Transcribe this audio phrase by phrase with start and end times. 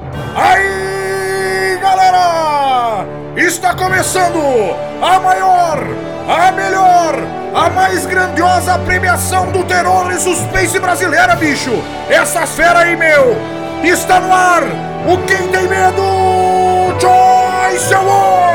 [0.00, 3.04] Aí, galera!
[3.36, 4.38] Está começando
[5.02, 5.78] a maior,
[6.28, 7.14] a melhor,
[7.54, 11.72] a mais grandiosa premiação do terror e suspense brasileira, bicho!
[12.08, 13.36] Essa fera aí, meu!
[13.82, 14.62] Está no ar!
[15.06, 16.02] O Quem Tem Medo
[17.00, 18.47] Choice Award!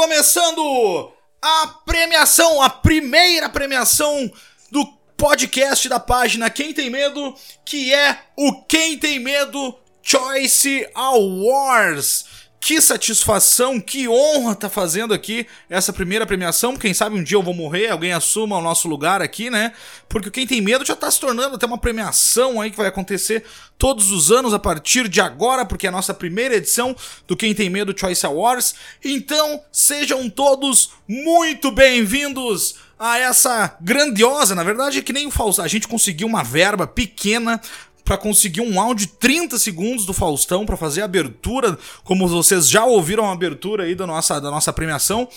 [0.00, 1.12] Começando
[1.42, 4.32] a premiação, a primeira premiação
[4.70, 7.34] do podcast da página Quem Tem Medo,
[7.66, 12.24] que é o Quem Tem Medo Choice Awards.
[12.60, 16.76] Que satisfação, que honra tá fazendo aqui essa primeira premiação.
[16.76, 19.72] Quem sabe um dia eu vou morrer, alguém assuma o nosso lugar aqui, né?
[20.08, 23.44] Porque quem tem medo já tá se tornando até uma premiação aí que vai acontecer
[23.78, 26.94] todos os anos a partir de agora, porque é a nossa primeira edição
[27.26, 28.74] do Quem Tem Medo Choice Awards.
[29.02, 35.64] Então, sejam todos muito bem-vindos a essa grandiosa, na verdade é que nem o Faustão,
[35.64, 37.58] a gente conseguiu uma verba pequena
[38.04, 42.68] para conseguir um áudio de 30 segundos do Faustão para fazer a abertura, como vocês
[42.68, 45.28] já ouviram a abertura aí da nossa, da nossa premiação.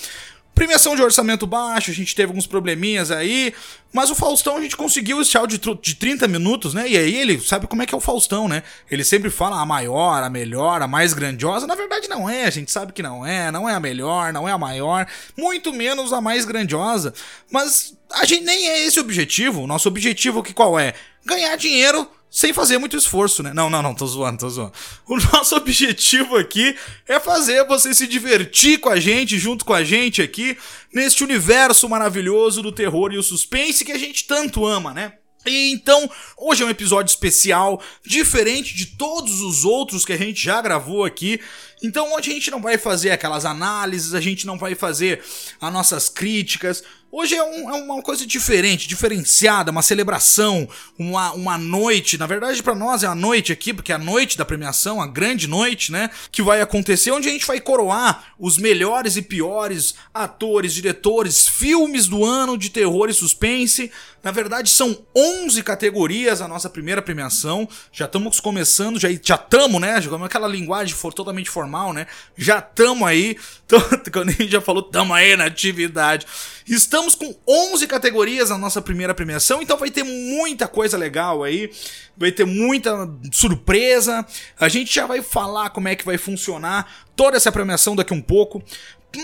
[0.55, 3.55] Premiação de orçamento baixo, a gente teve alguns probleminhas aí,
[3.91, 6.87] mas o Faustão a gente conseguiu esse áudio de 30 minutos, né?
[6.87, 8.61] E aí ele sabe como é que é o Faustão, né?
[8.89, 11.65] Ele sempre fala a maior, a melhor, a mais grandiosa.
[11.65, 14.47] Na verdade não é, a gente sabe que não é, não é a melhor, não
[14.47, 17.15] é a maior, muito menos a mais grandiosa.
[17.51, 19.63] Mas a gente nem é esse o objetivo.
[19.63, 20.93] O nosso objetivo que qual é?
[21.25, 23.53] Ganhar dinheiro sem fazer muito esforço, né?
[23.53, 24.73] Não, não, não, tô zoando, tô zoando.
[25.05, 26.75] O nosso objetivo aqui
[27.07, 30.57] é fazer você se divertir com a gente, junto com a gente aqui,
[30.91, 35.13] neste universo maravilhoso do terror e o suspense que a gente tanto ama, né?
[35.45, 40.43] E então, hoje é um episódio especial, diferente de todos os outros que a gente
[40.43, 41.39] já gravou aqui.
[41.83, 45.21] Então, hoje a gente não vai fazer aquelas análises, a gente não vai fazer
[45.59, 46.81] as nossas críticas.
[47.15, 50.67] Hoje é, um, é uma coisa diferente, diferenciada, uma celebração,
[50.97, 52.17] uma, uma noite.
[52.17, 55.05] Na verdade, para nós é a noite aqui, porque é a noite da premiação, a
[55.05, 56.09] grande noite, né?
[56.31, 62.07] Que vai acontecer, onde a gente vai coroar os melhores e piores atores, diretores, filmes
[62.07, 63.91] do ano de terror e suspense.
[64.23, 67.69] Na verdade, são 11 categorias a nossa primeira premiação.
[67.91, 70.01] Já estamos começando, já estamos, né?
[70.01, 72.05] Como aquela linguagem for totalmente formal, né?
[72.37, 73.35] Já estamos aí.
[74.13, 76.27] Quando a gente já falou, estamos aí na atividade.
[76.67, 81.71] Estamos com 11 categorias na nossa primeira premiação, então vai ter muita coisa legal aí,
[82.15, 84.25] vai ter muita surpresa.
[84.59, 88.21] A gente já vai falar como é que vai funcionar toda essa premiação daqui um
[88.21, 88.63] pouco.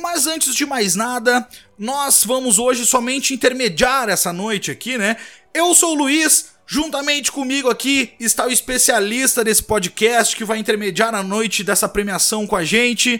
[0.01, 5.17] Mas antes de mais nada, nós vamos hoje somente intermediar essa noite aqui, né?
[5.51, 11.15] Eu sou o Luiz, juntamente comigo aqui está o especialista desse podcast que vai intermediar
[11.15, 13.19] a noite dessa premiação com a gente.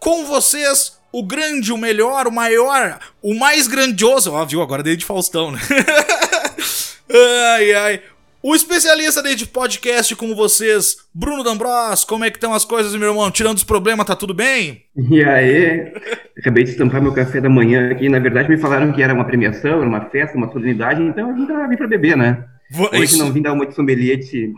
[0.00, 4.32] Com vocês, o grande, o melhor, o maior, o mais grandioso.
[4.32, 4.62] Ó, viu?
[4.62, 5.58] Agora dei de Faustão, né?
[7.54, 8.02] ai, ai.
[8.42, 13.08] O especialista de podcast com vocês, Bruno D'Ambros, como é que estão as coisas, meu
[13.08, 13.30] irmão?
[13.30, 14.84] Tirando os problemas, tá tudo bem?
[14.96, 15.92] E aí?
[16.38, 18.08] Acabei de estampar meu café da manhã aqui.
[18.08, 21.34] Na verdade, me falaram que era uma premiação, era uma festa, uma solenidade, então eu
[21.34, 22.55] vim vim pra beber, né?
[22.92, 24.52] Hoje não vim dar uma de sommelier de,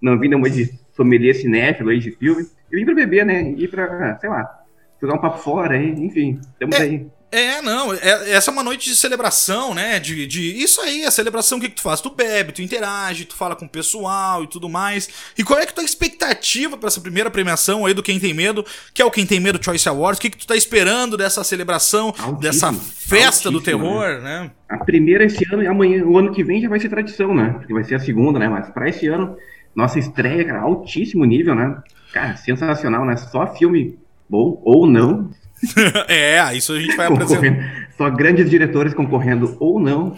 [0.00, 2.42] não vim dar uma de sommelier cinéfilo aí de filme.
[2.70, 3.54] Eu vim pra beber, né?
[3.56, 4.64] E pra, sei lá,
[5.00, 5.94] jogar um papo fora, hein?
[5.98, 7.06] enfim, estamos é, aí.
[7.34, 9.98] É, não, é, essa é uma noite de celebração, né?
[9.98, 12.00] De, de isso aí, a celebração, o que, que tu faz?
[12.00, 15.08] Tu bebe, tu interage, tu fala com o pessoal e tudo mais.
[15.36, 18.64] E qual é que tua expectativa para essa primeira premiação aí do Quem Tem Medo,
[18.94, 20.18] que é o Quem Tem Medo Choice Awards?
[20.18, 24.42] O que, que tu tá esperando dessa celebração, altíssimo, dessa festa do terror, né?
[24.42, 24.50] né?
[24.68, 27.56] A primeira esse ano e amanhã, o ano que vem já vai ser tradição, né?
[27.58, 28.48] Porque vai ser a segunda, né?
[28.48, 29.36] Mas para esse ano,
[29.74, 31.82] nossa estreia, cara, altíssimo nível, né?
[32.12, 33.16] Cara, sensacional, né?
[33.16, 33.98] Só filme
[34.30, 35.32] bom ou não.
[36.08, 37.84] é, isso a gente vai apresentar.
[37.96, 40.16] Só grandes diretores concorrendo ou não.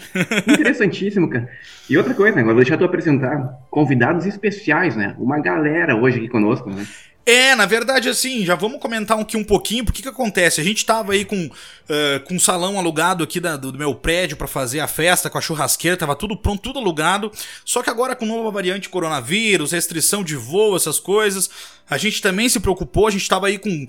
[0.48, 1.48] Interessantíssimo, cara.
[1.90, 2.40] E outra coisa, né?
[2.40, 5.14] Agora vou deixar tu apresentar convidados especiais, né?
[5.18, 6.86] Uma galera hoje aqui conosco, né?
[7.28, 10.60] É, na verdade, assim, já vamos comentar aqui um pouquinho, porque que acontece?
[10.60, 14.36] A gente tava aí com, uh, com um salão alugado aqui da, do meu prédio
[14.36, 17.32] para fazer a festa, com a churrasqueira, tava tudo pronto, tudo alugado,
[17.64, 21.50] só que agora com nova variante coronavírus, restrição de voo, essas coisas,
[21.90, 23.86] a gente também se preocupou, a gente estava aí com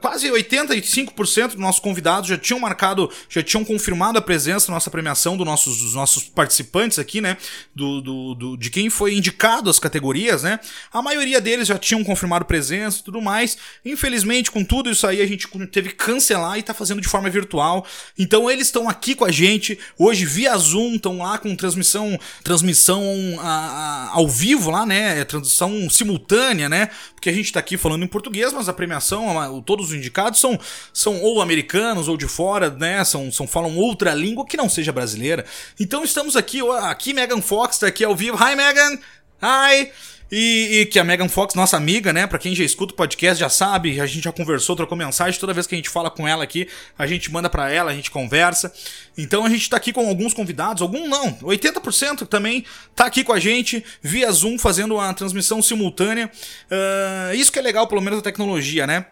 [0.00, 4.90] quase 85% dos nossos convidados já tinham marcado, já tinham confirmado a presença na nossa
[4.90, 7.36] premiação do nossos, dos nossos participantes aqui, né?
[7.74, 10.58] Do, do, do, de quem foi indicado as categorias, né?
[10.90, 13.56] A maioria deles já tinham confirmado presença e tudo mais.
[13.84, 17.30] Infelizmente, com tudo isso aí, a gente teve que cancelar e tá fazendo de forma
[17.30, 17.86] virtual.
[18.18, 23.02] Então eles estão aqui com a gente hoje via Zoom, estão lá com transmissão, transmissão
[23.40, 25.20] a, a, ao vivo lá, né?
[25.20, 26.90] É transmissão simultânea, né?
[27.14, 30.58] Porque a gente está aqui falando em português, mas a premiação, todos os indicados são,
[30.92, 33.04] são ou americanos ou de fora, né?
[33.04, 35.44] São, são falam outra língua que não seja brasileira.
[35.78, 38.36] Então estamos aqui, aqui Megan Fox está aqui ao vivo.
[38.36, 38.98] Hi Megan!
[39.42, 40.13] Hi!
[40.36, 42.26] E, e, que a Megan Fox, nossa amiga, né?
[42.26, 45.38] Pra quem já escuta o podcast, já sabe, a gente já conversou, trocou mensagem.
[45.38, 46.66] Toda vez que a gente fala com ela aqui,
[46.98, 48.74] a gente manda para ela, a gente conversa.
[49.16, 52.64] Então a gente tá aqui com alguns convidados, algum não, 80% também
[52.96, 56.28] tá aqui com a gente, via Zoom, fazendo uma transmissão simultânea.
[56.68, 59.06] Uh, isso que é legal, pelo menos, da tecnologia, né?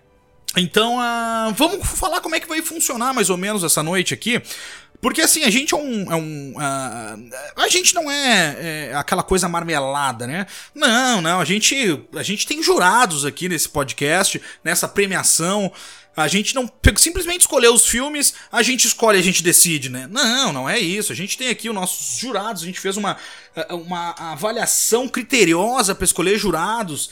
[0.57, 4.43] Então, uh, vamos falar como é que vai funcionar mais ou menos essa noite aqui.
[5.03, 6.13] Porque assim, a gente é um.
[6.13, 10.47] É um uh, a gente não é, é, aquela coisa marmelada, né?
[10.73, 11.41] Não, não.
[11.41, 15.73] A gente, a gente tem jurados aqui nesse podcast, nessa premiação.
[16.17, 20.07] A gente não simplesmente escolheu os filmes, a gente escolhe, a gente decide, né?
[20.09, 21.11] Não, não é isso.
[21.11, 23.17] A gente tem aqui os nossos jurados, a gente fez uma,
[23.71, 27.11] uma avaliação criteriosa para escolher jurados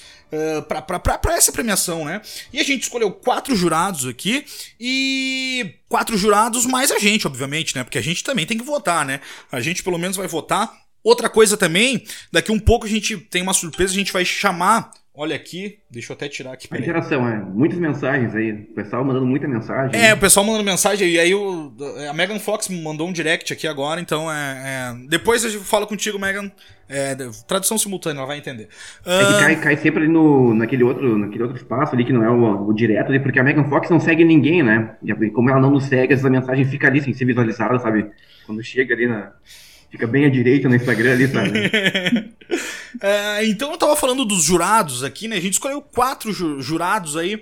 [0.66, 2.22] para essa premiação, né?
[2.52, 4.44] E a gente escolheu quatro jurados aqui
[4.78, 7.84] e quatro jurados mais a gente, obviamente, né?
[7.84, 9.20] Porque a gente também tem que votar, né?
[9.50, 10.72] A gente pelo menos vai votar.
[11.02, 14.90] Outra coisa também, daqui um pouco a gente tem uma surpresa, a gente vai chamar
[15.12, 16.68] Olha aqui, deixa eu até tirar aqui.
[16.70, 17.36] A interação, é.
[17.36, 18.52] Muitas mensagens aí.
[18.52, 20.00] O pessoal mandando muita mensagem.
[20.00, 21.08] É, o pessoal mandando mensagem.
[21.08, 21.72] E aí o,
[22.08, 24.94] a Megan Fox me mandou um direct aqui agora, então é.
[24.94, 25.08] é...
[25.08, 26.50] Depois eu falo contigo, Megan.
[26.88, 27.16] É,
[27.46, 28.68] tradução simultânea, ela vai entender.
[29.04, 32.24] É que cai, cai sempre ali no, naquele, outro, naquele outro espaço ali que não
[32.24, 34.96] é o, o direto ali, porque a Megan Fox não segue ninguém, né?
[35.02, 38.10] E como ela não nos segue, essa mensagem fica ali sem ser visualizada, sabe?
[38.46, 39.32] Quando chega ali na.
[39.90, 41.52] Fica bem à direita no Instagram ali, sabe?
[43.00, 45.36] é, então eu tava falando dos jurados aqui, né?
[45.36, 46.32] A gente escolheu quatro
[46.62, 47.40] jurados aí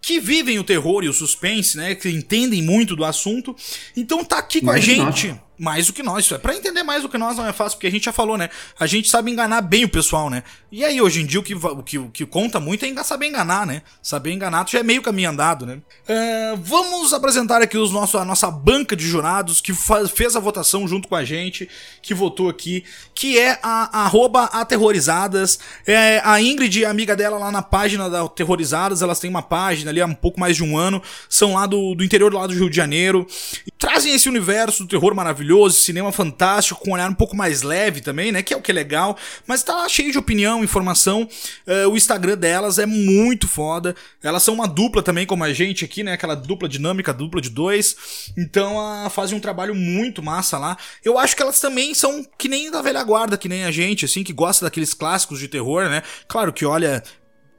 [0.00, 1.94] que vivem o terror e o suspense, né?
[1.94, 3.54] Que entendem muito do assunto.
[3.96, 5.28] Então tá aqui com Mas a gente.
[5.28, 6.24] Nossa mais do que nós.
[6.24, 8.12] Isso é para entender mais do que nós não é fácil, porque a gente já
[8.12, 8.48] falou, né?
[8.78, 10.42] A gente sabe enganar bem o pessoal, né?
[10.70, 13.26] E aí, hoje em dia, o que, o que, o que conta muito é saber
[13.26, 13.82] enganar, né?
[14.02, 15.78] Saber enganar já é meio caminho andado, né?
[16.06, 20.40] É, vamos apresentar aqui os nossos, a nossa banca de jurados que faz, fez a
[20.40, 21.68] votação junto com a gente,
[22.02, 22.84] que votou aqui,
[23.14, 25.58] que é a arroba aterrorizadas.
[25.86, 30.00] É, a Ingrid, amiga dela lá na página da Aterrorizadas, elas têm uma página ali
[30.00, 32.70] há um pouco mais de um ano, são lá do, do interior lado do Rio
[32.70, 33.26] de Janeiro,
[33.66, 37.34] e trazem esse universo do terror maravilhoso maravilhoso, cinema fantástico, com um olhar um pouco
[37.34, 38.42] mais leve também, né?
[38.42, 39.16] Que é o que é legal,
[39.46, 41.28] mas tá cheio de opinião, informação.
[41.66, 43.96] Uh, o Instagram delas é muito foda.
[44.22, 46.12] Elas são uma dupla também, como a gente aqui, né?
[46.12, 47.96] Aquela dupla dinâmica, dupla de dois.
[48.36, 50.76] Então uh, fazem um trabalho muito massa lá.
[51.02, 54.04] Eu acho que elas também são que nem da velha guarda, que nem a gente,
[54.04, 56.02] assim, que gosta daqueles clássicos de terror, né?
[56.26, 57.02] Claro que olha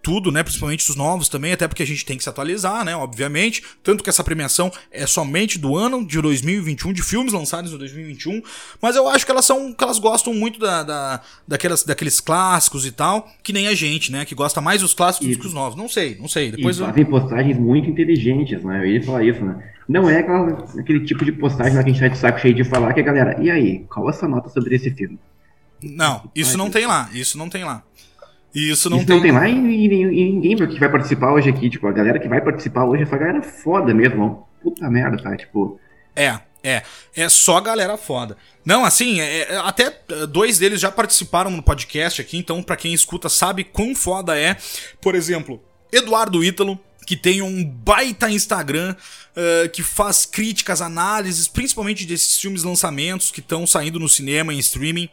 [0.10, 0.42] tudo, né?
[0.42, 2.96] Principalmente os novos também, até porque a gente tem que se atualizar, né?
[2.96, 3.62] Obviamente.
[3.84, 8.42] Tanto que essa premiação é somente do ano de 2021, de filmes lançados em 2021.
[8.82, 9.72] Mas eu acho que elas são.
[9.72, 13.30] que elas gostam muito da, da, daquelas, daqueles clássicos e tal.
[13.44, 14.25] Que nem a gente, né?
[14.25, 15.78] Que gosta mais dos clássicos do que os novos.
[15.78, 16.50] Não sei, não sei.
[16.50, 17.10] Depois e fazem eu...
[17.10, 18.80] postagens muito inteligentes, né?
[18.80, 19.63] Eu ia falar isso, né?
[19.88, 22.56] Não é aquela, aquele tipo de postagem lá que a gente tá de saco cheio
[22.56, 25.20] de falar que a galera, e aí, qual a sua nota sobre esse filme?
[25.82, 27.84] Não, isso não tem lá, isso não tem lá.
[28.53, 29.15] E isso não isso tem.
[29.15, 31.70] Não tem lá e, e, e, ninguém que vai participar hoje aqui.
[31.70, 34.48] Tipo, a galera que vai participar hoje essa galera foda mesmo.
[34.62, 35.36] Puta merda, tá?
[35.36, 35.79] Tipo.
[36.15, 36.82] É, é.
[37.15, 38.36] É só galera foda.
[38.65, 39.94] Não, assim, é, é, até
[40.27, 44.58] dois deles já participaram no podcast aqui, então para quem escuta sabe quão foda é.
[45.01, 48.96] Por exemplo, Eduardo Ítalo, que tem um baita Instagram,
[49.36, 54.60] uh, que faz críticas, análises, principalmente desses filmes lançamentos que estão saindo no cinema, em
[54.60, 55.10] streaming.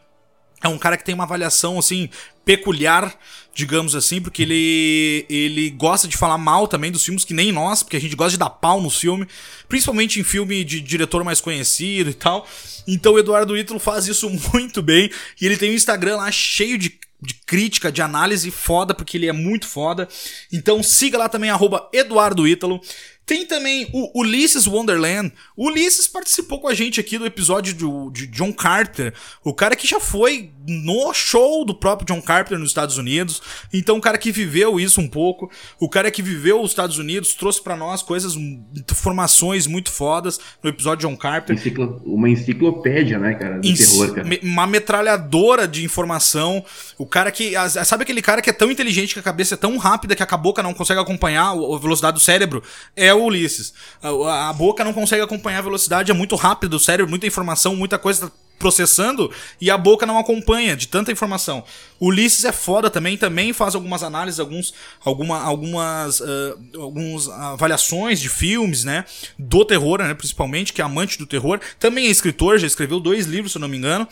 [0.63, 2.09] É um cara que tem uma avaliação, assim,
[2.45, 3.15] peculiar,
[3.53, 7.83] digamos assim, porque ele, ele gosta de falar mal também dos filmes, que nem nós,
[7.83, 9.27] porque a gente gosta de dar pau no filme,
[9.69, 12.47] principalmente em filme de diretor mais conhecido e tal.
[12.87, 15.11] Então o Eduardo Ítalo faz isso muito bem,
[15.41, 19.27] e ele tem um Instagram lá cheio de de crítica, de análise foda, porque ele
[19.27, 20.07] é muito foda.
[20.53, 22.81] Então siga lá também, arroba Eduardo Ítalo.
[23.26, 25.33] Tem também o Ulisses Wonderland.
[25.56, 29.12] O Ulisses participou com a gente aqui do episódio do, de John Carter.
[29.42, 33.42] O cara que já foi no show do próprio John Carter nos Estados Unidos.
[33.73, 35.50] Então, o cara que viveu isso um pouco.
[35.80, 40.71] O cara que viveu os Estados Unidos trouxe para nós coisas, informações muito fodas no
[40.71, 41.56] episódio John Carter.
[41.56, 43.59] Enciclo, uma enciclopédia, né, cara?
[43.59, 44.28] Do terror, cara.
[44.40, 46.64] Uma metralhadora de informação.
[46.97, 47.54] O cara que.
[47.85, 50.37] Sabe aquele cara que é tão inteligente que a cabeça é tão rápida que a
[50.37, 52.62] boca não consegue acompanhar a velocidade do cérebro?
[52.95, 53.73] É o Ulisses.
[54.02, 57.75] A, a, boca não consegue acompanhar a velocidade, é muito rápido o cérebro, muita informação,
[57.75, 59.30] muita coisa processando
[59.61, 61.64] e a boca não acompanha de tanta informação.
[62.00, 68.28] Ulisses é foda também, também faz algumas análises, alguns, alguma, algumas uh, alguns avaliações de
[68.28, 69.04] filmes, né,
[69.38, 71.61] do terror, né, principalmente, que é amante do terror.
[71.78, 74.08] Também é escritor, já escreveu dois livros, se eu não me engano.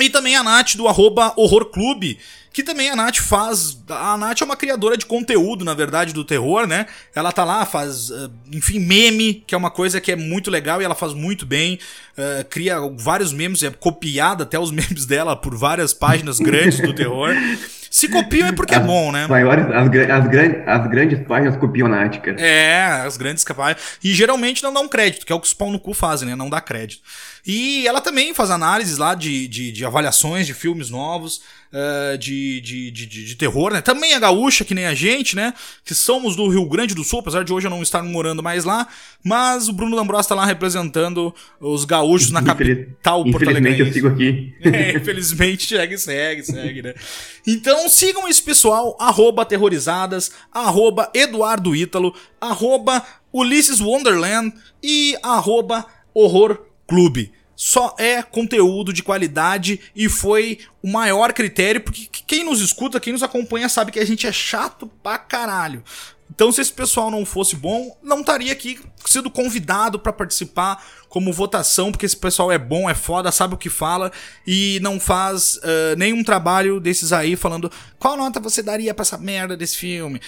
[0.00, 2.18] E também a Nath do arroba Horror Clube,
[2.52, 3.78] que também a Nath faz.
[3.88, 6.86] A Nath é uma criadora de conteúdo, na verdade, do terror, né?
[7.14, 10.80] Ela tá lá, faz, eh, enfim, meme, que é uma coisa que é muito legal
[10.80, 11.78] e ela faz muito bem.
[12.12, 16.92] Uh, cria vários memes, é copiada até os memes dela por várias páginas grandes do
[16.92, 17.34] terror.
[17.90, 19.26] Se copiam é porque é as, é bom, né?
[19.26, 22.40] Maiores, as, as, grandes, as grandes páginas cara.
[22.40, 23.82] É, as grandes páginas.
[24.02, 26.34] E geralmente não dão crédito, que é o que os pau no cu fazem, né?
[26.34, 27.02] Não dá crédito.
[27.44, 31.40] E ela também faz análises lá de, de, de avaliações de filmes novos,
[31.72, 33.80] uh, de, de, de, de, terror, né?
[33.80, 35.52] Também é gaúcha, que nem a gente, né?
[35.84, 38.64] Que somos do Rio Grande do Sul, apesar de hoje eu não estar morando mais
[38.64, 38.86] lá.
[39.24, 44.54] Mas o Bruno D'Ambros tá lá representando os gaúchos na capital Infelizmente eu sigo aqui.
[44.72, 46.94] É, infelizmente, segue, segue, segue, né?
[47.46, 55.84] Então sigam esse pessoal, arroba aterrorizadas, arroba Eduardo Ítalo, arroba Ulisses Wonderland e arroba
[56.14, 57.32] Horror Clube.
[57.56, 63.14] Só é conteúdo de qualidade e foi o maior critério, porque quem nos escuta, quem
[63.14, 65.82] nos acompanha, sabe que a gente é chato pra caralho.
[66.30, 71.32] Então, se esse pessoal não fosse bom, não estaria aqui sendo convidado para participar como
[71.32, 74.12] votação, porque esse pessoal é bom, é foda, sabe o que fala
[74.46, 79.16] e não faz uh, nenhum trabalho desses aí falando qual nota você daria pra essa
[79.16, 80.20] merda desse filme.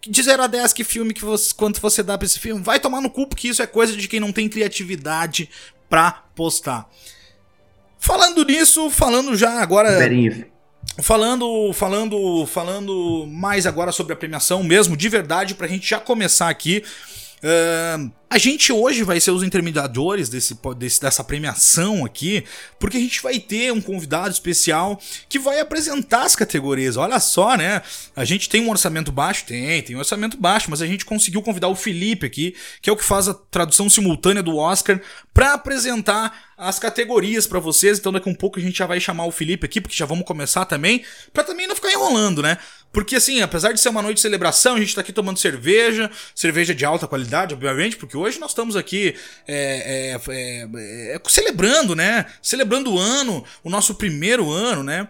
[0.00, 2.62] De 0 a 10, que filme que você, quanto você dá pra esse filme?
[2.62, 5.48] Vai tomar no cu, porque isso é coisa de quem não tem criatividade
[5.88, 6.88] pra postar.
[7.98, 9.98] Falando nisso, falando já agora.
[11.00, 16.48] Falando, falando, falando mais agora sobre a premiação mesmo, de verdade, pra gente já começar
[16.48, 16.82] aqui.
[17.38, 22.44] Uh, a gente hoje vai ser os intermediadores desse, desse, dessa premiação aqui,
[22.78, 26.98] porque a gente vai ter um convidado especial que vai apresentar as categorias.
[26.98, 27.80] Olha só, né?
[28.14, 29.46] A gente tem um orçamento baixo?
[29.46, 32.92] Tem, tem um orçamento baixo, mas a gente conseguiu convidar o Felipe aqui, que é
[32.92, 35.00] o que faz a tradução simultânea do Oscar,
[35.32, 37.98] para apresentar as categorias para vocês.
[37.98, 40.04] Então daqui a um pouco a gente já vai chamar o Felipe aqui, porque já
[40.04, 42.58] vamos começar também, para também não ficar enrolando, né?
[42.92, 46.10] Porque assim, apesar de ser uma noite de celebração, a gente tá aqui tomando cerveja,
[46.34, 49.14] cerveja de alta qualidade, obviamente, porque hoje nós estamos aqui
[49.46, 52.26] é, é, é, é, celebrando, né?
[52.42, 55.08] Celebrando o ano, o nosso primeiro ano, né?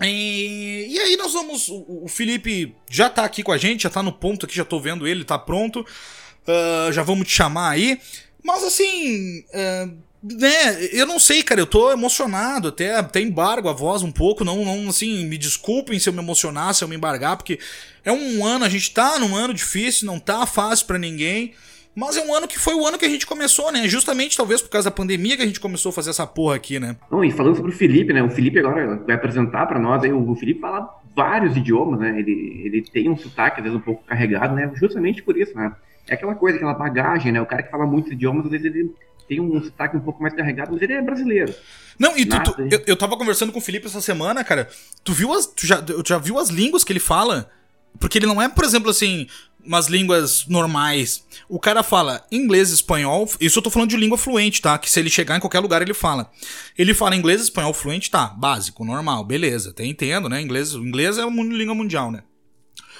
[0.00, 1.68] E, e aí nós vamos.
[1.68, 4.64] O, o, Felipe já tá aqui com a gente, já tá no ponto aqui, já
[4.64, 5.80] tô vendo ele, tá pronto.
[5.80, 8.00] Uh, já vamos te chamar aí.
[8.42, 9.44] Mas assim.
[9.48, 14.12] Uh, né, eu não sei, cara, eu tô emocionado, até, até embargo a voz um
[14.12, 17.58] pouco, não, não, assim, me desculpem se eu me emocionar, se eu me embargar, porque
[18.04, 21.54] é um ano, a gente tá num ano difícil, não tá fácil para ninguém,
[21.94, 24.62] mas é um ano que foi o ano que a gente começou, né, justamente talvez
[24.62, 26.96] por causa da pandemia que a gente começou a fazer essa porra aqui, né.
[27.10, 30.12] Não, e falando sobre o Felipe, né, o Felipe agora vai apresentar para nós, aí,
[30.12, 34.04] o Felipe fala vários idiomas, né, ele, ele tem um sotaque às vezes um pouco
[34.04, 35.72] carregado, né, justamente por isso, né,
[36.08, 38.90] é aquela coisa, aquela bagagem, né, o cara que fala muitos idiomas, às vezes ele
[39.28, 41.54] tem um sotaque um pouco mais carregado, mas ele é brasileiro.
[41.98, 44.68] Não, e tu, tu, eu, eu tava conversando com o Felipe essa semana, cara.
[45.04, 45.46] Tu viu as.
[45.46, 47.50] Tu já, já viu as línguas que ele fala?
[47.98, 49.26] Porque ele não é, por exemplo, assim,
[49.64, 51.24] umas línguas normais.
[51.48, 53.30] O cara fala inglês, espanhol.
[53.40, 54.76] Isso eu tô falando de língua fluente, tá?
[54.78, 56.30] Que se ele chegar em qualquer lugar, ele fala.
[56.76, 58.26] Ele fala inglês, espanhol fluente, tá.
[58.28, 59.70] Básico, normal, beleza.
[59.70, 60.40] Até entendo, né?
[60.40, 62.24] Inglês, inglês é uma língua mundial, né?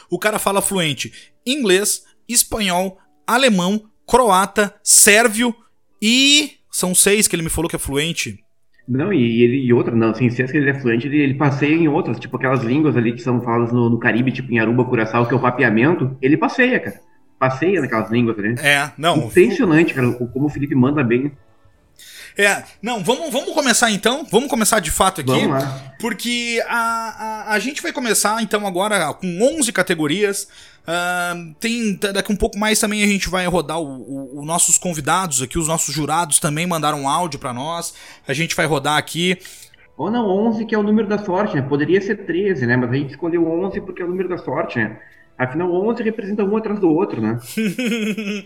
[0.09, 1.13] O cara fala fluente
[1.47, 5.55] inglês, espanhol, alemão, croata, sérvio
[6.01, 8.39] e são seis que ele me falou que é fluente.
[8.93, 11.75] Não, e, ele, e outra, não, sem ser que ele é fluente, ele, ele passeia
[11.75, 14.85] em outras, tipo aquelas línguas ali que são faladas no, no Caribe, tipo em Aruba,
[14.85, 17.01] Curaçao, que é o papeamento, ele passeia, cara.
[17.39, 18.55] Passeia naquelas línguas ali.
[18.61, 19.17] É, não.
[19.17, 21.33] Impressionante, cara, como o Felipe manda bem.
[22.37, 24.27] É, não, vamos, vamos começar então.
[24.31, 25.31] Vamos começar de fato aqui.
[25.31, 25.95] Vamos lá.
[26.01, 30.49] Porque a, a, a gente vai começar então agora com 11 categorias.
[30.83, 35.57] Uh, tem daqui um pouco mais também a gente vai rodar os nossos convidados aqui,
[35.57, 37.95] os nossos jurados também mandaram um áudio para nós.
[38.27, 39.39] A gente vai rodar aqui.
[39.97, 41.63] Ou não, 11 que é o número da sorte, né?
[41.63, 42.77] Poderia ser 13, né?
[42.77, 44.99] Mas a gente escolheu 11 porque é o número da sorte, né?
[45.39, 47.39] Afinal, 11 representa um atrás do outro, né?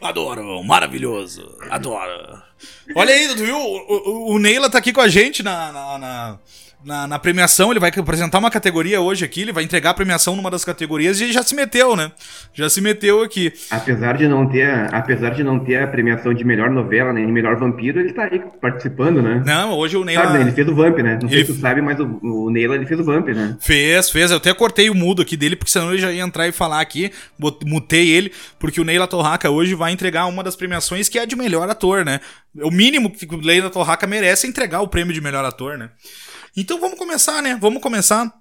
[0.00, 2.49] Adoro, maravilhoso, adoro.
[2.94, 3.56] Olha aí, tu viu?
[3.56, 6.38] O, o, o Neila tá aqui com a gente na, na, na
[6.84, 10.34] na, na, premiação, ele vai apresentar uma categoria hoje aqui, ele vai entregar a premiação
[10.34, 12.10] numa das categorias e já se meteu, né?
[12.54, 13.52] Já se meteu aqui.
[13.70, 17.56] Apesar de não ter, apesar de não ter a premiação de melhor novela, nem melhor
[17.56, 19.42] vampiro, ele tá aí participando, né?
[19.44, 20.24] Não, hoje o Neila...
[20.24, 20.44] Sabe, né?
[20.44, 21.18] Ele fez o Vamp, né?
[21.20, 21.36] Não ele...
[21.36, 23.56] sei se tu sabe, mas o, o Neila, ele fez o Vamp, né?
[23.60, 24.30] Fez, fez.
[24.30, 26.80] Eu até cortei o mudo aqui dele, porque senão ele já ia entrar e falar
[26.80, 27.10] aqui,
[27.64, 31.36] mutei ele, porque o Neila Torraca hoje vai entregar uma das premiações que é de
[31.36, 32.20] melhor ator, né?
[32.62, 35.90] O mínimo que o Neila Torraca merece é entregar o prêmio de melhor ator, né?
[36.56, 37.58] Então vamos começar, né?
[37.60, 38.32] Vamos começar.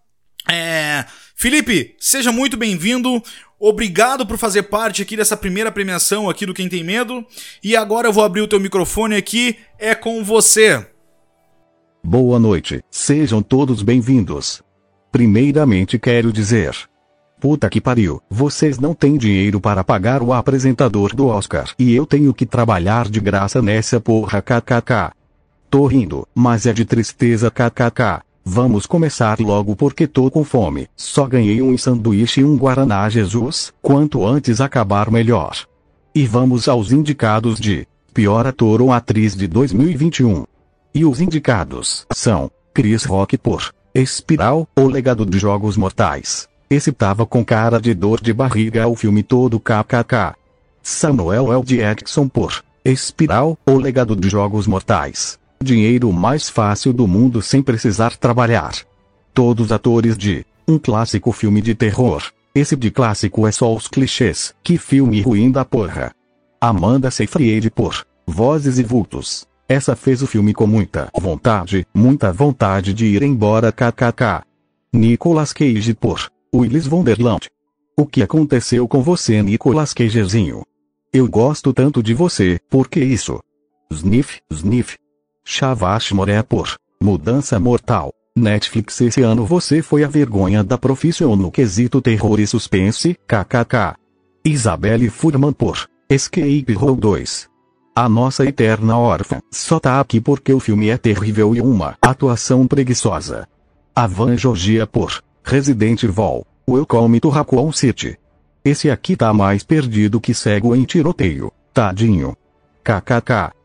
[0.50, 1.06] É...
[1.36, 3.22] Felipe, seja muito bem-vindo.
[3.60, 7.26] Obrigado por fazer parte aqui dessa primeira premiação aqui do Quem Tem Medo.
[7.64, 9.58] E agora eu vou abrir o teu microfone aqui.
[9.78, 10.86] É com você.
[12.04, 12.82] Boa noite.
[12.90, 14.62] Sejam todos bem-vindos.
[15.12, 16.76] Primeiramente quero dizer.
[17.40, 21.74] Puta que pariu, vocês não têm dinheiro para pagar o apresentador do Oscar.
[21.80, 25.19] E eu tenho que trabalhar de graça nessa porra kkk.
[25.70, 28.24] Tô rindo, mas é de tristeza kkk.
[28.44, 30.88] Vamos começar logo porque tô com fome.
[30.96, 33.72] Só ganhei um sanduíche e um Guaraná Jesus.
[33.80, 35.56] Quanto antes acabar melhor.
[36.16, 40.44] E vamos aos indicados de pior ator ou atriz de 2021.
[40.96, 46.50] E os indicados são Chris Rock por Espiral, o legado de Jogos Mortais.
[46.68, 50.34] Esse tava com cara de dor de barriga o filme todo kkk.
[50.82, 51.64] Samuel L.
[51.64, 55.38] Jackson por Espiral, o legado de Jogos Mortais.
[55.62, 58.74] Dinheiro mais fácil do mundo sem precisar trabalhar.
[59.34, 62.24] Todos atores de um clássico filme de terror.
[62.56, 64.56] Esse de clássico é só os clichês.
[64.64, 66.14] Que filme ruim da porra.
[66.62, 69.46] Amanda Seyfried por Vozes e Vultos.
[69.68, 74.44] Essa fez o filme com muita vontade, muita vontade de ir embora kkk.
[74.94, 77.50] Nicolas Cage por Willis Wonderland.
[77.98, 80.64] O que aconteceu com você Nicolas Cagezinho?
[81.12, 83.40] Eu gosto tanto de você, por que isso?
[83.92, 84.98] Sniff, sniff,
[85.52, 88.14] Chavash Moré por Mudança Mortal.
[88.38, 93.96] Netflix esse ano você foi a vergonha da profissão no quesito terror e suspense, kkk.
[94.46, 97.50] Isabelle Furman por Escape Room 2.
[97.96, 102.68] A nossa eterna órfã só tá aqui porque o filme é terrível e uma atuação
[102.68, 103.48] preguiçosa.
[103.96, 106.46] Avan Georgia por Resident Evil.
[106.70, 108.20] Welcome to Raccoon City.
[108.64, 111.52] Esse aqui tá mais perdido que cego em tiroteio.
[111.74, 112.38] Tadinho.
[112.84, 113.59] KKK.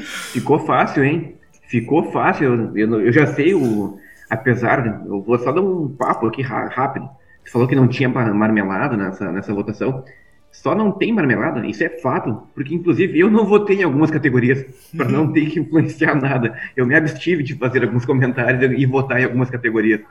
[0.00, 1.36] Ficou fácil, hein?
[1.68, 2.76] Ficou fácil.
[2.76, 3.98] Eu, eu já sei o.
[4.28, 5.04] Apesar.
[5.06, 7.08] Eu vou só dar um papo aqui rápido.
[7.44, 10.04] Você falou que não tinha marmelada nessa, nessa votação.
[10.50, 14.64] Só não tem marmelada, isso é fato, porque inclusive eu não votei em algumas categorias
[14.96, 16.56] para não ter que influenciar nada.
[16.76, 20.02] Eu me abstive de fazer alguns comentários e votar em algumas categorias.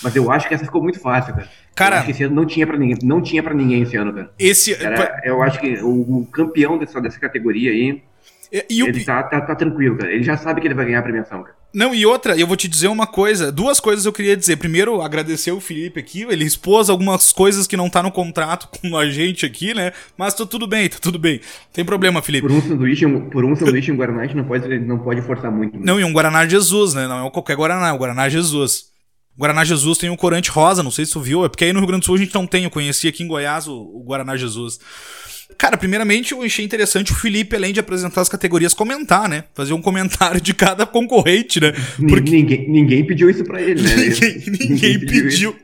[0.00, 1.48] Mas eu acho que essa ficou muito fácil, cara.
[1.74, 4.30] Cara, eu esse ano não tinha para ninguém, não tinha para ninguém esse ano, cara.
[4.38, 8.00] Esse, Era, eu acho que o, o campeão dessa, dessa categoria aí
[8.52, 9.04] e, e ele o...
[9.04, 10.12] tá, tá, tá, tranquilo, cara.
[10.12, 11.56] Ele já sabe que ele vai ganhar a premiação, cara.
[11.72, 14.56] Não, e outra, eu vou te dizer uma coisa, duas coisas eu queria dizer.
[14.56, 18.96] Primeiro, agradecer o Felipe aqui, ele expôs algumas coisas que não tá no contrato com
[18.96, 19.92] a gente aqui, né?
[20.16, 21.40] Mas tá tudo bem, tá tudo bem.
[21.72, 22.46] Tem problema, Felipe.
[22.46, 25.50] Por um sanduíche, por um sanduíche em Guaraná, a gente não pode, não pode forçar
[25.50, 25.74] muito.
[25.74, 25.82] Né?
[25.84, 27.06] Não, e um Guaraná Jesus, né?
[27.06, 28.88] Não é qualquer Guaraná, é o Guaraná Jesus.
[29.36, 31.72] O Guaraná Jesus tem um corante rosa, não sei se tu viu, é porque aí
[31.72, 33.74] no Rio Grande do Sul a gente não tem, eu conheci aqui em Goiás o,
[33.74, 34.80] o Guaraná Jesus.
[35.56, 39.44] Cara, primeiramente eu achei interessante o Felipe, além de apresentar as categorias, comentar, né?
[39.54, 41.72] Fazer um comentário de cada concorrente, né?
[42.08, 42.30] Porque...
[42.30, 43.96] Ninguém, ninguém pediu isso pra ele, né?
[43.96, 45.56] ninguém, ninguém, ninguém, pediu.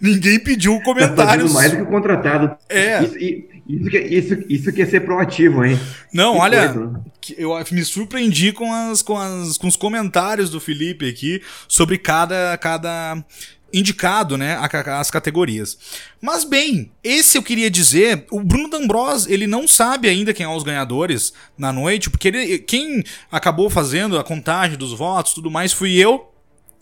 [0.00, 1.52] Ninguém pediu comentários.
[1.52, 2.56] Tá mais do que o contratado.
[2.68, 3.02] É.
[3.02, 5.78] Isso, isso, isso, isso quer ser proativo, hein?
[6.12, 7.00] Não, que olha, coisa.
[7.36, 12.56] eu me surpreendi com, as, com, as, com os comentários do Felipe aqui sobre cada,
[12.58, 13.24] cada
[13.72, 14.58] indicado, né,
[14.98, 15.78] as categorias.
[16.20, 20.56] Mas bem, esse eu queria dizer, o Bruno D'Ambros, ele não sabe ainda quem são
[20.56, 25.72] os ganhadores na noite, porque ele, quem acabou fazendo a contagem dos votos, tudo mais,
[25.72, 26.30] fui eu.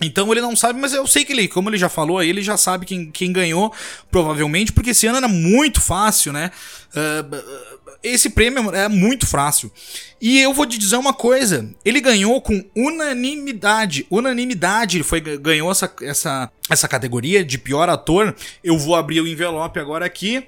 [0.01, 2.43] Então ele não sabe, mas eu sei que ele, como ele já falou aí, ele
[2.43, 3.73] já sabe quem, quem ganhou,
[4.11, 6.53] provavelmente, porque esse ano era muito fácil, né?
[6.95, 9.73] Uh, esse prêmio é muito fácil.
[10.21, 14.07] E eu vou te dizer uma coisa: ele ganhou com unanimidade.
[14.11, 18.35] Unanimidade, ele foi, ganhou essa, essa, essa categoria de pior ator.
[18.63, 20.45] Eu vou abrir o envelope agora aqui.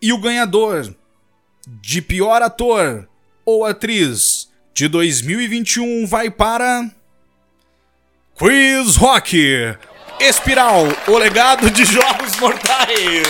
[0.00, 0.94] E o ganhador
[1.66, 3.08] de pior ator
[3.44, 6.88] ou atriz de 2021 vai para.
[8.38, 9.34] Quiz Rock!
[10.20, 13.22] Espiral, o legado de Jogos Mortais!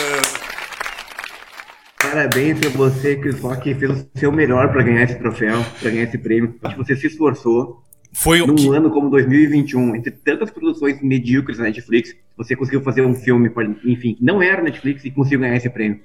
[1.97, 6.03] Parabéns a você, Chris Rock, fez o seu melhor para ganhar esse troféu, para ganhar
[6.03, 6.57] esse prêmio.
[6.61, 7.85] Acho que você se esforçou.
[8.13, 8.67] Foi Num que...
[8.67, 13.49] ano como 2021, entre tantas produções medíocres da Netflix, você conseguiu fazer um filme,
[13.85, 16.01] enfim, que não era Netflix e conseguiu ganhar esse prêmio.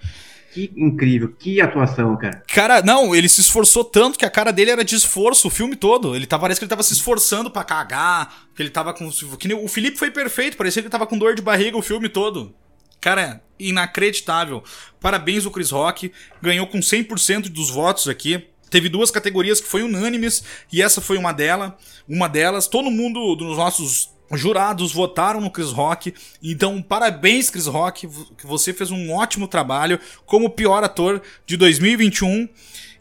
[0.51, 2.43] Que incrível, que atuação, cara.
[2.47, 5.77] Cara, não, ele se esforçou tanto que a cara dele era de esforço o filme
[5.77, 6.13] todo.
[6.13, 9.09] Ele tava, parece que ele tava se esforçando para cagar, que ele tava com.
[9.39, 12.09] Que o Felipe foi perfeito, parecia que ele tava com dor de barriga o filme
[12.09, 12.53] todo.
[12.99, 14.61] Cara, inacreditável.
[14.99, 16.11] Parabéns o Chris Rock,
[16.41, 18.45] ganhou com 100% dos votos aqui.
[18.69, 21.73] Teve duas categorias que foi unânimes e essa foi uma delas.
[22.07, 26.13] Uma delas, todo mundo dos nossos jurados votaram no Chris Rock.
[26.41, 32.47] Então, parabéns, Chris Rock, que você fez um ótimo trabalho como pior ator de 2021.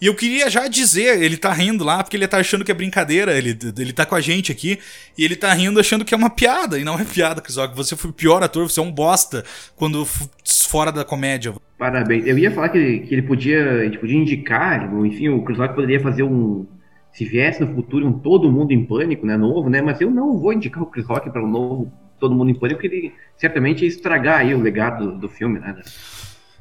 [0.00, 2.74] E eu queria já dizer, ele tá rindo lá, porque ele tá achando que é
[2.74, 4.78] brincadeira, ele, ele tá com a gente aqui,
[5.16, 7.76] e ele tá rindo achando que é uma piada, e não é piada, Chris Rock.
[7.76, 9.44] Você foi o pior ator, você é um bosta
[9.76, 10.06] quando
[10.44, 11.52] fora da comédia.
[11.76, 12.26] Parabéns.
[12.26, 15.74] Eu ia falar que que ele podia, a gente podia indicar, enfim, o Chris Rock
[15.74, 16.66] poderia fazer um
[17.12, 20.38] se viesse no futuro um Todo Mundo em Pânico, né, novo, né, mas eu não
[20.38, 23.82] vou indicar o Chris Rock para um novo Todo Mundo em Pânico, porque ele certamente
[23.82, 25.82] ia estragar aí o legado do, do filme, né.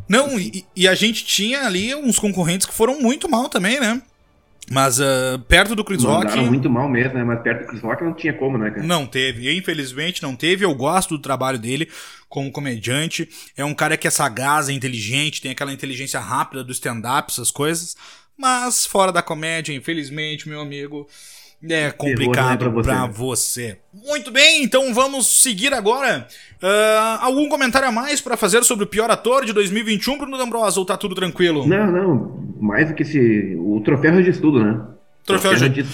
[0.07, 4.01] Não, e, e, a gente tinha ali uns concorrentes que foram muito mal também, né?
[4.71, 6.35] Mas uh, perto do Chris Rock.
[6.41, 7.23] muito mal mesmo, né?
[7.23, 8.83] Mas perto do Chris Rock não tinha como, né, cara?
[8.83, 9.55] Não teve.
[9.55, 10.63] Infelizmente não teve.
[10.63, 11.89] Eu gosto do trabalho dele
[12.27, 13.27] como comediante.
[13.57, 17.49] É um cara que é sagaz, é inteligente, tem aquela inteligência rápida do stand-up, essas
[17.49, 17.95] coisas.
[18.39, 21.05] Mas fora da comédia, infelizmente, meu amigo,
[21.61, 23.17] é complicado para você.
[23.17, 23.77] você.
[24.07, 26.25] Muito bem, então vamos seguir agora.
[26.63, 30.79] Uh, algum comentário a mais para fazer sobre o pior ator de 2021, Bruno D'Ambrosa,
[30.79, 31.67] ou tá tudo tranquilo?
[31.67, 32.53] Não, não.
[32.61, 33.57] Mais do que esse.
[33.59, 34.79] O troféu de estudo, né?
[35.25, 35.85] Troféu, troféu de...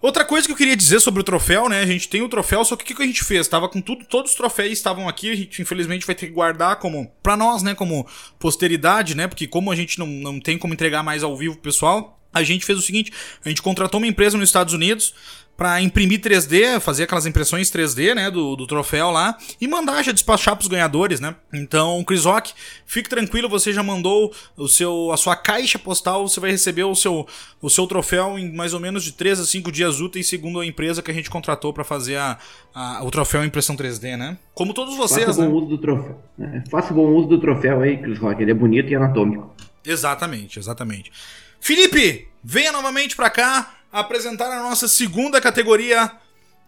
[0.00, 1.80] Outra coisa que eu queria dizer sobre o troféu, né?
[1.80, 3.46] A gente tem o troféu, só que o que, a gente fez?
[3.46, 6.76] Tava com tudo, todos os troféus estavam aqui, a gente infelizmente vai ter que guardar
[6.76, 8.06] como para nós, né, como
[8.38, 9.28] posteridade, né?
[9.28, 12.64] Porque como a gente não, não tem como entregar mais ao vivo, pessoal, a gente
[12.64, 13.12] fez o seguinte:
[13.44, 15.14] a gente contratou uma empresa nos Estados Unidos
[15.56, 20.10] para imprimir 3D, fazer aquelas impressões 3D, né, do, do troféu lá e mandar já
[20.10, 21.36] despachar pros ganhadores, né?
[21.52, 22.54] Então, Chris Rock,
[22.86, 26.94] fique tranquilo, você já mandou o seu a sua caixa postal, você vai receber o
[26.94, 27.26] seu
[27.60, 30.66] o seu troféu em mais ou menos de 3 a 5 dias úteis, segundo a
[30.66, 32.38] empresa que a gente contratou para fazer a,
[32.74, 34.38] a, o troféu em impressão 3D, né?
[34.54, 35.48] Como todos vocês, Faça né?
[35.48, 36.22] bom uso do troféu.
[36.40, 39.54] É, faça bom uso do troféu aí, Chris Rock, ele é bonito e anatômico.
[39.84, 41.12] Exatamente, exatamente.
[41.60, 46.10] Felipe, venha novamente para cá apresentar a nossa segunda categoria,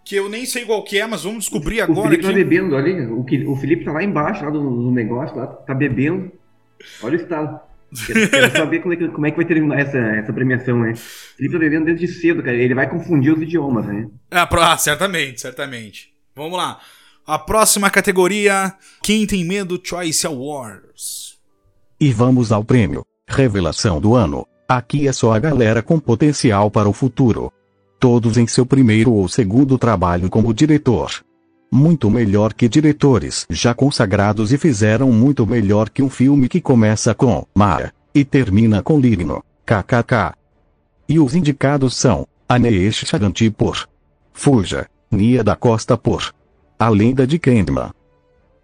[0.05, 2.01] que eu nem sei qual que é, mas vamos descobrir o, agora.
[2.01, 2.33] O Felipe aqui.
[2.33, 6.33] tá bebendo ali, o, o Felipe tá lá embaixo, lá no, negócio, lá, tá bebendo.
[7.03, 7.61] Olha o estado.
[8.07, 10.93] Quero, quero saber como é, que, como é, que, vai terminar essa, essa premiação, né?
[10.93, 12.57] O Felipe tá bebendo desde cedo, cara.
[12.57, 14.09] Ele vai confundir os idiomas, né?
[14.31, 16.13] Ah, ah, certamente, certamente.
[16.35, 16.81] Vamos lá.
[17.27, 21.39] A próxima categoria: Quem tem medo Choice Awards.
[22.01, 24.47] E vamos ao prêmio Revelação do ano.
[24.75, 27.53] Aqui é só a galera com potencial para o futuro.
[28.01, 31.11] Todos em seu primeiro ou segundo trabalho como diretor.
[31.71, 37.15] Muito melhor que diretores já consagrados e fizeram muito melhor que um filme que começa
[37.15, 39.45] com Mara e termina com Lirino.
[39.67, 40.33] KKK.
[41.07, 43.87] E os indicados são Aneesh Chaganti por
[44.33, 46.35] Fuja, Nia da Costa por
[46.79, 47.91] A Lenda de Candyman.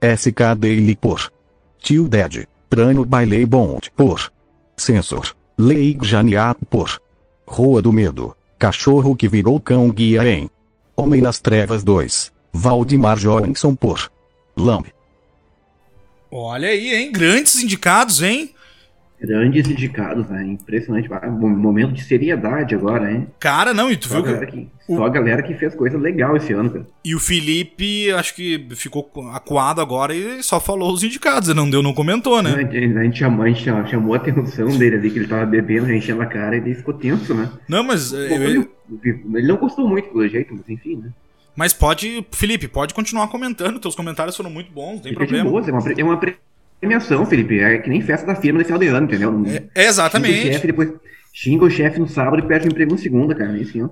[0.00, 1.30] SK Daily por
[1.78, 4.32] Tio Dead, Prano Bailey Bond por
[4.74, 5.37] Censor.
[5.60, 7.02] Lei Janiat por
[7.44, 8.36] Rua do Medo.
[8.60, 10.48] Cachorro que virou cão guia em
[10.96, 12.32] Homem nas Trevas 2.
[12.52, 14.08] Valdemar Johansson por
[14.56, 14.86] Lamb.
[16.30, 17.10] Olha aí, hein?
[17.10, 18.54] Grandes indicados, hein?
[19.20, 20.44] Grandes indicados, né?
[20.44, 21.08] Impressionante.
[21.26, 23.26] Um momento de seriedade agora, hein?
[23.40, 24.68] Cara, não, e tu só viu que...
[24.88, 24.96] o...
[24.96, 26.86] Só a galera que fez coisa legal esse ano, cara.
[27.04, 31.82] E o Felipe, acho que ficou acuado agora e só falou os indicados, não deu,
[31.82, 32.54] não comentou, né?
[32.54, 35.44] A gente, a gente, chamou, a gente chamou, a atenção dele ali, que ele tava
[35.44, 37.50] bebendo, enchendo a cara e ele ficou tenso, né?
[37.68, 38.12] Não, mas...
[38.12, 38.68] Pô, eu...
[39.04, 41.10] ele, não gostou muito, pelo jeito, mas enfim, né?
[41.56, 45.50] Mas pode, Felipe, pode continuar comentando, teus comentários foram muito bons, não tem problema.
[45.50, 46.16] Boa, é uma, é uma
[46.80, 47.60] premiação, Felipe.
[47.60, 49.42] É que nem festa da firma no final de ano, entendeu?
[49.74, 50.34] É, exatamente.
[50.34, 50.92] Xinga o chefe, depois
[51.32, 53.56] xinga o chefe no sábado e perde o emprego no segunda, cara.
[53.56, 53.88] É assim.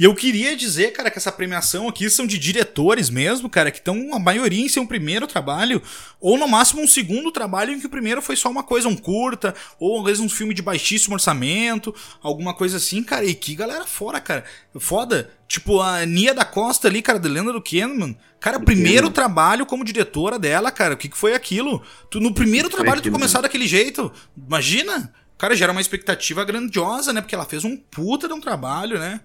[0.00, 3.80] E eu queria dizer, cara, que essa premiação aqui são de diretores mesmo, cara, que
[3.80, 5.82] estão a maioria em seu primeiro trabalho,
[6.18, 8.96] ou no máximo um segundo trabalho em que o primeiro foi só uma coisa, um
[8.96, 13.26] curta, ou às vezes um filme de baixíssimo orçamento, alguma coisa assim, cara.
[13.26, 14.42] E que galera fora, cara.
[14.78, 15.28] Foda.
[15.46, 18.16] Tipo, a Nia da Costa ali, cara, da Lenda do Kahneman.
[18.40, 21.82] Cara, o primeiro trabalho como diretora dela, cara, o que, que foi aquilo?
[22.10, 25.12] Tu, no primeiro trabalho tu começar daquele jeito, imagina?
[25.36, 27.20] Cara, gera uma expectativa grandiosa, né?
[27.20, 29.20] Porque ela fez um puta de um trabalho, né?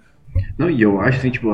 [0.57, 1.49] Não, e eu acho assim, tipo,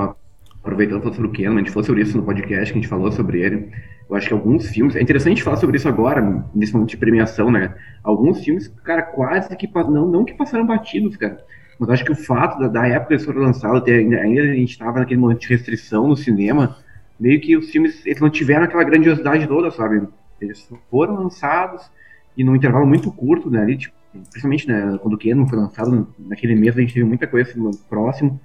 [0.62, 2.88] aproveitando falar sobre o Ken, a gente falou sobre isso no podcast, que a gente
[2.88, 3.71] falou sobre ele.
[4.10, 4.95] Eu acho que alguns filmes.
[4.95, 7.73] É interessante falar sobre isso agora, nesse momento de premiação, né?
[8.03, 9.69] Alguns filmes, cara, quase que.
[9.73, 11.43] Não, não que passaram batidos, cara.
[11.79, 14.55] Mas acho que o fato da, da época que eles foram lançados, ainda, ainda a
[14.55, 16.77] gente estava naquele momento de restrição no cinema,
[17.19, 20.07] meio que os filmes eles não tiveram aquela grandiosidade toda, sabe?
[20.39, 21.89] Eles foram lançados
[22.38, 23.62] e num intervalo muito curto, né?
[23.62, 27.25] Ali, tipo, principalmente né, quando o Kenan foi lançado, naquele mês a gente teve muita
[27.25, 28.39] coisa assim, próximo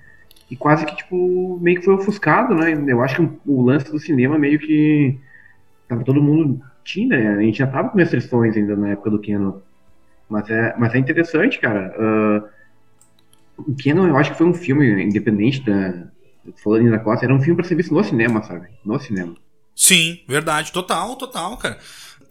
[0.51, 2.73] e quase que, tipo, meio que foi ofuscado, né?
[2.87, 5.19] Eu acho que o lance do cinema meio que
[5.89, 7.29] tava todo mundo tinha, né?
[7.35, 9.61] A gente já tava com restrições ainda na época do Kenan.
[10.29, 11.95] Mas é, mas é interessante, cara.
[11.99, 16.07] Uh, o Kenan, eu acho que foi um filme independente da
[16.63, 18.69] Falando da Costa, era um filme para ser visto no cinema, sabe?
[18.85, 19.35] No cinema.
[19.75, 21.79] Sim, verdade, total, total, cara.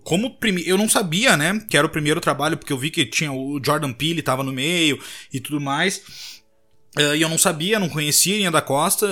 [0.04, 0.63] Como prime...
[0.67, 3.60] eu não sabia, né, que era o primeiro trabalho, porque eu vi que tinha o
[3.63, 4.99] Jordan Peele tava no meio
[5.34, 6.35] e tudo mais.
[6.97, 9.08] Uh, e eu não sabia, não conhecia Linha da Costa,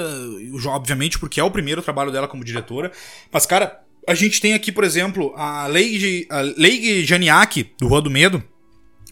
[0.68, 2.92] obviamente porque é o primeiro trabalho dela como diretora.
[3.32, 8.02] Mas, cara, a gente tem aqui, por exemplo, a Leigh, a Leigh Janiak, do Rua
[8.02, 8.44] do Medo.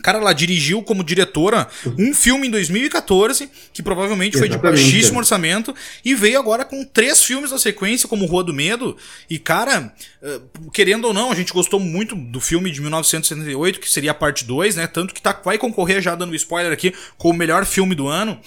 [0.02, 4.78] Cara, ela dirigiu como diretora um filme em 2014, que provavelmente foi Exatamente.
[4.78, 8.96] de baixíssimo orçamento, e veio agora com três filmes na sequência, como Rua do Medo.
[9.30, 10.42] E, cara, eh,
[10.74, 14.46] querendo ou não, a gente gostou muito do filme de 1978, que seria a parte
[14.46, 14.88] 2, né?
[14.88, 18.40] Tanto que tá, vai concorrer, já dando spoiler aqui, com o melhor filme do ano.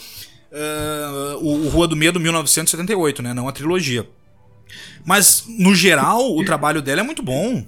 [0.53, 3.35] Uh, o, o Rua do Medo 1978, né?
[3.35, 4.07] Não a trilogia.
[5.05, 7.65] Mas, no geral, o trabalho dela é muito bom.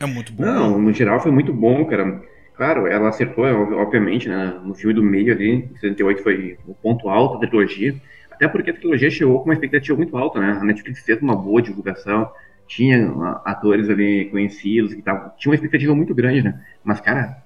[0.00, 0.44] É muito bom.
[0.44, 2.22] Não, no geral foi muito bom, cara.
[2.56, 4.58] Claro, ela acertou, obviamente, né?
[4.64, 7.94] No filme do meio ali, 78 foi o ponto alto da trilogia.
[8.30, 10.52] Até porque a trilogia chegou com uma expectativa muito alta, né?
[10.60, 12.30] A Netflix fez uma boa divulgação,
[12.66, 13.10] tinha
[13.44, 16.58] atores ali conhecidos, que tavam, tinha uma expectativa muito grande, né?
[16.82, 17.42] Mas, cara,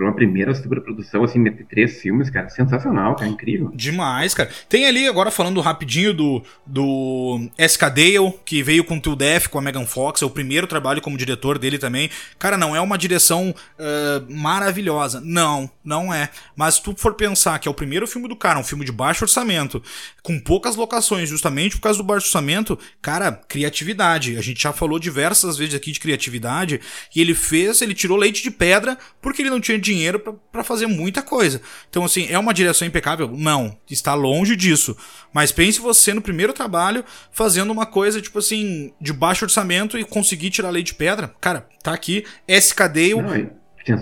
[0.00, 3.70] Pra uma primeira superprodução, assim, meter três filmes, cara, sensacional, cara, incrível.
[3.74, 4.48] Demais, cara.
[4.66, 9.48] Tem ali, agora falando rapidinho do, do SK Dale, que veio com o Till Death,
[9.48, 12.08] com a Megan Fox, é o primeiro trabalho como diretor dele também.
[12.38, 15.20] Cara, não é uma direção uh, maravilhosa.
[15.22, 16.30] Não, não é.
[16.56, 18.92] Mas se tu for pensar que é o primeiro filme do cara, um filme de
[18.92, 19.82] baixo orçamento,
[20.22, 24.38] com poucas locações, justamente por causa do baixo orçamento, cara, criatividade.
[24.38, 26.80] A gente já falou diversas vezes aqui de criatividade,
[27.14, 30.86] e ele fez, ele tirou leite de pedra porque ele não tinha dinheiro para fazer
[30.86, 31.60] muita coisa.
[31.88, 33.28] Então, assim, é uma direção impecável?
[33.32, 34.96] Não, está longe disso.
[35.32, 40.04] Mas pense você no primeiro trabalho fazendo uma coisa, tipo assim, de baixo orçamento e
[40.04, 41.34] conseguir tirar lei de pedra.
[41.40, 43.14] Cara, tá aqui, SKD.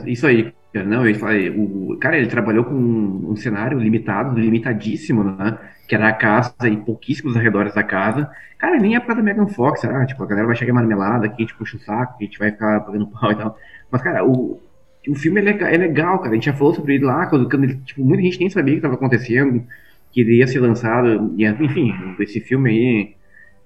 [0.07, 5.59] Isso aí, não, ele falei, o cara, ele trabalhou com um cenário limitado, limitadíssimo, né?
[5.89, 8.31] Que era a casa e pouquíssimos arredores da casa.
[8.59, 11.37] Cara, nem é pra da Megan Fox, ah, tipo, a galera vai chegar marmelada aqui,
[11.43, 13.57] a gente puxa o saco, a gente vai ficar pagando pau e tal.
[13.91, 14.61] Mas, cara, o,
[15.09, 16.31] o filme é legal, é legal, cara.
[16.31, 18.73] A gente já falou sobre ele lá, quando, quando ele, tipo, muita gente nem sabia
[18.73, 19.65] o que estava acontecendo,
[20.13, 21.35] que ele ia ser lançado.
[21.37, 23.15] Enfim, esse filme aí,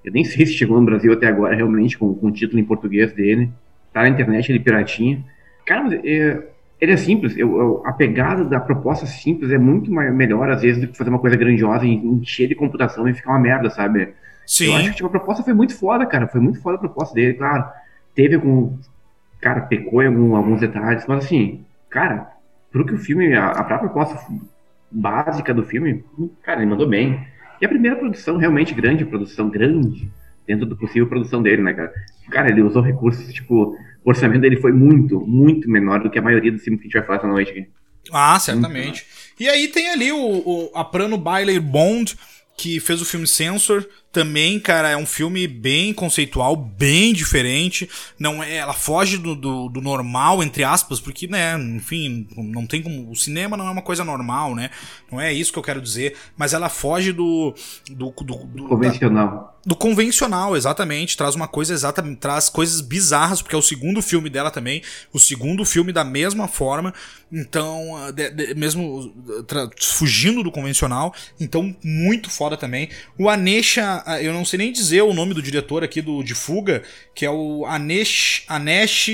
[0.05, 2.64] eu nem sei se chegou no Brasil até agora, realmente, com, com o título em
[2.64, 3.50] português dele.
[3.92, 5.24] Tá na internet, ele piratinha.
[5.66, 6.42] Cara, mas é,
[6.81, 7.37] ele é simples.
[7.37, 10.98] Eu, eu, a pegada da proposta simples é muito mais, melhor, às vezes, do que
[10.98, 14.09] fazer uma coisa grandiosa e encher de computação e ficar uma merda, sabe?
[14.46, 14.66] Sim.
[14.66, 16.26] Eu acho que tipo, a proposta foi muito foda, cara.
[16.26, 17.64] Foi muito foda a proposta dele, claro.
[18.14, 18.76] Teve algum
[19.42, 22.31] cara, pecou em algum, alguns detalhes, mas assim, cara,
[22.70, 24.18] pro que o filme, a, a própria proposta
[24.90, 26.05] básica do filme,
[26.42, 27.26] cara, ele mandou bem.
[27.61, 30.11] E a primeira produção, realmente grande, produção grande,
[30.46, 31.92] dentro do possível produção dele, né, cara?
[32.31, 36.22] Cara, ele usou recursos, tipo, o orçamento dele foi muito, muito menor do que a
[36.22, 37.68] maioria dos filmes que a gente vai falar essa noite aqui.
[38.12, 39.07] Ah, certamente.
[39.38, 42.16] E aí tem ali o, o a Prano Bailey Bond,
[42.57, 47.88] que fez o filme Censor, também, cara, é um filme bem conceitual, bem diferente.
[48.18, 52.83] Não é, ela foge do, do, do, normal, entre aspas, porque, né, enfim, não tem
[52.83, 53.11] como.
[53.11, 54.68] O cinema não é uma coisa normal, né?
[55.11, 56.14] Não é isso que eu quero dizer.
[56.37, 57.55] Mas ela foge do.
[57.90, 59.29] do, do, do convencional.
[59.29, 61.16] Da, do convencional, exatamente.
[61.16, 62.18] Traz uma coisa exatamente.
[62.18, 64.83] Traz coisas bizarras, porque é o segundo filme dela também.
[65.11, 66.92] O segundo filme da mesma forma.
[67.33, 69.11] Então, de, de, mesmo
[69.81, 71.14] fugindo do convencional.
[71.40, 72.90] Então, muito foda também.
[73.18, 76.83] O Anesha eu não sei nem dizer o nome do diretor aqui do de Fuga,
[77.15, 79.09] que é o Anesh, Anesh,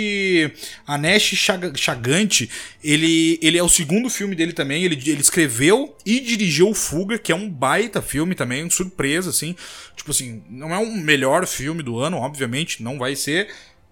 [0.87, 2.51] Anesh Chagante.
[2.83, 4.85] Ele, ele é o segundo filme dele também.
[4.85, 9.55] Ele, ele escreveu e dirigiu Fuga, que é um baita filme também, surpresa, assim.
[9.96, 13.48] Tipo assim, não é o melhor filme do ano, obviamente, não vai ser.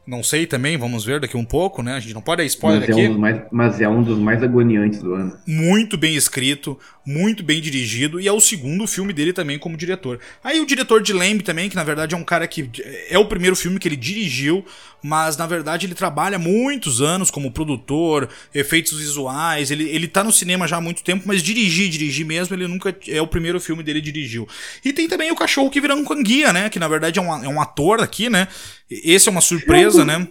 [0.07, 1.95] Não sei também, vamos ver daqui um pouco, né?
[1.95, 3.07] A gente não pode dar spoiler mas aqui.
[3.07, 5.37] É um mais, mas é um dos mais agoniantes do ano.
[5.45, 10.21] Muito bem escrito, muito bem dirigido, e é o segundo filme dele também como diretor.
[10.45, 12.71] Aí o diretor de Lamb também, que na verdade é um cara que
[13.11, 14.65] é o primeiro filme que ele dirigiu,
[15.03, 20.33] mas na verdade ele trabalha muitos anos como produtor, efeitos visuais, ele, ele tá no
[20.33, 23.83] cinema já há muito tempo, mas dirigir, dirigir mesmo, ele nunca é o primeiro filme
[23.83, 24.49] dele dirigiu.
[24.85, 26.69] E tem também o Cachorro que Vira um Canguia, né?
[26.69, 28.49] Que na verdade é um, é um ator aqui, né?
[28.89, 30.29] Esse é uma surpresa, né?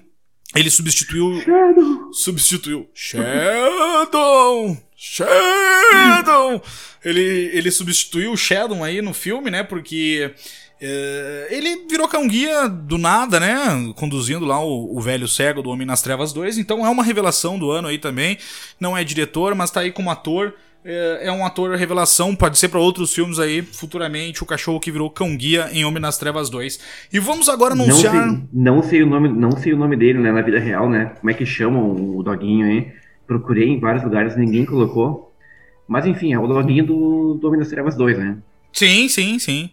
[0.56, 1.42] Ele substituiu.
[1.42, 2.14] Shadow.
[2.14, 2.90] Substituiu.
[2.94, 4.78] Shadow!
[4.96, 6.64] Shadow!
[7.04, 9.64] Ele, ele substituiu o Shadow aí no filme, né?
[9.64, 10.34] Porque.
[10.80, 13.94] É, ele virou cão guia do nada, né?
[13.96, 16.58] Conduzindo lá o, o, velho cego do Homem nas Trevas 2.
[16.58, 18.38] Então é uma revelação do ano aí também.
[18.80, 20.54] Não é diretor, mas tá aí como ator.
[20.88, 24.92] É, é um ator revelação, pode ser para outros filmes aí, futuramente, o cachorro que
[24.92, 26.80] virou cão guia em Homem nas Trevas 2.
[27.12, 28.14] E vamos agora anunciar.
[28.14, 30.88] Não sei, não sei, o, nome, não sei o nome dele, né, na vida real,
[30.88, 31.14] né?
[31.20, 32.94] Como é que chamam o doguinho aí?
[33.26, 35.34] Procurei em vários lugares, ninguém colocou.
[35.88, 38.38] Mas enfim, é o doguinho do, do Homem das Trevas 2, né?
[38.72, 39.72] Sim, sim, sim.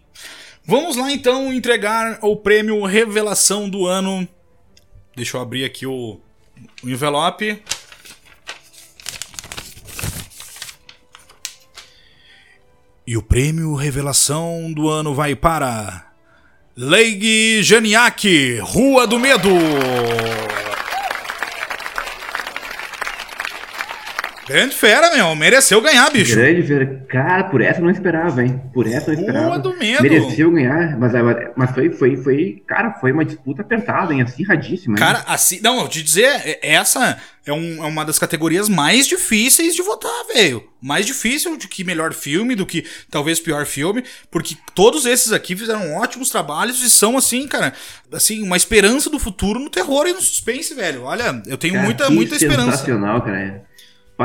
[0.65, 4.27] Vamos lá então entregar o prêmio Revelação do Ano.
[5.15, 6.19] Deixa eu abrir aqui o,
[6.83, 7.61] o envelope.
[13.05, 16.07] E o prêmio Revelação do ano vai para.
[16.75, 19.49] Leig Janiak, Rua do Medo!
[24.53, 25.35] Grande fera, meu.
[25.35, 26.35] Mereceu ganhar, bicho.
[26.35, 27.05] Grande fera.
[27.09, 28.61] Cara, por essa eu não esperava, hein?
[28.71, 29.57] Por essa eu não esperava.
[29.57, 30.03] Do medo.
[30.03, 31.11] Mereceu ganhar, mas,
[31.55, 32.63] mas foi, foi, foi.
[32.67, 34.21] Cara, foi uma disputa apertada, hein?
[34.21, 34.95] Acirradíssima.
[34.95, 35.25] Cara, hein?
[35.27, 35.59] assim.
[35.63, 40.23] Não, eu te dizer, essa é, um, é uma das categorias mais difíceis de votar,
[40.31, 40.63] velho.
[40.79, 45.55] Mais difícil do que melhor filme, do que talvez pior filme, porque todos esses aqui
[45.55, 47.73] fizeram ótimos trabalhos e são, assim, cara,
[48.11, 51.05] assim, uma esperança do futuro no terror e no suspense, velho.
[51.05, 52.77] Olha, eu tenho cara, muita, muita esperança.
[52.77, 53.72] Sensacional, cara.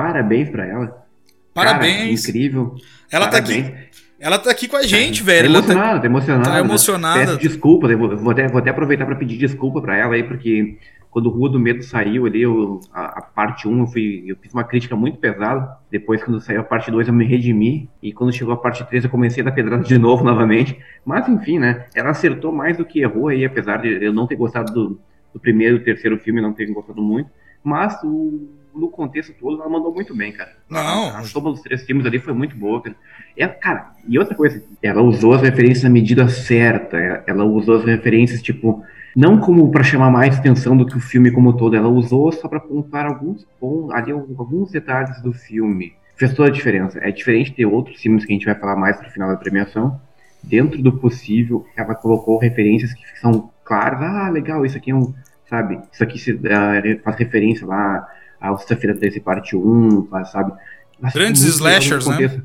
[0.03, 1.07] Parabéns pra ela.
[1.55, 2.27] Parabéns.
[2.27, 2.75] Cara, incrível.
[3.11, 3.67] Ela Parabéns.
[3.67, 3.89] tá aqui.
[4.21, 5.53] Ela tá aqui com a gente, velho.
[5.53, 6.51] Tá emocionada, tá, tá emocionada.
[6.51, 7.21] Tá emocionada.
[7.21, 10.77] Peço desculpa, vou, até, vou até aproveitar para pedir desculpa para ela aí, porque
[11.11, 14.37] quando o Rua do Medo saiu ali, eu, a, a, parte 1, eu, fui, eu
[14.37, 15.79] fiz uma crítica muito pesada.
[15.91, 17.89] Depois, quando saiu a parte 2, eu me redimi.
[18.03, 20.77] E quando chegou a parte 3, eu comecei a dar pedrada de novo, novamente.
[21.05, 21.87] Mas, enfim, né?
[21.95, 25.01] Ela acertou mais do que errou aí, apesar de eu não ter gostado do,
[25.33, 27.31] do primeiro e terceiro filme, não ter gostado muito.
[27.63, 30.53] Mas o no contexto todo, ela mandou muito bem, cara.
[30.69, 31.17] Não.
[31.17, 32.97] A, soma dos três filmes ali foi muito boa, cara.
[33.37, 36.97] É, cara, e outra coisa, ela usou as referências na medida certa.
[37.27, 41.31] Ela usou as referências, tipo, não como para chamar mais atenção do que o filme
[41.31, 45.93] como todo, ela usou só para apontar alguns pontos, ali alguns detalhes do filme.
[46.17, 46.99] Fez toda a diferença.
[47.01, 50.01] É diferente de outros filmes que a gente vai falar mais pro final da premiação.
[50.43, 54.01] Dentro do possível, ela colocou referências que são claras.
[54.03, 55.13] Ah, legal, isso aqui é um,
[55.49, 55.81] sabe?
[55.93, 58.07] Isso aqui se, uh, faz referência lá
[58.41, 60.53] a Sexta-feira 13 parte 1, sabe?
[61.01, 62.43] Mas Grandes slashers, né?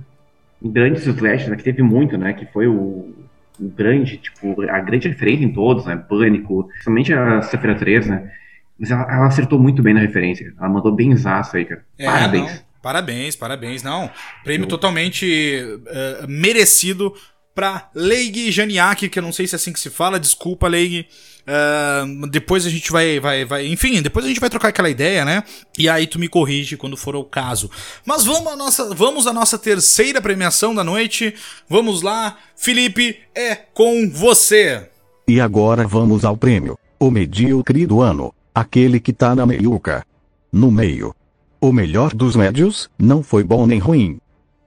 [0.62, 2.34] Grandes slashers, né, que teve muito, né?
[2.34, 3.14] Que foi o,
[3.60, 5.96] o grande, tipo, a grande referência em todos, né?
[5.98, 8.32] Pânico, principalmente a Sexta-feira 13, né?
[8.80, 10.54] Mas ela, ela, acertou muito bem na referência.
[10.58, 11.86] Ela mandou bem zaço aí, cara.
[11.98, 12.52] É, parabéns.
[12.52, 13.84] Não, parabéns, parabéns.
[13.84, 14.10] Não,
[14.44, 14.70] prêmio Eu...
[14.70, 17.14] totalmente uh, merecido
[17.54, 21.08] para Leig Janiak, que eu não sei se é assim que se fala, desculpa, Leig.
[21.46, 23.68] Uh, depois a gente vai, vai, vai.
[23.68, 25.44] Enfim, depois a gente vai trocar aquela ideia, né?
[25.78, 27.70] E aí tu me corrige quando for o caso.
[28.06, 31.36] Mas vamos à nossa, vamos à nossa terceira premiação da noite.
[31.68, 34.90] Vamos lá, Felipe, é com você.
[35.28, 36.78] E agora vamos ao prêmio.
[37.00, 38.34] O medíocre do ano.
[38.56, 40.06] Aquele que tá na meiuca.
[40.52, 41.14] No meio.
[41.60, 44.20] O melhor dos médios, não foi bom nem ruim.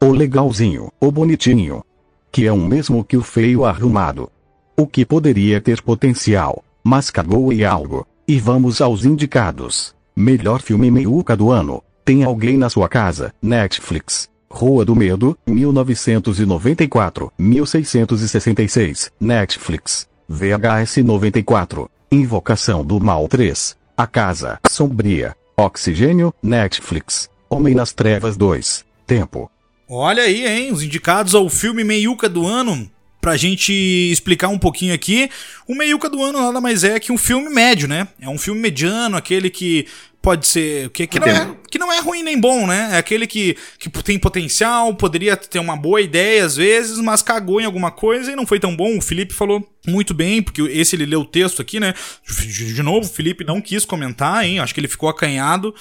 [0.02, 1.82] O legalzinho, o bonitinho.
[2.30, 4.30] Que é o mesmo que o feio arrumado.
[4.76, 8.06] O que poderia ter potencial, mas cagou e algo.
[8.28, 9.92] E vamos aos indicados.
[10.14, 11.82] Melhor filme meiuca do ano.
[12.04, 13.34] Tem alguém na sua casa?
[13.42, 14.28] Netflix.
[14.48, 19.10] Rua do Medo, 1994, 1666.
[19.18, 20.06] Netflix.
[20.28, 21.90] VHS 94.
[22.12, 23.76] Invocação do Mal 3.
[23.96, 25.34] A Casa Sombria.
[25.56, 27.28] Oxigênio, Netflix.
[27.50, 28.84] Homem nas Trevas 2.
[29.04, 29.50] Tempo.
[29.88, 30.72] Olha aí, hein?
[30.72, 32.88] Os indicados ao filme meiuca do ano
[33.26, 35.28] pra gente explicar um pouquinho aqui,
[35.66, 38.06] o Meiuca do Ano nada mais é que um filme médio, né?
[38.20, 39.84] É um filme mediano, aquele que
[40.22, 40.90] pode ser.
[40.90, 42.90] Que, que, não é, que não é ruim nem bom, né?
[42.92, 47.60] É aquele que, que tem potencial, poderia ter uma boa ideia às vezes, mas cagou
[47.60, 48.98] em alguma coisa e não foi tão bom.
[48.98, 51.94] O Felipe falou muito bem, porque esse ele leu o texto aqui, né?
[52.26, 54.58] De, novo, o Felipe não quis comentar, hein?
[54.58, 55.74] Acho que ele ficou acanhado.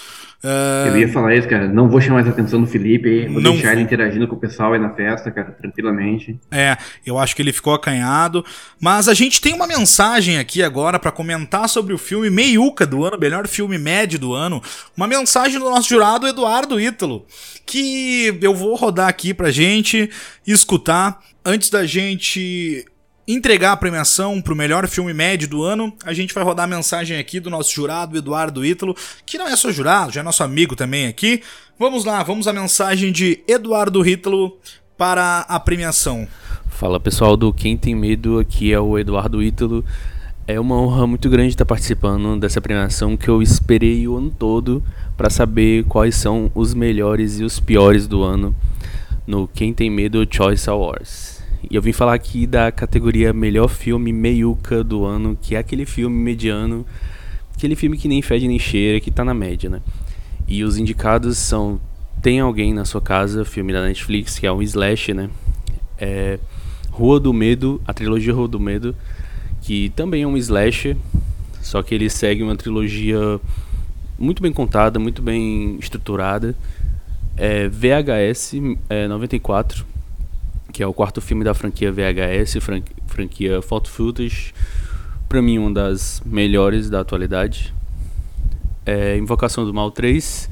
[0.43, 0.89] Uh...
[0.89, 1.67] Eu ia falar isso, cara.
[1.67, 3.53] Não vou chamar mais a atenção do Felipe, vou não...
[3.53, 6.39] deixar ele interagindo com o pessoal aí na festa, cara, tranquilamente.
[6.51, 8.45] É, eu acho que ele ficou acanhado.
[8.79, 13.03] Mas a gente tem uma mensagem aqui agora para comentar sobre o filme Meiuca do
[13.03, 14.61] ano, melhor filme médio do ano.
[14.95, 17.25] Uma mensagem do nosso jurado Eduardo Ítalo,
[17.65, 20.09] que eu vou rodar aqui pra gente
[20.45, 21.19] escutar.
[21.43, 22.85] Antes da gente
[23.27, 26.67] entregar a premiação para o melhor filme médio do ano, a gente vai rodar a
[26.67, 28.95] mensagem aqui do nosso jurado Eduardo Ítalo,
[29.25, 31.41] que não é só jurado, já é nosso amigo também aqui.
[31.77, 34.57] Vamos lá, vamos à mensagem de Eduardo Ítalo
[34.97, 36.27] para a premiação.
[36.69, 39.83] Fala pessoal do Quem Tem Medo, aqui é o Eduardo Ítalo.
[40.47, 44.83] É uma honra muito grande estar participando dessa premiação que eu esperei o ano todo
[45.17, 48.55] para saber quais são os melhores e os piores do ano
[49.25, 51.43] no Quem Tem Medo Choice Awards.
[51.67, 55.83] E eu vim falar aqui da categoria Melhor Filme Meiuca do ano, que é aquele
[55.83, 56.85] filme mediano,
[57.57, 59.81] aquele filme que nem fede nem cheira, que tá na média, né?
[60.47, 61.79] E os indicados são
[62.21, 65.27] Tem Alguém na Sua Casa, filme da Netflix, que é um slash, né?
[65.97, 66.37] É
[66.91, 68.95] Rua do Medo, a trilogia Rua do Medo,
[69.65, 70.95] que também é um slash,
[71.59, 73.17] só que ele segue uma trilogia
[74.17, 76.55] muito bem contada, muito bem estruturada.
[77.35, 78.53] É VHS
[78.87, 79.83] é, 94,
[80.71, 82.57] que é o quarto filme da franquia VHS,
[83.07, 84.53] franquia Photo Footage,
[85.27, 87.73] para mim uma das melhores da atualidade.
[88.85, 90.47] É Invocação do Mal 3,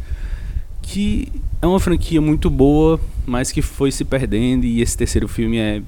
[0.82, 5.58] que é uma franquia muito boa, mas que foi se perdendo e esse terceiro filme
[5.58, 5.84] é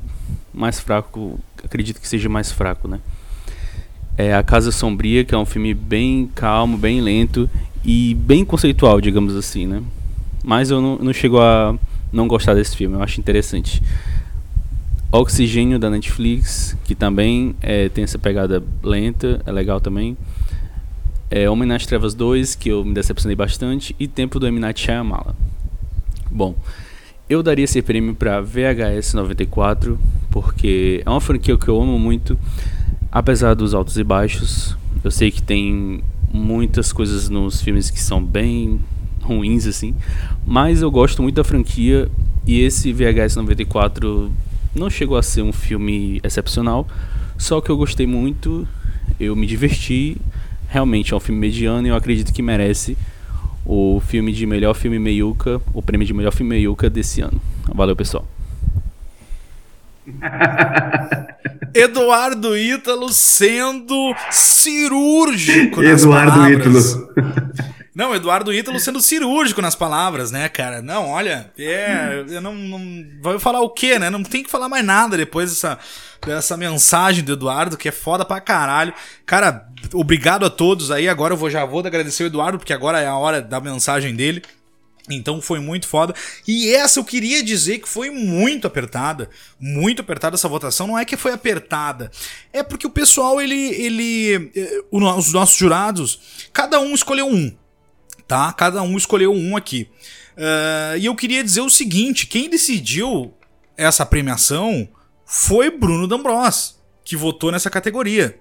[0.54, 3.00] mais fraco, acredito que seja mais fraco, né?
[4.18, 7.50] É A Casa Sombria, que é um filme bem calmo, bem lento
[7.84, 9.82] e bem conceitual, digamos assim, né?
[10.44, 11.78] Mas eu não, não chego a
[12.12, 13.82] não gostar desse filme, eu acho interessante.
[15.12, 20.18] Oxigênio da Netflix, que também é, tem essa pegada lenta, é legal também.
[21.30, 24.62] É, Homem nas Trevas 2, que eu me decepcionei bastante, e Tempo do M.
[24.76, 25.36] Shyamala.
[26.30, 26.56] Bom,
[27.30, 29.98] eu daria esse prêmio para VHS 94,
[30.30, 32.38] porque é uma franquia que eu amo muito,
[33.16, 34.76] apesar dos altos e baixos.
[35.02, 36.04] Eu sei que tem
[36.34, 38.82] muitas coisas nos filmes que são bem
[39.22, 39.96] ruins assim,
[40.46, 42.10] mas eu gosto muito da franquia
[42.46, 44.30] e esse VHS 94
[44.76, 46.86] não chegou a ser um filme excepcional,
[47.38, 48.68] só que eu gostei muito,
[49.18, 50.18] eu me diverti.
[50.68, 52.98] Realmente é um filme mediano e eu acredito que merece
[53.66, 57.42] o filme de melhor filme meiuca, o prêmio de melhor filme meiuca desse ano.
[57.74, 58.28] Valeu, pessoal.
[61.74, 66.92] Eduardo Ítalo sendo cirúrgico nas Eduardo palavras.
[66.92, 67.10] Ítalo.
[67.96, 70.82] Não, Eduardo Ítalo sendo cirúrgico nas palavras, né, cara?
[70.82, 74.10] Não, olha, é, eu não, não vai falar o quê, né?
[74.10, 75.80] Não tem que falar mais nada depois dessa,
[76.26, 78.94] dessa mensagem do Eduardo, que é foda pra caralho.
[79.26, 81.08] Cara, obrigado a todos aí.
[81.08, 84.14] Agora eu vou, já vou agradecer o Eduardo, porque agora é a hora da mensagem
[84.14, 84.44] dele.
[85.10, 86.16] Então foi muito foda.
[86.48, 89.30] E essa eu queria dizer que foi muito apertada.
[89.60, 90.88] Muito apertada essa votação.
[90.88, 92.12] Não é que foi apertada.
[92.52, 93.56] É porque o pessoal, ele.
[93.56, 97.56] ele eh, os nossos jurados, cada um escolheu um
[98.28, 98.52] tá?
[98.54, 99.90] Cada um escolheu um aqui.
[100.36, 103.34] Uh, e eu queria dizer o seguinte: quem decidiu
[103.78, 104.88] essa premiação
[105.26, 108.40] foi Bruno D'Ambros, que votou nessa categoria.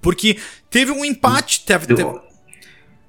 [0.00, 0.38] Porque
[0.68, 1.64] teve um empate.
[1.64, 2.04] Teve, teve...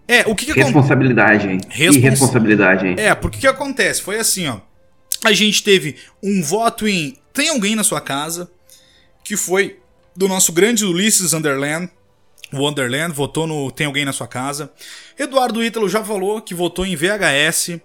[0.08, 1.58] É, o que, que Responsabilidade.
[1.68, 1.96] Respons...
[1.96, 3.00] Irresponsabilidade.
[3.00, 4.02] É, porque o que acontece?
[4.02, 4.60] Foi assim, ó.
[5.24, 8.50] A gente teve um voto em Tem Alguém na Sua Casa,
[9.24, 9.80] que foi
[10.16, 11.90] do nosso grande Ulisses Underland,
[12.54, 14.72] Wonderland, votou no Tem Alguém na Sua Casa.
[15.18, 17.80] Eduardo Ítalo já falou que votou em VHS.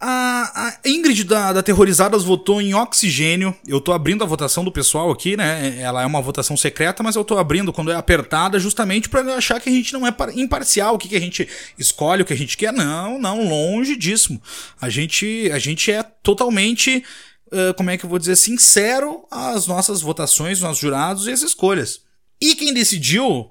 [0.00, 3.54] A, a Ingrid da, da Terrorizadas votou em Oxigênio.
[3.66, 5.76] Eu tô abrindo a votação do pessoal aqui, né?
[5.80, 9.60] Ela é uma votação secreta, mas eu tô abrindo quando é apertada, justamente para achar
[9.60, 12.36] que a gente não é imparcial, o que, que a gente escolhe, o que a
[12.36, 12.72] gente quer.
[12.72, 14.40] Não, não, longe disso.
[14.80, 17.02] A gente, a gente é totalmente,
[17.48, 21.42] uh, como é que eu vou dizer, sincero às nossas votações, nossos jurados e as
[21.42, 22.02] escolhas.
[22.40, 23.50] E quem decidiu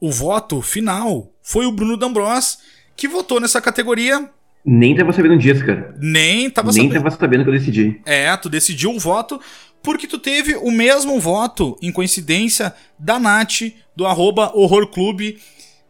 [0.00, 2.58] o voto final foi o Bruno D'Ambros,
[2.96, 4.28] que votou nessa categoria.
[4.64, 5.92] Nem tava sabendo disso, cara.
[5.98, 7.02] Nem tava Nem sabendo.
[7.02, 8.00] tava sabendo que eu decidi.
[8.06, 9.40] É, tu decidiu um voto
[9.82, 13.62] porque tu teve o mesmo voto, em coincidência, da Nath,
[13.96, 15.38] do arroba Horror Clube,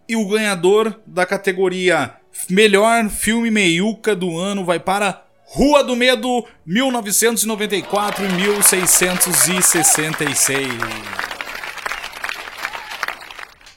[0.08, 2.14] e o ganhador da categoria
[2.48, 10.68] Melhor Filme Meiuca do ano vai para Rua do Medo, 1994 e 1666.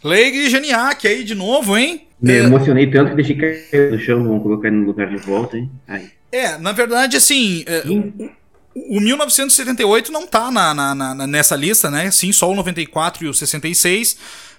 [0.01, 2.04] Leig Geniac aí de novo, hein?
[2.21, 2.37] Me é...
[2.39, 5.69] emocionei tanto que deixei cair no chão, vamos colocar ele no lugar de volta, hein?
[5.87, 6.09] Aí.
[6.31, 11.89] É, na verdade, assim, é, o, o 1978 não tá na, na, na, nessa lista,
[11.89, 12.11] né?
[12.11, 14.17] Sim, só o 94 e o 66.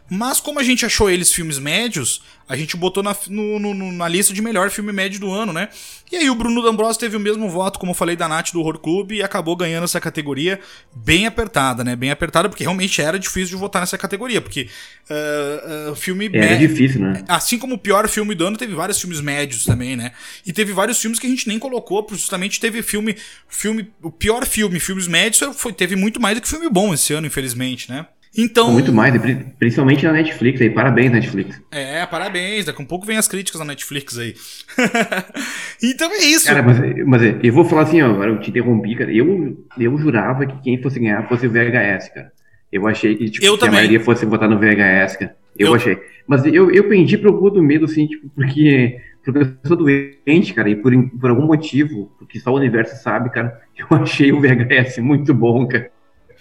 [0.09, 4.09] Mas como a gente achou eles filmes médios, a gente botou na, no, no, na
[4.09, 5.69] lista de melhor filme médio do ano, né?
[6.11, 8.61] E aí o Bruno D'Ambrosio teve o mesmo voto, como eu falei, da Nath do
[8.61, 10.61] Horror Clube e acabou ganhando essa categoria
[10.95, 11.97] bem apertada, né?
[11.97, 14.69] Bem apertada, porque realmente era difícil de votar nessa categoria, porque
[15.11, 16.31] uh, uh, filme...
[16.33, 17.25] Era difícil, né?
[17.27, 20.13] Assim como o pior filme do ano, teve vários filmes médios também, né?
[20.45, 23.17] E teve vários filmes que a gente nem colocou, justamente teve filme...
[23.49, 27.13] filme o pior filme, filmes médios, foi, teve muito mais do que filme bom esse
[27.13, 28.07] ano, infelizmente, né?
[28.37, 28.71] Então.
[28.71, 29.15] Muito mais,
[29.59, 30.69] principalmente na Netflix aí.
[30.69, 31.61] Parabéns, Netflix.
[31.71, 32.67] É, parabéns.
[32.67, 34.35] Daqui a um pouco vem as críticas na Netflix aí.
[35.83, 36.47] então é isso.
[36.47, 39.11] Cara, mas, mas eu vou falar assim, ó, agora eu te interrompi, cara.
[39.13, 42.33] Eu, eu jurava que quem fosse ganhar fosse o VHS, cara.
[42.71, 45.37] Eu achei que, tipo, eu que a maioria fosse votar no VHS, cara.
[45.59, 45.75] Eu, eu...
[45.75, 45.99] achei.
[46.27, 50.53] Mas eu, eu pendi pro Rua do Medo, assim, tipo, porque, porque eu sou doente,
[50.53, 54.41] cara, e por, por algum motivo, porque só o universo sabe, cara, eu achei o
[54.41, 55.91] VHS muito bom, cara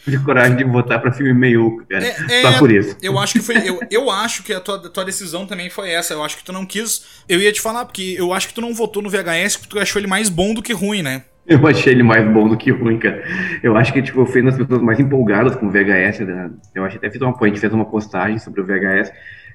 [0.07, 2.05] de coragem de votar para filme meio, cara.
[2.05, 2.97] É, Só é, por isso.
[3.01, 3.57] Eu acho que foi.
[3.67, 6.13] Eu, eu acho que a tua, tua decisão também foi essa.
[6.13, 7.23] Eu acho que tu não quis.
[7.27, 9.79] Eu ia te falar, porque eu acho que tu não votou no VHS porque tu
[9.79, 11.23] achou ele mais bom do que ruim, né?
[11.47, 13.23] Eu achei ele mais bom do que ruim, cara.
[13.61, 16.19] Eu acho que, tipo, eu fui uma das pessoas mais empolgadas com o VHS.
[16.21, 16.49] Né?
[16.73, 19.11] Eu acho que até fiz uma, a gente fez uma postagem sobre o VHS.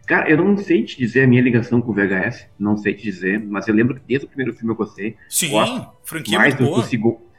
[0.07, 3.03] Cara, eu não sei te dizer a minha ligação com o VHS, não sei te
[3.03, 5.17] dizer, mas eu lembro que desde o primeiro filme eu gostei.
[5.29, 5.51] Sim,
[6.03, 7.30] franquia mais do, do, segundo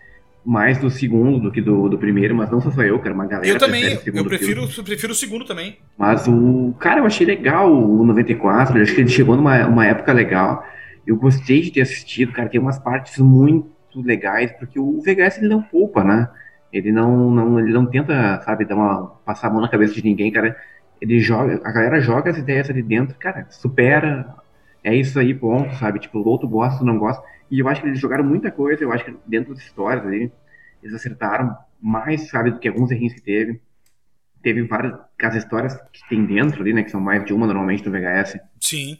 [0.43, 3.25] mais do segundo do que do, do primeiro, mas não só sou eu, cara, uma
[3.25, 3.47] galera.
[3.47, 5.77] Eu também, eu prefiro, prefiro o segundo também.
[5.97, 6.73] Mas o.
[6.79, 10.65] Cara, eu achei legal o 94, eu acho que ele chegou numa uma época legal.
[11.05, 15.47] Eu gostei de ter assistido, cara, tem umas partes muito legais, porque o VHS ele
[15.47, 16.29] não poupa, né?
[16.71, 20.03] Ele não, não, ele não tenta, sabe, dar uma, passar a mão na cabeça de
[20.03, 20.55] ninguém, cara.
[21.01, 24.35] Ele joga, a galera joga as ideias ali dentro, cara, supera,
[24.84, 25.99] é isso aí, ponto, sabe?
[25.99, 27.23] Tipo, o outro gosta, não gosta.
[27.49, 30.32] E eu acho que eles jogaram muita coisa, eu acho que dentro das histórias ali,
[30.82, 33.61] eles acertaram mais, sabe, do que alguns errinhos que teve.
[34.41, 37.86] Teve várias as histórias que tem dentro ali, né, que são mais de uma normalmente
[37.88, 38.39] no VHS.
[38.59, 38.97] Sim.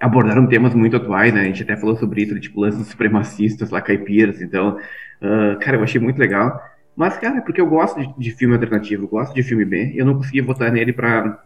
[0.00, 3.80] Abordaram temas muito atuais, né, a gente até falou sobre isso, tipo, lances supremacistas lá,
[3.80, 6.60] caipiras, então, uh, cara, eu achei muito legal.
[6.96, 9.92] Mas, cara, é porque eu gosto de, de filme alternativo, eu gosto de filme B,
[9.94, 11.44] eu não consegui votar nele pra,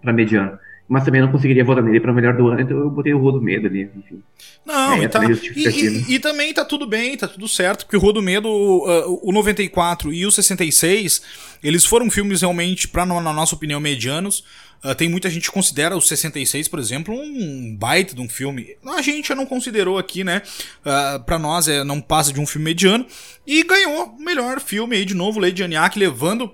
[0.00, 0.58] pra mediano
[0.88, 3.32] mas também não conseguiria votar nele para melhor do ano, então eu botei o Rua
[3.32, 4.22] do Medo ali, enfim.
[4.64, 7.96] Não, é, e, tá, e, e, e, também tá tudo bem, tá tudo certo, porque
[7.96, 11.22] o Rua do Medo, uh, o 94 e o 66,
[11.62, 14.44] eles foram filmes realmente, pra, na nossa opinião, medianos.
[14.84, 18.76] Uh, tem muita gente que considera o 66, por exemplo, um baita de um filme.
[18.84, 20.42] A gente já não considerou aqui, né?
[20.80, 23.06] Uh, pra nós é, não passa de um filme mediano.
[23.46, 26.52] E ganhou o melhor filme aí de novo, Lady Aniak levando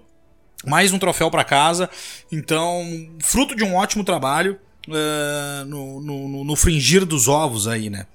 [0.64, 1.88] mais um troféu para casa.
[2.30, 2.84] Então,
[3.20, 4.58] fruto de um ótimo trabalho
[4.88, 8.06] uh, no, no, no, fringir dos ovos aí, né?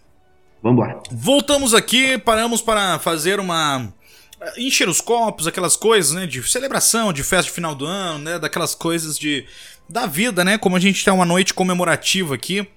[0.62, 1.00] Vambora.
[1.12, 3.94] Voltamos aqui, paramos para fazer uma.
[4.42, 6.26] Eh, encher os copos, aquelas coisas, né?
[6.26, 8.40] De celebração, de festa de final do ano, né?
[8.40, 9.46] Daquelas coisas de.
[9.88, 10.58] Da vida, né?
[10.58, 12.68] Como a gente tem uma noite comemorativa aqui.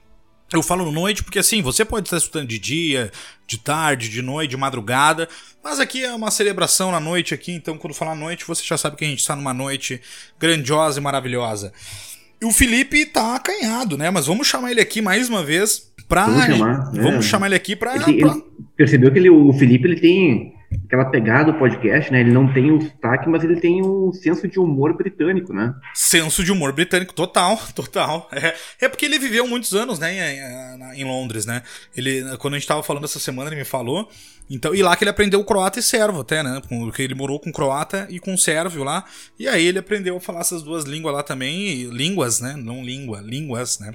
[0.52, 3.10] Eu falo noite porque assim, você pode estar escutando de dia,
[3.46, 5.28] de tarde, de noite, de madrugada,
[5.62, 8.96] mas aqui é uma celebração na noite aqui, então quando falar noite, você já sabe
[8.96, 10.00] que a gente está numa noite
[10.38, 11.72] grandiosa e maravilhosa.
[12.40, 14.10] E o Felipe tá acanhado, né?
[14.10, 16.26] Mas vamos chamar ele aqui mais uma vez pra.
[16.26, 17.28] Vamos chamar, vamos é.
[17.28, 17.96] chamar ele aqui pra.
[17.96, 18.30] Ele, pra...
[18.30, 18.42] Ele
[18.76, 22.20] percebeu que ele, o Felipe ele tem aquela pegada do podcast, né?
[22.20, 25.74] Ele não tem o sotaque, mas ele tem um senso de humor britânico, né?
[25.94, 28.28] Senso de humor britânico, total, total.
[28.32, 30.34] É, é porque ele viveu muitos anos, né,
[30.94, 31.62] em, em, Londres, né?
[31.96, 34.08] Ele, quando a gente tava falando essa semana, ele me falou.
[34.50, 36.60] Então, e lá que ele aprendeu croata e servo até, né?
[36.68, 39.04] Porque ele morou com croata e com sérvio lá.
[39.38, 41.84] E aí ele aprendeu a falar essas duas línguas lá também.
[41.90, 42.54] Línguas, né?
[42.56, 43.92] Não língua, línguas, né?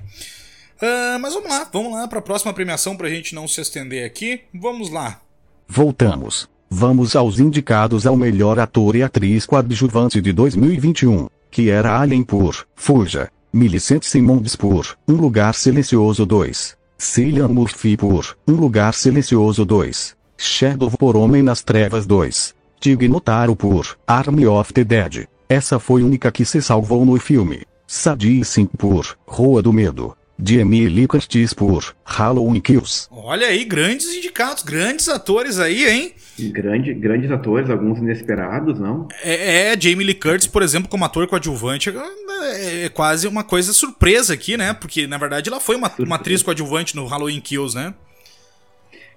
[0.75, 4.05] Uh, mas vamos lá, vamos lá para a próxima premiação pra gente não se estender
[4.05, 4.41] aqui.
[4.53, 5.21] Vamos lá.
[5.67, 6.52] Voltamos.
[6.75, 12.65] Vamos aos indicados ao melhor ator e atriz coadjuvante de 2021, que era Alien por
[12.75, 20.15] Fuja, Millicent Simmonds por Um Lugar Silencioso 2, Cillian Murphy por Um Lugar Silencioso 2,
[20.35, 25.27] Shadow por Homem nas Trevas 2, Tig Notaro por Army of the Dead.
[25.47, 27.61] Essa foi a única que se salvou no filme.
[27.85, 30.17] Sadie Sink por Rua do Medo.
[30.43, 33.07] De Emily Curtis por Halloween Kills.
[33.09, 36.13] Olha aí, grandes indicados, grandes atores aí, hein?
[36.51, 39.07] Grande, grandes atores, alguns inesperados, não?
[39.23, 43.71] É, é, Jamie Lee Curtis, por exemplo, como ator coadjuvante, é, é quase uma coisa
[43.71, 44.73] surpresa aqui, né?
[44.73, 47.93] Porque, na verdade, ela foi uma, uma atriz coadjuvante no Halloween Kills, né?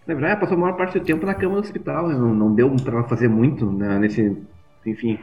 [0.06, 2.14] Na verdade, ela passou a maior parte do tempo na cama do hospital, né?
[2.14, 4.36] não, não deu pra ela fazer muito né, nesse.
[4.86, 5.18] Enfim.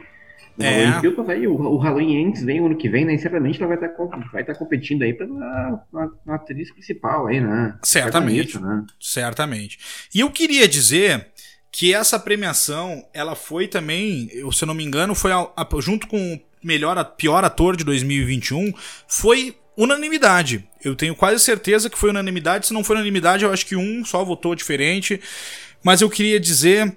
[0.56, 0.84] No é.
[0.84, 3.14] Halloween aí, o, o Halloween Ends vem o ano que vem, né?
[3.14, 7.40] E certamente ela vai estar tá, vai tá competindo aí pela na, atriz principal aí,
[7.40, 7.76] né?
[7.82, 8.58] Certamente.
[8.60, 8.84] Né?
[9.00, 9.78] Certamente.
[10.14, 11.28] E eu queria dizer
[11.72, 15.68] que essa premiação, ela foi também, eu, se eu não me engano, foi a, a,
[15.80, 18.72] junto com o melhor, pior ator de 2021,
[19.08, 20.68] foi unanimidade.
[20.84, 22.68] Eu tenho quase certeza que foi unanimidade.
[22.68, 25.20] Se não foi unanimidade, eu acho que um só votou diferente.
[25.82, 26.96] Mas eu queria dizer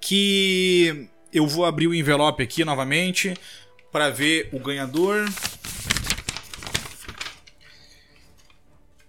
[0.00, 3.34] que eu vou abrir o envelope aqui novamente
[3.90, 5.28] para ver o ganhador.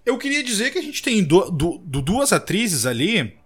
[0.04, 3.36] Eu queria dizer que a gente tem do, do, do duas atrizes ali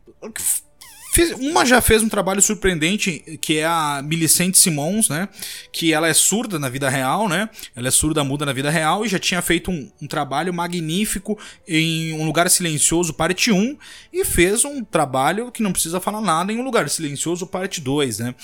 [1.39, 5.29] uma já fez um trabalho surpreendente, que é a Millicent Simons, né?
[5.73, 7.49] Que ela é surda na vida real, né?
[7.75, 11.39] Ela é surda muda na vida real e já tinha feito um, um trabalho magnífico
[11.67, 13.77] em Um Lugar Silencioso, parte 1,
[14.13, 18.19] e fez um trabalho que não precisa falar nada em Um Lugar Silencioso, parte 2,
[18.19, 18.35] né?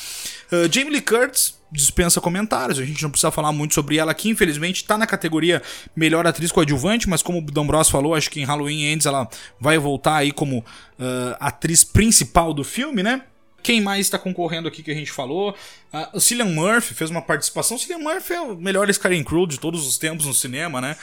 [0.52, 2.78] Uh, Jamie Lee Curtis dispensa comentários.
[2.78, 5.60] A gente não precisa falar muito sobre ela aqui, infelizmente está na categoria
[5.94, 9.28] melhor atriz coadjuvante, mas como o D'Ambrosio falou, acho que em Halloween Ends ela
[9.60, 13.22] vai voltar aí como uh, atriz principal do filme, né?
[13.62, 15.50] Quem mais está concorrendo aqui que a gente falou?
[15.92, 17.76] Uh, o Cillian Murphy fez uma participação.
[17.76, 20.96] O Cillian Murphy é o melhor Skyrim Crew de todos os tempos no cinema, né?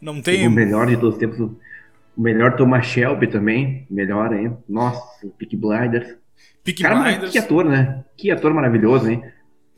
[0.00, 0.46] Não tem.
[0.46, 1.38] O melhor de todos os tempos.
[1.38, 3.86] O melhor Thomas Shelby também.
[3.88, 4.56] Melhor, hein?
[4.68, 5.00] Nossa,
[5.38, 6.16] Peak Blinders.
[6.64, 7.32] Peak Cara, Blinders.
[7.32, 8.04] Que ator, né?
[8.16, 9.22] Que ator maravilhoso, hein?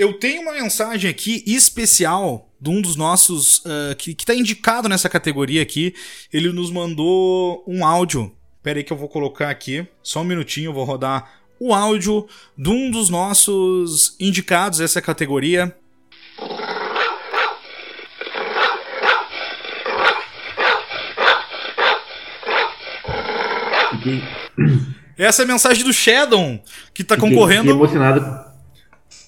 [0.01, 4.89] Eu tenho uma mensagem aqui especial de um dos nossos uh, que, que tá indicado
[4.89, 5.95] nessa categoria aqui.
[6.33, 8.35] Ele nos mandou um áudio.
[8.63, 9.87] Pera aí que eu vou colocar aqui.
[10.03, 11.31] Só um minutinho, eu vou rodar
[11.61, 12.27] o áudio
[12.57, 15.77] de um dos nossos indicados dessa categoria.
[25.19, 26.59] Essa é a mensagem do Shadow,
[26.95, 27.65] que tá fiquei, concorrendo.
[27.65, 28.50] Fiquei emocionado.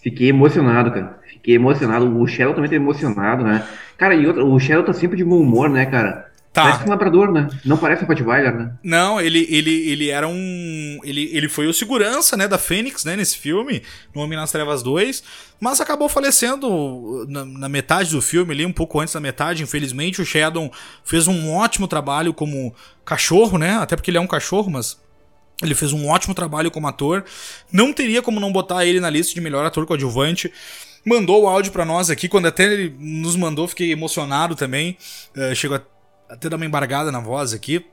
[0.03, 1.21] Fiquei emocionado, cara.
[1.29, 2.21] Fiquei emocionado.
[2.21, 3.67] O Shadow também tá emocionado, né?
[3.97, 6.33] Cara, e outra, o Shadow tá sempre de bom humor, né, cara?
[6.53, 6.65] Tá.
[6.65, 7.49] Parece um labrador, né?
[7.65, 8.73] Não parece um Rottweiler, né?
[8.85, 11.01] Não, ele, ele, ele era um.
[11.03, 13.83] Ele, ele foi o segurança, né, da Fênix, né, nesse filme,
[14.15, 15.23] no Homem nas Trevas 2,
[15.59, 19.63] mas acabou falecendo na, na, metade do filme, ali, um pouco antes da metade.
[19.63, 20.71] Infelizmente, o Shadow
[21.03, 23.79] fez um ótimo trabalho como cachorro, né?
[23.79, 25.01] Até porque ele é um cachorro, mas.
[25.63, 27.25] Ele fez um ótimo trabalho como ator.
[27.71, 30.53] Não teria como não botar ele na lista de melhor ator coadjuvante
[31.05, 32.29] mandou o áudio para nós aqui.
[32.29, 34.97] Quando até ele nos mandou, fiquei emocionado também.
[35.37, 35.83] Uh, chegou a
[36.33, 37.85] até dar uma embargada na voz aqui,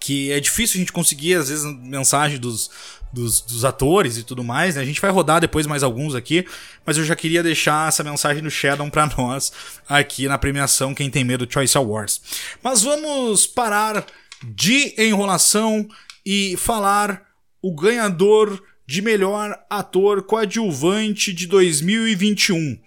[0.00, 2.70] que é difícil a gente conseguir, às vezes, mensagem dos,
[3.12, 4.80] dos, dos, atores e tudo mais, né?
[4.80, 6.46] A gente vai rodar depois mais alguns aqui,
[6.86, 9.52] mas eu já queria deixar essa mensagem do Shadow para nós
[9.86, 12.22] aqui na premiação Quem Tem Medo Choice Awards.
[12.62, 14.06] Mas vamos parar
[14.42, 15.86] de enrolação
[16.26, 17.22] e falar
[17.62, 22.78] o ganhador de melhor ator coadjuvante de 2021.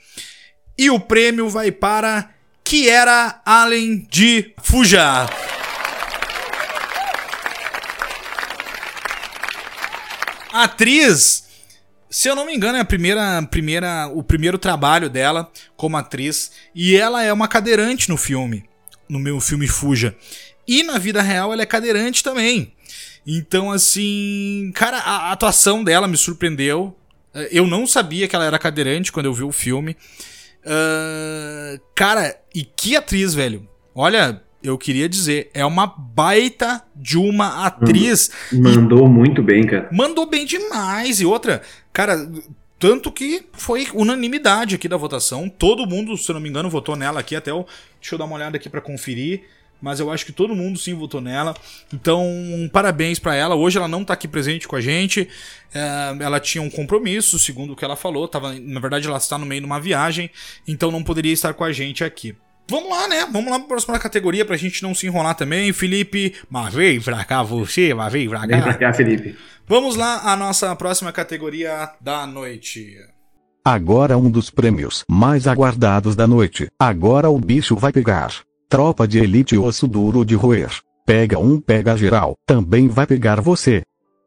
[0.78, 2.32] E o prêmio vai para
[2.64, 5.28] que era Allen de Fuja.
[10.52, 11.44] Atriz,
[12.10, 16.52] se eu não me engano, é a primeira, primeira, o primeiro trabalho dela como atriz.
[16.76, 18.68] E ela é uma cadeirante no filme,
[19.08, 20.16] no meu filme Fuja.
[20.68, 22.74] E na vida real ela é cadeirante também.
[23.32, 26.96] Então, assim, cara, a atuação dela me surpreendeu.
[27.52, 29.96] Eu não sabia que ela era cadeirante quando eu vi o filme.
[30.66, 33.70] Uh, cara, e que atriz, velho.
[33.94, 38.32] Olha, eu queria dizer, é uma baita de uma atriz.
[38.52, 39.10] Mandou e...
[39.10, 39.88] muito bem, cara.
[39.92, 41.22] Mandou bem demais.
[41.22, 41.62] E outra,
[41.94, 42.28] cara,
[42.80, 45.48] tanto que foi unanimidade aqui da votação.
[45.48, 47.36] Todo mundo, se eu não me engano, votou nela aqui.
[47.36, 47.68] Até eu.
[48.02, 49.44] Deixa eu dar uma olhada aqui para conferir
[49.82, 51.56] mas eu acho que todo mundo sim votou nela.
[51.94, 53.56] Então, um parabéns para ela.
[53.56, 55.28] Hoje ela não tá aqui presente com a gente.
[55.74, 58.28] É, ela tinha um compromisso, segundo o que ela falou.
[58.28, 60.30] Tava, na verdade, ela está no meio de uma viagem,
[60.68, 62.36] então não poderia estar com a gente aqui.
[62.70, 63.28] Vamos lá, né?
[63.32, 65.74] Vamos lá para a próxima categoria pra gente não se enrolar também.
[65.74, 68.48] Felipe, mas vem pra cá você, mas vem pra cá.
[68.48, 69.36] Vem pra cá, Felipe.
[69.68, 72.96] Vamos lá, a nossa próxima categoria da noite.
[73.66, 76.68] Agora um dos prêmios mais aguardados da noite.
[76.80, 78.49] Agora o bicho vai pegar.
[78.72, 80.70] Tropa de elite osso duro de roer.
[81.04, 82.36] Pega um, pega geral.
[82.46, 83.82] Também vai pegar você.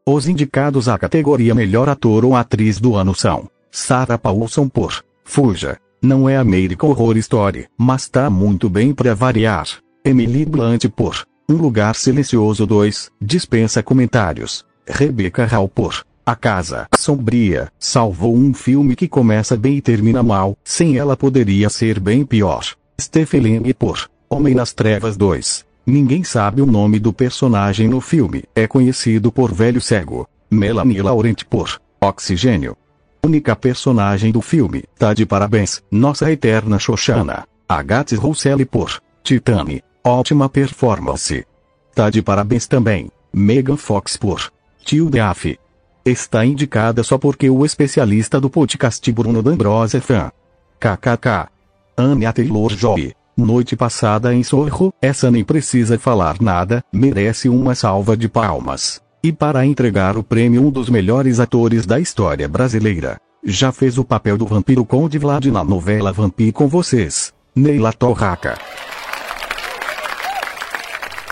[0.05, 5.77] Os indicados à categoria Melhor Ator ou Atriz do Ano são Sarah Paulson por Fuja.
[6.01, 9.65] Não é American Horror Story, mas tá muito bem pra variar.
[10.03, 14.65] Emily Blunt por Um Lugar Silencioso 2, dispensa comentários.
[14.85, 20.57] Rebecca Hall por A Casa Sombria, salvou um filme que começa bem e termina mal,
[20.65, 22.75] sem ela poderia ser bem pior.
[22.99, 25.63] Stephen Lang por Homem nas Trevas 2.
[25.85, 28.43] Ninguém sabe o nome do personagem no filme.
[28.55, 30.27] É conhecido por Velho Cego.
[30.49, 32.75] Melanie Laurent por Oxigênio.
[33.23, 34.85] Única personagem do filme.
[34.97, 37.45] Tá de parabéns, nossa eterna Xoxana.
[37.69, 39.83] Agatha Russell por Titane.
[40.03, 41.45] Ótima performance.
[41.93, 43.11] Tá de parabéns também.
[43.31, 44.51] Megan Fox por
[44.83, 45.59] Tio Deaf.
[46.03, 50.31] Está indicada só porque o especialista do podcast Bruno D'Ambrosio é fã.
[50.79, 51.49] KKK.
[51.95, 53.13] Anya Taylor-Joy.
[53.35, 59.01] Noite passada em Sorro, essa nem precisa falar nada, merece uma salva de palmas.
[59.23, 64.03] E para entregar o prêmio um dos melhores atores da história brasileira, já fez o
[64.03, 68.55] papel do vampiro Conde Vlad na novela Vampiro com vocês, Neila Torraca.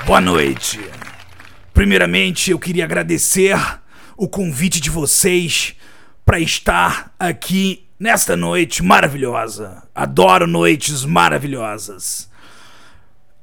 [0.04, 0.80] Boa noite.
[1.72, 3.56] Primeiramente, eu queria agradecer
[4.18, 5.76] o convite de vocês
[6.26, 9.84] para estar aqui nesta noite maravilhosa.
[9.94, 12.28] Adoro noites maravilhosas.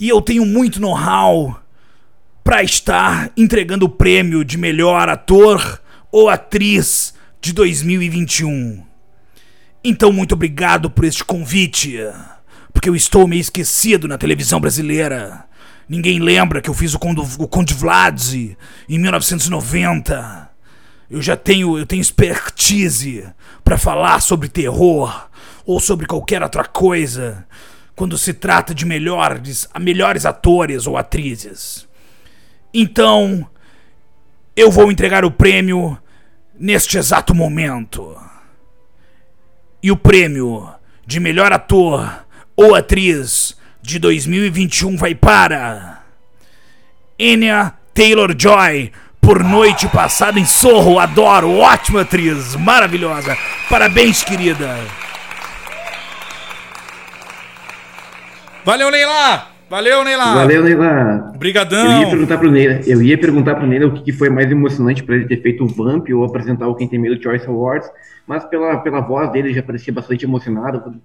[0.01, 1.63] E eu tenho muito know-how
[2.43, 5.81] para estar entregando o prêmio de melhor ator
[6.11, 8.85] ou atriz de 2021.
[9.85, 11.97] Então, muito obrigado por este convite,
[12.73, 15.45] porque eu estou meio esquecido na televisão brasileira.
[15.89, 18.21] Ninguém lembra que eu fiz o Conde, o Conde Vlad
[18.89, 20.48] em 1990.
[21.11, 23.27] Eu já tenho, eu tenho expertise
[23.65, 25.29] para falar sobre terror
[25.65, 27.47] ou sobre qualquer outra coisa
[27.95, 31.89] quando se trata de melhores, melhores atores ou atrizes.
[32.73, 33.49] Então,
[34.55, 35.99] eu vou entregar o prêmio
[36.59, 38.17] neste exato momento.
[39.83, 40.69] E o prêmio
[41.07, 46.03] de melhor ator ou atriz de 2021 vai para
[47.19, 48.93] Enya Taylor-Joy
[49.29, 50.99] por Noite Passada em Sorro.
[50.99, 53.37] Adoro, ótima atriz, maravilhosa.
[53.69, 54.75] Parabéns, querida.
[58.65, 59.49] Valeu, Neila!
[59.69, 60.35] Valeu, Neila!
[60.35, 61.33] Valeu, Neila!
[61.35, 61.93] Obrigadão!
[61.93, 65.03] Eu ia perguntar pro Neila, eu ia perguntar pro Neila o que foi mais emocionante
[65.03, 67.91] para ele ter feito o Vamp ou apresentar o Quem Tem Medo Choice Awards,
[68.27, 70.99] mas pela, pela voz dele já parecia bastante emocionado.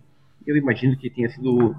[0.48, 1.76] Eu imagino que tenha sido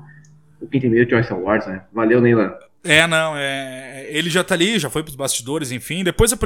[0.61, 1.81] o Quem Tem Medo Choice Awards, né?
[1.91, 2.59] Valeu, Neila!
[2.87, 6.05] É, não, é, ele já tá ali, já foi pros bastidores, enfim.
[6.05, 6.39] Depois eu,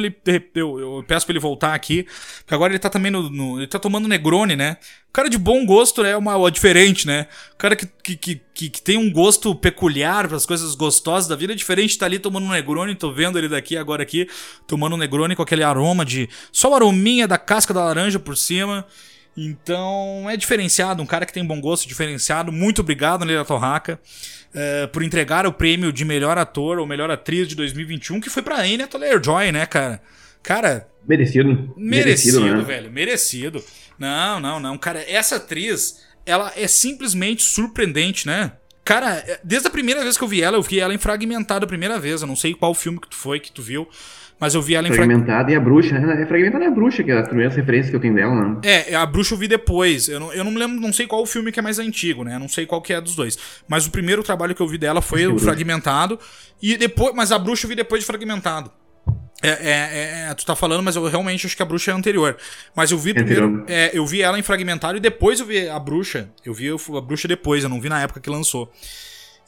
[0.54, 2.04] eu, eu peço pra ele voltar aqui,
[2.38, 4.76] porque agora ele tá também no, no, Ele tá tomando Negroni, né?
[5.08, 7.26] O cara de bom gosto é uma, uma diferente, né?
[7.54, 7.86] O cara que,
[8.16, 11.98] que, que, que tem um gosto peculiar para as coisas gostosas da vida é diferente,
[11.98, 14.28] tá ali tomando um Negroni, tô vendo ele daqui agora aqui,
[14.64, 16.28] tomando um Negroni com aquele aroma de.
[16.52, 18.86] Só o arominha da casca da laranja por cima.
[19.40, 22.50] Então é diferenciado, um cara que tem bom gosto diferenciado.
[22.50, 24.00] Muito obrigado, Leila Torraca.
[24.48, 28.42] Uh, por entregar o prêmio de melhor ator ou melhor atriz de 2021, que foi
[28.42, 30.02] pra Anya Taylor-Joy, né, cara?
[30.42, 30.88] Cara...
[31.06, 31.72] Merecido.
[31.76, 32.64] Merecido, merecido né?
[32.64, 32.90] velho.
[32.90, 33.64] Merecido.
[33.96, 34.76] Não, não, não.
[34.76, 38.52] Cara, essa atriz, ela é simplesmente surpreendente, né?
[38.84, 41.64] Cara, é, desde a primeira vez que eu vi ela, eu vi ela em Fragmentado
[41.64, 42.22] a primeira vez.
[42.22, 43.88] Eu não sei qual filme que tu foi que tu viu.
[44.40, 45.98] Mas eu vi ela em Fragmentada e a Bruxa.
[45.98, 46.22] Né?
[46.22, 48.56] É Fragmentada é a Bruxa, que é a primeira referência que eu tenho dela, né?
[48.62, 50.08] É, a Bruxa eu vi depois.
[50.08, 52.22] Eu não, eu não me lembro, não sei qual o filme que é mais antigo,
[52.22, 52.36] né?
[52.36, 53.36] Eu não sei qual que é dos dois.
[53.66, 56.18] Mas o primeiro trabalho que eu vi dela foi o Fragmentado.
[56.62, 58.70] E depois, mas a Bruxa eu vi depois de Fragmentado.
[59.40, 62.36] É, é, é, tu tá falando, mas eu realmente acho que a bruxa é anterior.
[62.74, 63.64] Mas eu vi primeiro.
[63.68, 66.28] É, eu vi ela em fragmentado e depois eu vi a bruxa.
[66.44, 68.72] Eu vi a bruxa depois, eu não vi na época que lançou.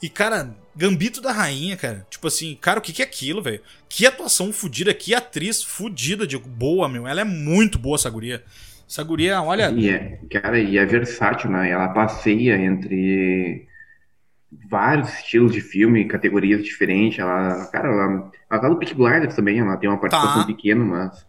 [0.01, 2.05] E, cara, Gambito da Rainha, cara.
[2.09, 3.59] Tipo assim, cara, o que, que é aquilo, velho?
[3.89, 7.07] Que atuação fodida, que atriz fodida, de boa, meu.
[7.07, 8.41] Ela é muito boa, essa guria.
[8.89, 9.69] Essa guria, olha.
[9.71, 11.69] E é, cara, e é versátil, né?
[11.69, 13.67] Ela passeia entre
[14.69, 17.19] vários estilos de filme, categorias diferentes.
[17.19, 20.47] Ela, cara, ela, ela tá no Peak Blinders também, ela tem uma participação tá.
[20.47, 21.25] pequena, mas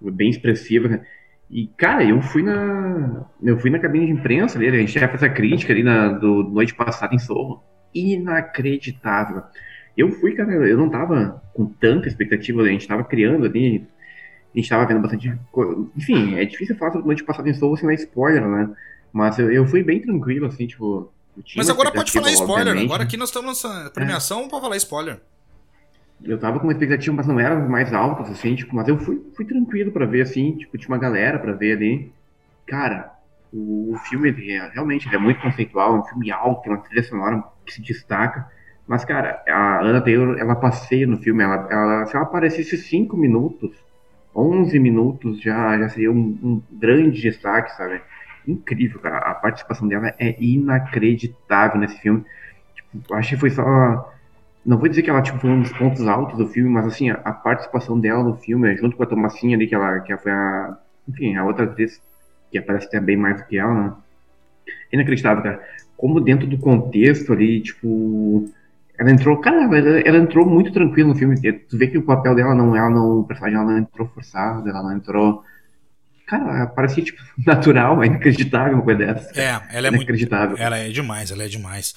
[0.00, 0.88] bem expressiva.
[0.88, 1.06] Né?
[1.50, 3.26] E, cara, eu fui na.
[3.42, 6.08] Eu fui na cabine de imprensa ali, a gente já fez a crítica ali na,
[6.08, 7.62] do noite passada em Sorro
[7.94, 9.42] inacreditável.
[9.96, 13.84] Eu fui, cara, eu não tava com tanta expectativa, a gente tava criando ali,
[14.54, 15.86] a gente tava vendo bastante coisa.
[15.96, 18.70] Enfim, é difícil falar sobre noite passada em Soul sem dar spoiler, né?
[19.12, 21.12] Mas eu, eu fui bem tranquilo, assim, tipo.
[21.56, 24.48] Mas agora pode falar spoiler, agora aqui nós estamos nessa premiação é.
[24.48, 25.20] para falar spoiler.
[26.22, 29.22] Eu tava com uma expectativa, mas não era mais altas, assim, tipo, mas eu fui,
[29.36, 32.12] fui tranquilo para ver, assim, tipo, tinha uma galera para ver ali.
[32.66, 33.17] Cara,
[33.52, 36.72] o, o filme, ele é, realmente, ele é muito conceitual, é um filme alto, tem
[36.72, 38.46] uma trilha sonora que se destaca.
[38.86, 41.42] Mas, cara, a Ana Taylor, ela passeia no filme.
[41.42, 43.76] Ela, ela, se ela aparecesse 5 minutos,
[44.34, 48.00] 11 minutos, já, já seria um, um, grande destaque, sabe?
[48.46, 49.18] Incrível, cara.
[49.18, 52.24] A participação dela é inacreditável nesse filme.
[52.74, 54.14] Tipo, acho que foi só.
[54.64, 57.10] Não vou dizer que ela tipo, foi um dos pontos altos do filme, mas assim,
[57.10, 60.78] a, participação dela no filme, junto com a Tomassinha ali, que ela, que foi a.
[61.06, 62.02] Enfim, a outra atriz
[62.50, 63.92] que aparece até bem mais do que ela, né?
[64.92, 65.62] Inacreditável, cara
[65.98, 68.48] como dentro do contexto ali, tipo,
[68.96, 71.36] ela entrou, cara, ela, ela entrou muito tranquila no filme.
[71.40, 74.66] Tu vê que o papel dela não, ela não, o personagem ela não entrou forçado,
[74.68, 75.42] ela não entrou.
[76.24, 79.40] Cara, parecia tipo natural, é inacreditável uma coisa dessa.
[79.40, 80.50] É, ela é inacreditável.
[80.50, 81.92] Muito, ela é demais, ela é demais.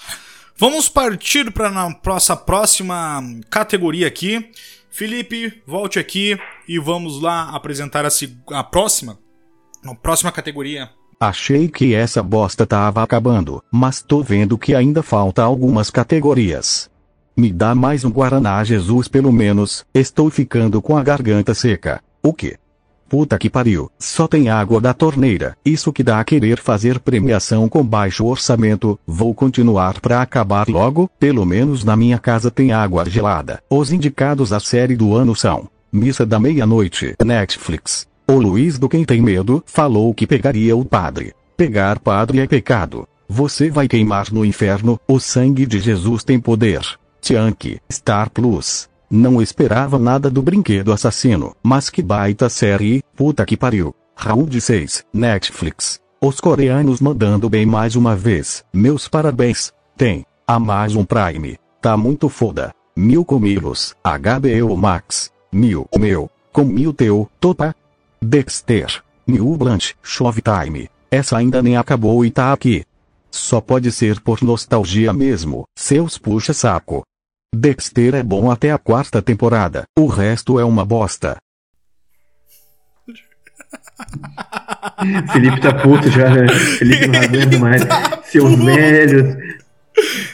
[0.58, 4.50] Vamos partir para a nossa próxima categoria aqui.
[4.90, 6.38] Felipe, volte aqui
[6.68, 8.10] e vamos lá apresentar a,
[8.54, 9.18] a próxima,
[9.86, 10.90] a próxima categoria
[11.22, 16.90] Achei que essa bosta tava acabando, mas tô vendo que ainda falta algumas categorias.
[17.38, 22.02] Me dá mais um Guaraná Jesus pelo menos, estou ficando com a garganta seca.
[22.24, 22.58] O que?
[23.08, 27.70] Puta que pariu, só tem água da torneira, isso que dá a querer fazer premiação
[27.70, 33.08] com baixo orçamento, vou continuar pra acabar logo, pelo menos na minha casa tem água
[33.08, 33.62] gelada.
[33.70, 39.04] Os indicados à série do ano são Missa da Meia-Noite, Netflix, o Luiz do Quem
[39.04, 41.34] Tem Medo falou que pegaria o padre.
[41.58, 43.06] Pegar padre é pecado.
[43.28, 46.80] Você vai queimar no inferno, o sangue de Jesus tem poder.
[47.20, 48.90] Tiank, Star Plus.
[49.10, 53.94] Não esperava nada do brinquedo assassino, mas que baita série, puta que pariu.
[54.16, 56.00] Round 6, Netflix.
[56.22, 58.64] Os coreanos mandando bem mais uma vez.
[58.72, 59.74] Meus parabéns.
[59.98, 60.26] Tem.
[60.48, 61.58] Amazon Prime.
[61.82, 62.74] Tá muito foda.
[62.96, 63.94] Mil comilos.
[64.06, 65.32] HBO Max.
[65.52, 65.86] Mil.
[66.00, 66.30] Meu.
[66.54, 67.30] Com mil teu.
[67.40, 67.76] Topa.
[68.24, 69.04] Dexter.
[69.26, 69.96] New Blanche.
[70.04, 70.88] Showtime.
[71.10, 72.86] Essa ainda nem acabou e tá aqui.
[73.32, 75.64] Só pode ser por nostalgia mesmo.
[75.76, 77.02] Seus puxa-saco.
[77.54, 79.84] Dexter é bom até a quarta temporada.
[79.98, 81.38] O resto é uma bosta.
[85.34, 86.48] Felipe tá puto já, né?
[86.50, 87.84] Felipe não aguenta mais.
[87.84, 89.36] Tá seus velhos.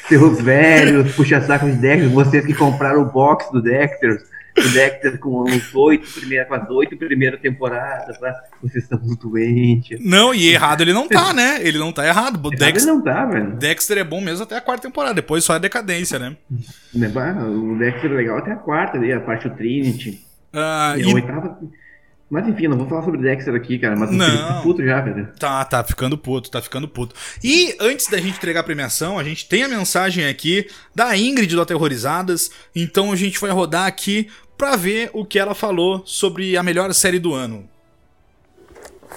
[0.07, 4.21] Seus velhos, puxa saco de Dexter, vocês que compraram o box do Dexter,
[4.57, 8.33] o Dexter com os oito primeiras, com as oito primeiras temporadas, tá?
[8.61, 9.99] vocês estão muito doentes.
[10.03, 11.59] Não, e errado ele não tá, né?
[11.61, 12.37] Ele não tá errado.
[12.37, 13.55] errado Dexter, ele não tá, velho.
[13.55, 16.35] Dexter é bom mesmo até a quarta temporada, depois só é decadência, né?
[17.47, 20.25] O Dexter é legal até a quarta, ali, a parte do Trinity.
[20.53, 21.11] Ah, e, e...
[21.11, 21.59] a oitava.
[22.29, 23.95] Mas enfim, não vou falar sobre Dexter aqui, cara.
[23.95, 24.61] Mas não.
[24.61, 25.29] puto já, velho.
[25.39, 27.15] Tá, tá ficando puto, tá ficando puto.
[27.41, 31.55] E antes da gente entregar a premiação, a gente tem a mensagem aqui da Ingrid
[31.55, 32.51] do Aterrorizadas.
[32.75, 36.93] Então a gente vai rodar aqui pra ver o que ela falou sobre a melhor
[36.93, 37.67] série do ano.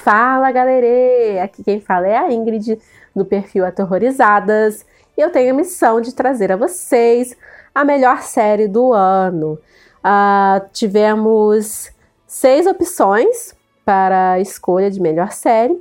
[0.05, 1.43] Fala, galera!
[1.43, 2.79] Aqui quem fala é a Ingrid
[3.15, 4.87] do perfil Aterrorizadas.
[5.19, 7.37] E eu tenho a missão de trazer a vocês
[7.75, 9.59] a melhor série do ano.
[9.99, 11.91] Uh, tivemos
[12.31, 15.76] seis opções para a escolha de melhor série,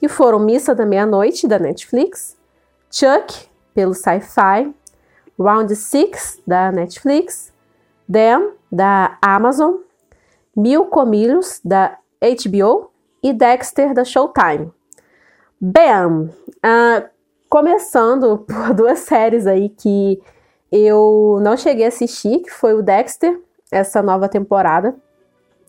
[0.00, 2.36] que foram Missa da Meia-Noite, da Netflix,
[2.90, 4.74] Chuck, pelo Sci-Fi,
[5.38, 7.52] Round Six da Netflix,
[8.12, 9.76] Them, da Amazon,
[10.56, 12.90] Mil Comilhos, da HBO
[13.22, 14.72] e Dexter, da Showtime.
[15.60, 16.30] Bam!
[16.64, 17.08] Uh,
[17.48, 20.20] começando por duas séries aí que
[20.72, 24.96] eu não cheguei a assistir, que foi o Dexter, essa nova temporada,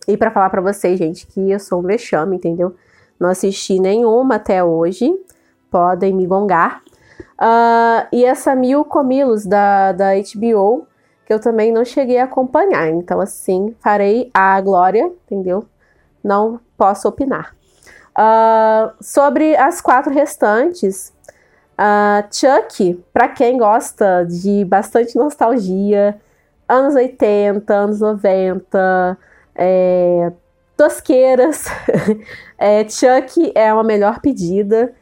[0.08, 2.74] e para falar para vocês, gente, que eu sou um vexame, entendeu?
[3.20, 5.14] Não assisti nenhuma até hoje.
[5.70, 6.82] Podem me gongar.
[7.38, 10.86] Uh, e essa Mil Comilos da, da HBO,
[11.26, 12.88] que eu também não cheguei a acompanhar.
[12.88, 15.66] Então, assim, farei a glória, entendeu?
[16.24, 17.54] Não posso opinar.
[18.16, 21.12] Uh, sobre as quatro restantes,
[21.78, 26.18] uh, Chuck, para quem gosta de bastante nostalgia,
[26.66, 29.18] anos 80, anos 90,
[29.58, 30.32] é,
[30.76, 31.64] tosqueiras.
[32.56, 34.94] é, Chuck é uma melhor pedida.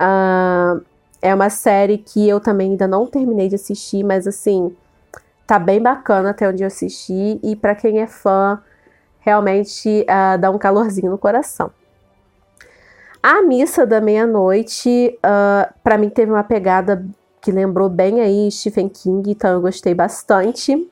[0.00, 0.84] Uh,
[1.22, 4.74] é uma série que eu também ainda não terminei de assistir, mas assim,
[5.46, 7.38] tá bem bacana até onde eu assisti.
[7.42, 8.60] E para quem é fã,
[9.20, 11.70] realmente uh, dá um calorzinho no coração.
[13.22, 17.04] A Missa da Meia-Noite, uh, para mim, teve uma pegada
[17.40, 20.90] que lembrou bem aí Stephen King, então eu gostei bastante.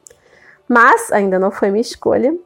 [0.69, 2.37] Mas ainda não foi minha escolha.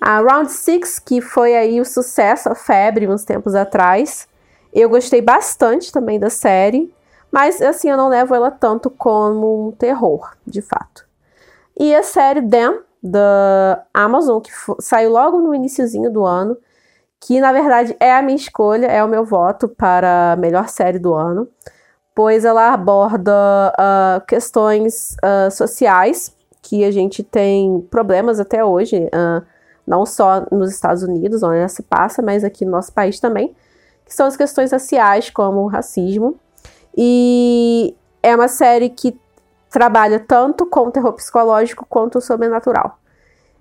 [0.00, 4.28] A Round Six, que foi aí o sucesso, a febre uns tempos atrás.
[4.72, 6.92] Eu gostei bastante também da série,
[7.32, 11.06] mas assim, eu não levo ela tanto como um terror, de fato.
[11.78, 16.56] E a série Them, da Amazon, que saiu logo no iníciozinho do ano,
[17.20, 20.98] que na verdade é a minha escolha, é o meu voto para a melhor série
[20.98, 21.48] do ano,
[22.14, 23.32] pois ela aborda
[23.72, 28.96] uh, questões uh, sociais que a gente tem problemas até hoje.
[29.06, 29.55] Uh,
[29.86, 33.54] não só nos Estados Unidos, onde ela se passa, mas aqui no nosso país também,
[34.04, 36.36] que são as questões raciais, como o racismo.
[36.96, 39.18] E é uma série que
[39.70, 42.98] trabalha tanto com o terror psicológico quanto o sobrenatural.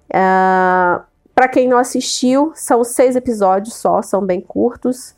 [0.09, 1.01] Uh, é,
[1.33, 5.13] Para quem não assistiu, são seis episódios só, são bem curtos,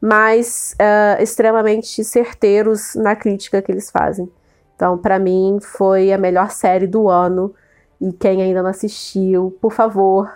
[0.00, 4.30] mas uh, extremamente certeiros na crítica que eles fazem.
[4.76, 7.54] Então, para mim, foi a melhor série do ano.
[7.98, 10.30] E quem ainda não assistiu, por favor,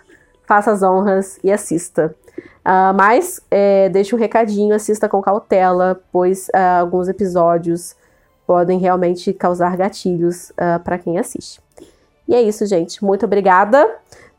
[0.51, 2.12] faça as honras e assista.
[2.66, 7.94] Uh, mas é, deixe um recadinho, assista com cautela, pois uh, alguns episódios
[8.44, 11.61] podem realmente causar gatilhos uh, ah, para quem assiste.
[12.26, 13.05] E é isso, gente.
[13.05, 13.88] Muito obrigada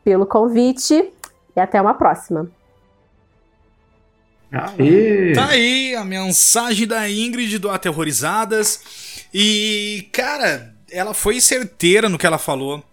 [0.04, 1.10] pelo convite
[1.56, 2.46] e até uma próxima.
[4.52, 5.32] Aê.
[5.32, 9.24] Tá aí a mensagem da Ingrid do Aterrorizadas.
[9.32, 12.84] E, cara, ela foi certeira no que ela falou.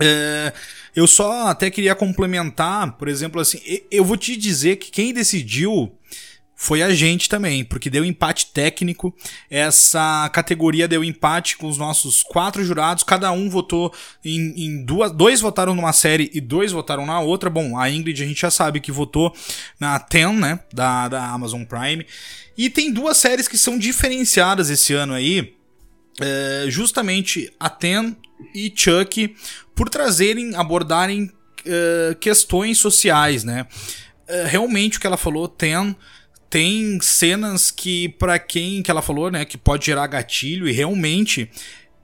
[0.00, 0.52] É,
[0.94, 3.60] eu só até queria complementar, por exemplo, assim,
[3.90, 5.92] eu vou te dizer que quem decidiu
[6.62, 9.16] foi a gente também, porque deu empate técnico.
[9.48, 13.02] Essa categoria deu empate com os nossos quatro jurados.
[13.02, 13.90] Cada um votou
[14.22, 15.10] em, em, duas.
[15.10, 17.48] Dois votaram numa série e dois votaram na outra.
[17.48, 19.34] Bom, a Ingrid a gente já sabe que votou
[19.80, 20.60] na Ten, né?
[20.70, 22.04] Da, da Amazon Prime.
[22.58, 25.54] E tem duas séries que são diferenciadas esse ano aí.
[26.20, 28.14] É, justamente a Ten
[28.54, 29.34] e Chuck
[29.74, 33.66] por trazerem, abordarem uh, questões sociais, né?
[34.28, 35.96] Uh, realmente o que ela falou, Ten
[36.50, 41.48] tem cenas que, para quem que ela falou, né, que pode gerar gatilho e realmente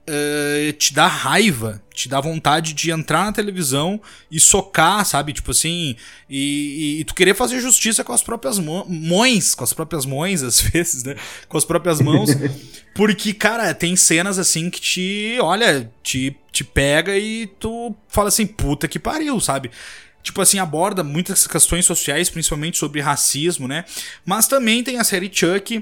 [0.07, 3.99] uh, te dá raiva, te dá vontade de entrar na televisão
[4.31, 5.33] e socar, sabe?
[5.33, 5.95] Tipo assim,
[6.29, 10.41] e, e, e tu querer fazer justiça com as próprias mães, com as próprias mães,
[10.43, 11.15] às vezes, né?
[11.47, 12.29] Com as próprias mãos.
[12.95, 18.47] Porque, cara, tem cenas assim que te, olha, te, te pega e tu fala assim,
[18.47, 19.69] puta que pariu, sabe?
[20.23, 23.85] tipo assim, aborda muitas questões sociais, principalmente sobre racismo, né?
[24.25, 25.81] Mas também tem a série Chuck,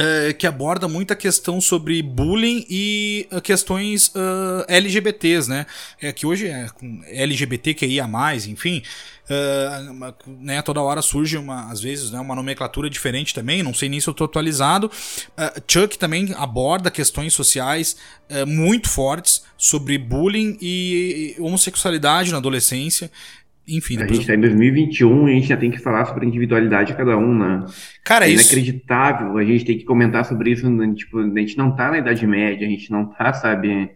[0.00, 5.66] é, que aborda muita questão sobre bullying e uh, questões uh, LGBTs, né?
[6.00, 6.68] É, que hoje é
[7.22, 8.08] LGBTQIA+,
[8.48, 8.82] enfim,
[9.28, 13.90] uh, né, toda hora surge, uma, às vezes, né, uma nomenclatura diferente também, não sei
[13.90, 14.90] nem se eu estou atualizado.
[15.68, 17.96] Chuck também aborda questões sociais
[18.46, 23.10] muito fortes sobre bullying e homossexualidade na adolescência.
[23.70, 26.28] Enfim, a gente está em 2021 e a gente já tem que falar sobre a
[26.28, 27.64] individualidade de cada um, né?
[28.04, 28.52] Cara, é isso...
[28.52, 29.36] inacreditável.
[29.36, 30.68] A gente tem que comentar sobre isso.
[30.68, 30.92] Né?
[30.94, 33.90] Tipo, a gente não tá na Idade Média, a gente não tá, sabe?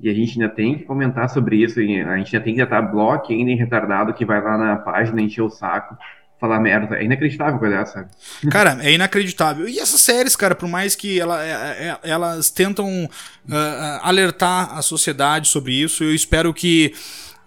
[0.00, 1.80] E a gente ainda tem que comentar sobre isso.
[1.80, 1.82] a
[2.18, 5.42] gente já tem que estar bloco ainda em retardado que vai lá na página encher
[5.42, 5.96] o saco
[6.40, 6.96] falar merda.
[6.96, 8.10] É inacreditável coisa sabe?
[8.50, 9.68] Cara, é inacreditável.
[9.68, 13.54] E essas séries, cara, por mais que ela, é, é, elas tentam uh,
[14.02, 16.92] alertar a sociedade sobre isso, eu espero que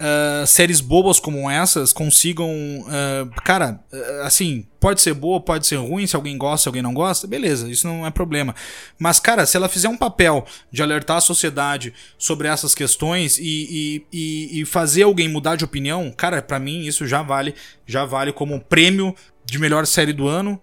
[0.01, 2.49] uh, séries bobas como essas consigam.
[2.49, 6.81] Uh, cara, uh, assim, pode ser boa, pode ser ruim, se alguém gosta, se alguém
[6.81, 8.55] não gosta, beleza, isso não é problema.
[8.97, 14.03] Mas, cara, se ela fizer um papel de alertar a sociedade sobre essas questões e,
[14.11, 17.53] e, e, fazer alguém mudar de opinião, cara, para mim isso já vale,
[17.85, 20.59] já vale como prêmio de melhor série do ano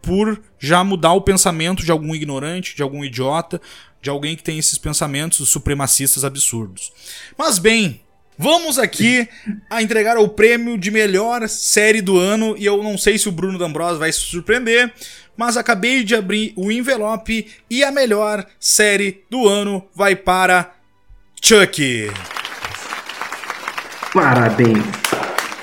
[0.00, 3.60] por já mudar o pensamento de algum ignorante, de algum idiota,
[4.00, 6.92] de alguém que tem esses pensamentos supremacistas absurdos.
[7.36, 8.00] Mas bem,
[8.40, 9.28] Vamos aqui
[9.68, 13.32] a entregar o prêmio de melhor série do ano e eu não sei se o
[13.32, 14.92] Bruno D'Ambrosio vai se surpreender,
[15.36, 20.72] mas acabei de abrir o envelope e a melhor série do ano vai para
[21.42, 22.12] Chuck.
[24.14, 24.84] Parabéns,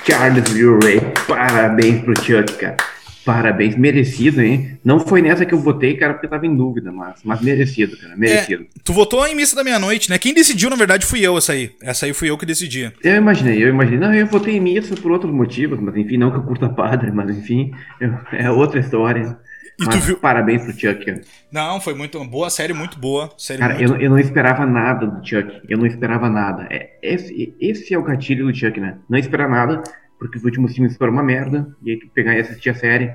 [0.06, 1.00] Charles Murray.
[1.26, 2.95] Parabéns pro Chuck, cara.
[3.26, 4.78] Parabéns, merecido, hein?
[4.84, 7.96] Não foi nessa que eu votei, cara, porque eu tava em dúvida, mas, mas merecido,
[7.98, 8.62] cara, merecido.
[8.62, 10.16] É, tu votou em Missa da Meia-Noite, né?
[10.16, 11.72] Quem decidiu, na verdade, fui eu essa aí.
[11.82, 12.92] Essa aí fui eu que decidi.
[13.02, 13.98] Eu imaginei, eu imaginei.
[13.98, 17.10] Não, eu votei em Missa por outros motivos, mas enfim, não que eu curta padre,
[17.10, 19.36] mas enfim, eu, é outra história.
[19.76, 20.18] E mas, tu viu?
[20.18, 21.20] Parabéns pro Chuck.
[21.50, 23.28] Não, foi muito boa, série muito boa.
[23.36, 23.92] Série cara, muito...
[23.94, 25.62] Eu, eu não esperava nada do Chuck.
[25.68, 26.68] Eu não esperava nada.
[26.70, 28.98] É, esse, esse é o gatilho do Chuck, né?
[29.10, 29.82] Não esperar nada,
[30.18, 33.12] porque os últimos filmes foram uma merda, e aí tu pegar e assistir a série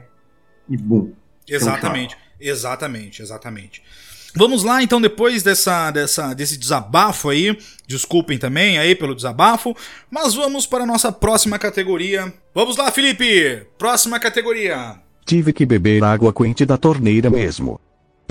[0.69, 1.13] e bum.
[1.47, 3.83] Exatamente, exatamente, exatamente.
[4.33, 9.75] Vamos lá, então, depois dessa, dessa, desse desabafo aí, desculpem também aí pelo desabafo,
[10.09, 12.33] mas vamos para a nossa próxima categoria.
[12.55, 13.67] Vamos lá, Felipe!
[13.77, 14.95] Próxima categoria.
[15.25, 17.79] Tive que beber água quente da torneira mesmo.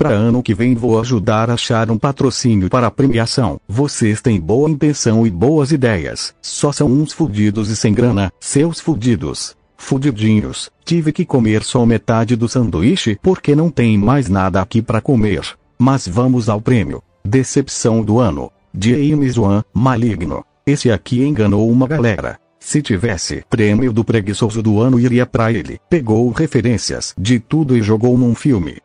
[0.01, 3.61] Para ano que vem vou ajudar a achar um patrocínio para a premiação.
[3.67, 6.33] Vocês têm boa intenção e boas ideias.
[6.41, 9.55] Só são uns fudidos e sem grana, seus fudidos.
[9.77, 15.01] Fudidinhos, tive que comer só metade do sanduíche porque não tem mais nada aqui para
[15.01, 15.43] comer.
[15.77, 17.03] Mas vamos ao prêmio.
[17.23, 18.51] Decepção do ano.
[18.73, 20.43] James Wan, maligno.
[20.65, 22.39] Esse aqui enganou uma galera.
[22.59, 25.77] Se tivesse prêmio do preguiçoso do ano iria para ele.
[25.87, 28.77] Pegou referências de tudo e jogou num filme.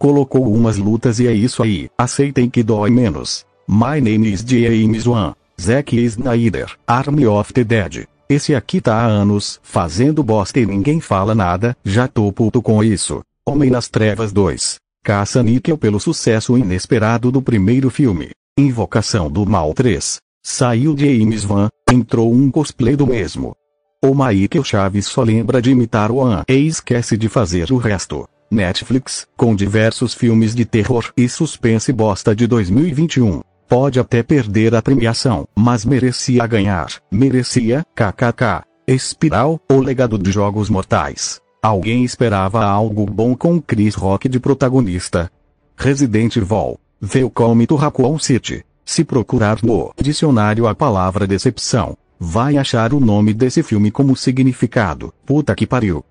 [0.00, 1.90] Colocou umas lutas e é isso aí.
[1.98, 3.44] Aceitem que dói menos.
[3.68, 5.34] My name is James Wan.
[5.60, 6.74] Zack Snyder.
[6.86, 8.06] Army of the Dead.
[8.26, 12.82] Esse aqui tá há anos fazendo bosta e ninguém fala nada, já tô puto com
[12.82, 13.20] isso.
[13.44, 14.76] Homem nas Trevas 2.
[15.04, 18.30] Caça-níquel pelo sucesso inesperado do primeiro filme.
[18.58, 20.16] Invocação do Mal 3.
[20.42, 23.54] Saiu James Van, entrou um cosplay do mesmo.
[24.02, 28.26] O Michael Chaves só lembra de imitar o An e esquece de fazer o resto.
[28.50, 33.42] Netflix, com diversos filmes de terror e suspense bosta de 2021.
[33.68, 36.88] Pode até perder a premiação, mas merecia ganhar.
[37.10, 38.64] Merecia, kkk.
[38.84, 41.40] Espiral, o legado de Jogos Mortais.
[41.62, 45.30] Alguém esperava algo bom com Chris Rock de protagonista.
[45.76, 46.80] Resident Evil.
[47.14, 48.64] Welcome to Raccoon City.
[48.84, 55.14] Se procurar no dicionário a palavra decepção, vai achar o nome desse filme como significado.
[55.24, 56.04] Puta que pariu.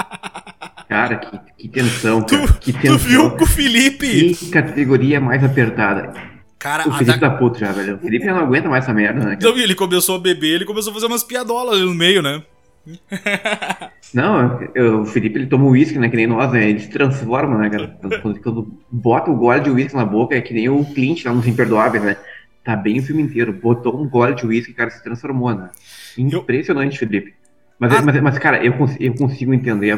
[0.88, 2.22] Cara, que, que tensão.
[2.24, 2.48] Cara.
[2.48, 2.98] Tu, que tensão.
[2.98, 4.34] tu viu com o Felipe?
[4.34, 6.14] Que categoria mais apertada.
[6.58, 7.30] Cara, o Felipe da...
[7.30, 7.96] tá puto já, velho.
[7.96, 9.34] O Felipe não aguenta mais essa merda, né?
[9.38, 12.42] Então, ele começou a beber, ele começou a fazer umas piadolas ali no meio, né?
[14.14, 16.10] Não, eu, o Felipe ele toma uísque, né?
[16.10, 16.70] Que nem nós, né?
[16.70, 17.88] Ele se transforma, né, cara?
[18.22, 21.34] Quando, quando bota o gole de uísque na boca, é que nem o Clint lá
[21.34, 22.18] nos Imperdoáveis, né?
[22.64, 23.54] Tá bem o filme inteiro.
[23.54, 25.70] Botou um gole de uísque, cara, se transformou, né?
[26.18, 27.00] Impressionante, eu...
[27.00, 27.34] Felipe.
[27.80, 28.02] Mas, a...
[28.02, 29.94] mas, mas, cara, eu, consigo, eu consigo entender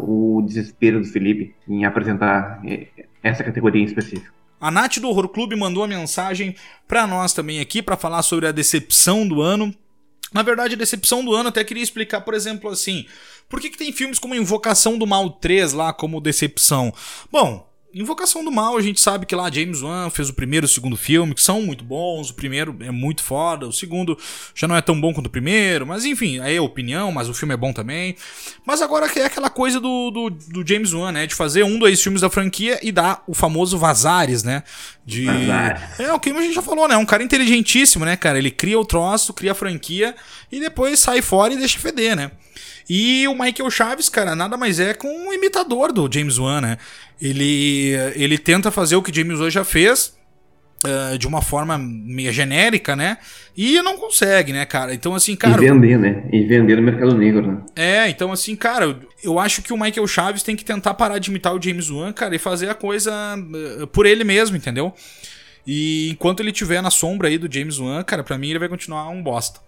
[0.00, 2.86] o desespero do Felipe em apresentar eh,
[3.22, 4.34] essa categoria em específico.
[4.60, 6.54] A Nath do Horror Clube mandou a mensagem
[6.88, 9.74] para nós também aqui para falar sobre a decepção do ano.
[10.32, 13.06] Na verdade, a decepção do ano até queria explicar, por exemplo, assim,
[13.48, 16.92] por que, que tem filmes como Invocação do Mal 3 lá como decepção?
[17.30, 17.65] Bom,
[17.98, 20.68] Invocação do Mal, a gente sabe que lá James Wan fez o primeiro e o
[20.68, 22.28] segundo filme, que são muito bons.
[22.28, 24.18] O primeiro é muito foda, o segundo
[24.54, 27.32] já não é tão bom quanto o primeiro, mas enfim, aí é opinião, mas o
[27.32, 28.14] filme é bom também.
[28.66, 31.26] Mas agora é aquela coisa do, do, do James Wan, né?
[31.26, 34.62] De fazer um, dois filmes da franquia e dar o famoso Vazares, né?
[35.02, 35.24] De.
[35.24, 35.98] Vazares.
[35.98, 36.98] É, o que a gente já falou, né?
[36.98, 38.36] Um cara inteligentíssimo, né, cara?
[38.36, 40.14] Ele cria o troço, cria a franquia
[40.52, 42.30] e depois sai fora e deixa feder, né?
[42.88, 46.78] E o Michael Chaves, cara, nada mais é com um imitador do James Wan, né?
[47.20, 50.14] Ele, ele tenta fazer o que James Wan já fez,
[50.84, 53.16] Uh, de uma forma meio genérica, né?
[53.56, 54.94] E não consegue, né, cara?
[54.94, 55.60] Então, assim, cara.
[55.60, 56.28] E vender, né?
[56.30, 57.58] E vender no mercado negro, né?
[57.74, 61.30] É, então, assim, cara, eu, acho que o Michael Chaves tem que tentar parar de
[61.30, 63.10] imitar o James Wan, cara, e fazer a coisa
[63.80, 64.94] uh, por ele mesmo, entendeu?
[65.66, 68.68] E enquanto ele estiver na sombra aí do James Wan, cara, pra mim ele vai
[68.68, 69.60] continuar um bosta.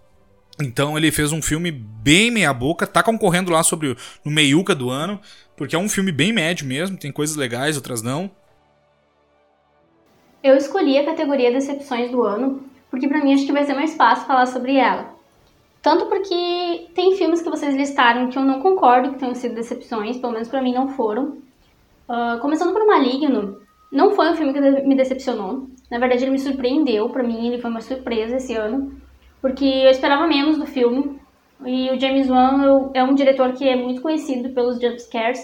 [0.61, 4.75] Então ele fez um filme bem meia boca, tá concorrendo lá sobre o, no meiuca
[4.75, 5.21] do ano,
[5.59, 8.31] porque é um filme bem médio mesmo, tem coisas legais, outras não.
[10.43, 13.95] Eu escolhi a categoria Decepções do ano, porque para mim acho que vai ser mais
[13.95, 15.15] fácil falar sobre ela.
[15.83, 20.17] Tanto porque tem filmes que vocês listaram que eu não concordo que tenham sido decepções,
[20.17, 21.37] pelo menos para mim não foram.
[22.09, 23.61] Uh, começando por Maligno,
[23.93, 25.69] não foi um filme que me decepcionou.
[25.91, 28.99] Na verdade, ele me surpreendeu, para mim ele foi uma surpresa esse ano
[29.41, 31.19] porque eu esperava menos do filme.
[31.67, 35.41] E o James Wan é um diretor que é muito conhecido pelos jumpscares.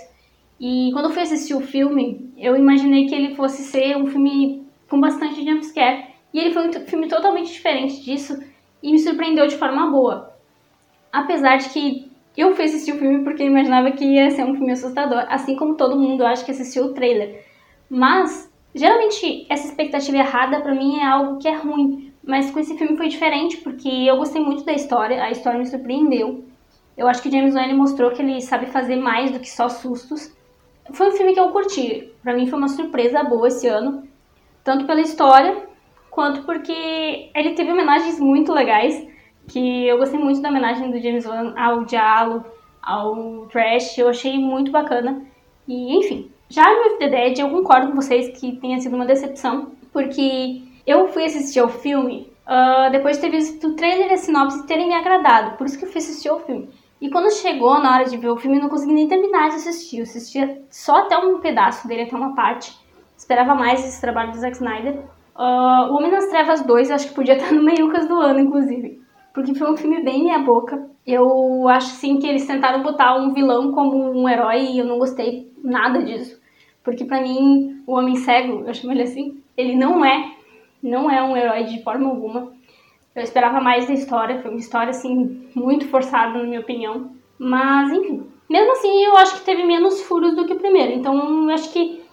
[0.61, 4.67] E quando eu fui assistir o filme, eu imaginei que ele fosse ser um filme
[4.89, 6.05] com bastante jumpscare.
[6.33, 8.43] E ele foi um filme totalmente diferente disso
[8.83, 10.33] e me surpreendeu de forma boa.
[11.13, 14.55] Apesar de que eu fui assistir o filme porque eu imaginava que ia ser um
[14.55, 17.45] filme assustador, assim como todo mundo acha que assistiu o trailer.
[17.89, 22.77] Mas, geralmente, essa expectativa errada para mim é algo que é ruim, mas com esse
[22.77, 26.45] filme foi diferente, porque eu gostei muito da história, a história me surpreendeu.
[26.97, 30.33] Eu acho que James Wan mostrou que ele sabe fazer mais do que só sustos.
[30.93, 32.11] Foi um filme que eu curti.
[32.23, 34.07] Para mim foi uma surpresa boa esse ano,
[34.63, 35.69] tanto pela história
[36.15, 39.05] quanto porque ele teve homenagens muito legais,
[39.49, 42.45] que eu gostei muito da homenagem do James Wan ao Diallo,
[42.81, 45.23] ao Trash, eu achei muito bacana.
[45.67, 49.73] E enfim, já no The Dead eu concordo com vocês que tenha sido uma decepção,
[49.93, 54.17] porque eu fui assistir ao filme uh, depois de ter visto o trailer e a
[54.17, 55.57] sinopse terem me agradado.
[55.57, 56.69] Por isso que eu fui assistir ao filme.
[57.01, 59.57] E quando chegou na hora de ver o filme, eu não consegui nem terminar de
[59.57, 59.99] assistir.
[59.99, 62.75] Eu assistia só até um pedaço dele, até uma parte.
[63.17, 65.01] Esperava mais esse trabalho do Zack Snyder.
[65.37, 68.41] Uh, o Homem nas Trevas 2, eu acho que podia estar no meiucas do ano,
[68.41, 69.03] inclusive.
[69.33, 70.89] Porque foi um filme bem minha boca.
[71.07, 74.99] Eu acho, sim, que eles tentaram botar um vilão como um herói e eu não
[74.99, 76.41] gostei nada disso.
[76.83, 80.33] Porque para mim, o Homem Cego, eu chamo ele assim, ele não é
[80.85, 82.53] não é um herói de forma alguma.
[83.15, 87.91] Eu esperava mais da história, foi uma história assim muito forçada na minha opinião, mas
[87.93, 88.27] enfim.
[88.49, 91.73] Mesmo assim, eu acho que teve menos furos do que o primeiro, então eu acho
[91.73, 92.05] que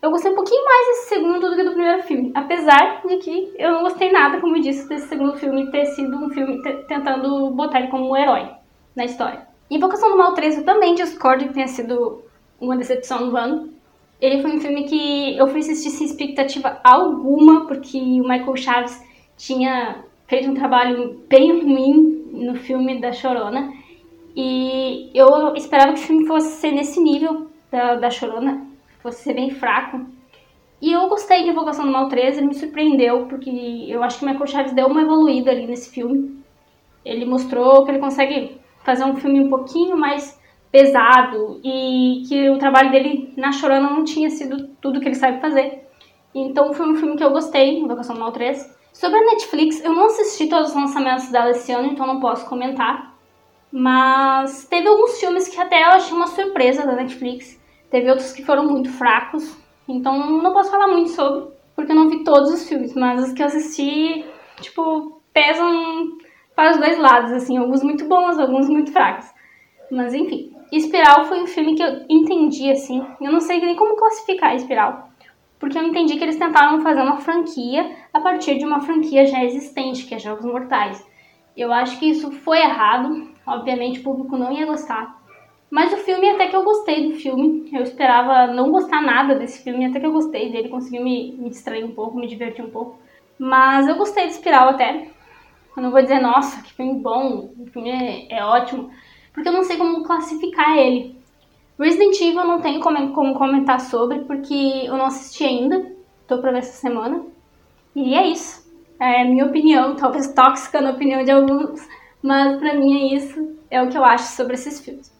[0.00, 3.52] eu gostei um pouquinho mais desse segundo do que do primeiro filme, apesar de que
[3.58, 7.50] eu não gostei nada, como eu disse, desse segundo filme ter sido um filme tentando
[7.50, 8.48] botar ele como um herói
[8.94, 9.46] na história.
[9.70, 12.22] Invocação do Mal 3 eu também discordo que tenha sido
[12.60, 13.74] uma decepção no ano.
[14.20, 19.02] Ele foi um filme que eu fui assistir sem expectativa alguma, porque o Michael Chaves
[19.36, 23.72] tinha feito um trabalho bem ruim no filme da Chorona.
[24.36, 28.66] E eu esperava que o filme fosse ser nesse nível da, da Chorona,
[29.02, 30.06] fosse ser bem fraco.
[30.80, 33.50] E eu gostei de Invocação do Mal 13, ele me surpreendeu, porque
[33.88, 36.40] eu acho que o Michael Chaves deu uma evoluída ali nesse filme.
[37.04, 40.39] Ele mostrou que ele consegue fazer um filme um pouquinho mais
[40.70, 45.40] pesado e que o trabalho dele na Chorona não tinha sido tudo que ele sabe
[45.40, 45.86] fazer.
[46.34, 48.78] Então foi um filme que eu gostei, Invocação do Mal 3.
[48.92, 52.48] Sobre a Netflix, eu não assisti todos os lançamentos dela esse ano, então não posso
[52.48, 53.14] comentar.
[53.72, 57.60] Mas teve alguns filmes que até eu achei uma surpresa da Netflix.
[57.90, 59.56] Teve outros que foram muito fracos.
[59.88, 62.94] Então não posso falar muito sobre, porque eu não vi todos os filmes.
[62.94, 64.24] Mas os que eu assisti,
[64.60, 66.18] tipo, pesam
[66.54, 67.56] para os dois lados, assim.
[67.56, 69.26] Alguns muito bons, alguns muito fracos.
[69.90, 70.54] Mas enfim.
[70.76, 73.04] Espiral foi um filme que eu entendi, assim.
[73.20, 75.10] Eu não sei nem como classificar Espiral.
[75.58, 79.44] Porque eu entendi que eles tentaram fazer uma franquia a partir de uma franquia já
[79.44, 81.06] existente, que é Jogos Mortais.
[81.56, 83.30] Eu acho que isso foi errado.
[83.46, 85.20] Obviamente o público não ia gostar.
[85.70, 87.68] Mas o filme, até que eu gostei do filme.
[87.72, 90.68] Eu esperava não gostar nada desse filme, até que eu gostei dele.
[90.68, 92.98] Conseguiu me, me distrair um pouco, me divertir um pouco.
[93.38, 95.08] Mas eu gostei de Espiral até.
[95.76, 98.90] Eu não vou dizer, nossa, que filme bom, o filme é, é ótimo.
[99.32, 101.16] Porque eu não sei como classificar ele.
[101.78, 105.90] Resident Evil não tenho como, como comentar sobre, porque eu não assisti ainda,
[106.28, 107.22] tô pra ver essa semana.
[107.96, 108.68] E é isso.
[108.98, 111.80] É minha opinião, talvez tóxica na opinião de alguns,
[112.22, 115.10] mas pra mim é isso, é o que eu acho sobre esses filmes.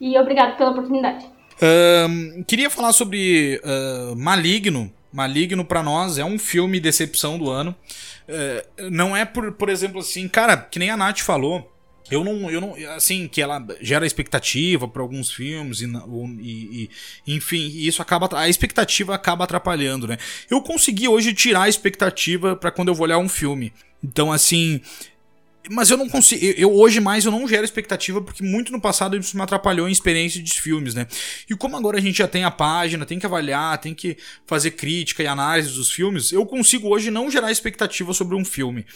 [0.00, 1.26] E obrigado pela oportunidade.
[1.56, 4.92] Uh, queria falar sobre uh, Maligno.
[5.12, 7.74] Maligno para nós é um filme decepção do ano.
[8.28, 11.75] Uh, não é por, por exemplo assim, cara, que nem a Nath falou.
[12.10, 15.86] Eu não, eu não, assim, que ela gera expectativa para alguns filmes e,
[16.40, 16.90] e,
[17.26, 20.16] e, enfim, isso acaba, a expectativa acaba atrapalhando, né?
[20.50, 23.72] Eu consegui hoje tirar a expectativa para quando eu vou olhar um filme.
[24.02, 24.80] Então, assim,
[25.70, 26.44] mas eu não consigo.
[26.44, 29.92] Eu, hoje mais eu não gero expectativa, porque muito no passado isso me atrapalhou em
[29.92, 31.06] experiência de filmes, né?
[31.48, 34.16] E como agora a gente já tem a página, tem que avaliar, tem que
[34.46, 38.86] fazer crítica e análise dos filmes, eu consigo hoje não gerar expectativa sobre um filme.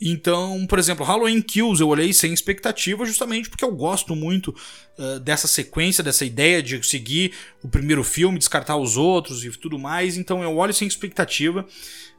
[0.00, 4.54] Então, por exemplo, Halloween Kills eu olhei sem expectativa, justamente porque eu gosto muito
[4.98, 7.32] uh, dessa sequência, dessa ideia de seguir
[7.62, 10.16] o primeiro filme, descartar os outros e tudo mais.
[10.16, 11.66] Então eu olho sem expectativa.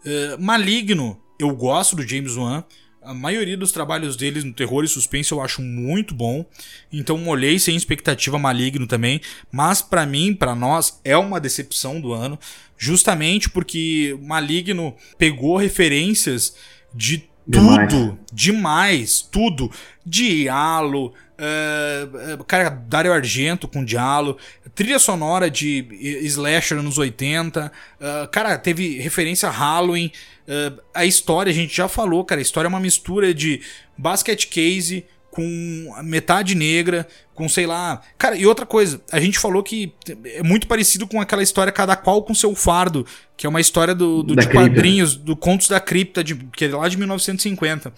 [0.06, 2.64] Uh, Maligno, eu gosto do James Wan.
[3.10, 6.46] A maioria dos trabalhos deles no terror e suspense eu acho muito bom.
[6.94, 9.20] Então olhei sem expectativa maligno também,
[9.52, 12.38] mas para mim, para nós é uma decepção do ano,
[12.78, 16.56] justamente porque Maligno pegou referências
[16.94, 17.92] de demais.
[17.92, 19.72] tudo, demais, tudo,
[20.06, 24.38] Dialo, uh, cara, Dario Argento com Dialo,
[24.76, 25.88] trilha sonora de
[26.24, 30.12] slasher nos 80, uh, cara, teve referência a Halloween,
[30.50, 33.62] Uh, a história, a gente já falou, cara, a história é uma mistura de
[33.96, 38.02] basket case com metade negra, com sei lá.
[38.18, 39.94] Cara, e outra coisa, a gente falou que
[40.26, 43.06] é muito parecido com aquela história Cada Qual com Seu Fardo,
[43.38, 46.76] que é uma história do, do de quadrinhos, do Contos da Cripta, de, que é
[46.76, 47.94] lá de 1950.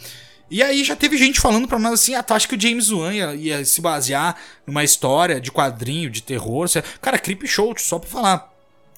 [0.49, 2.91] E aí já teve gente falando pra nós assim, ah, tu acha que o James
[2.91, 4.35] Wan ia, ia se basear
[4.67, 6.67] numa história de quadrinho, de terror?
[7.01, 8.50] Cara, Creep Show, só pra falar.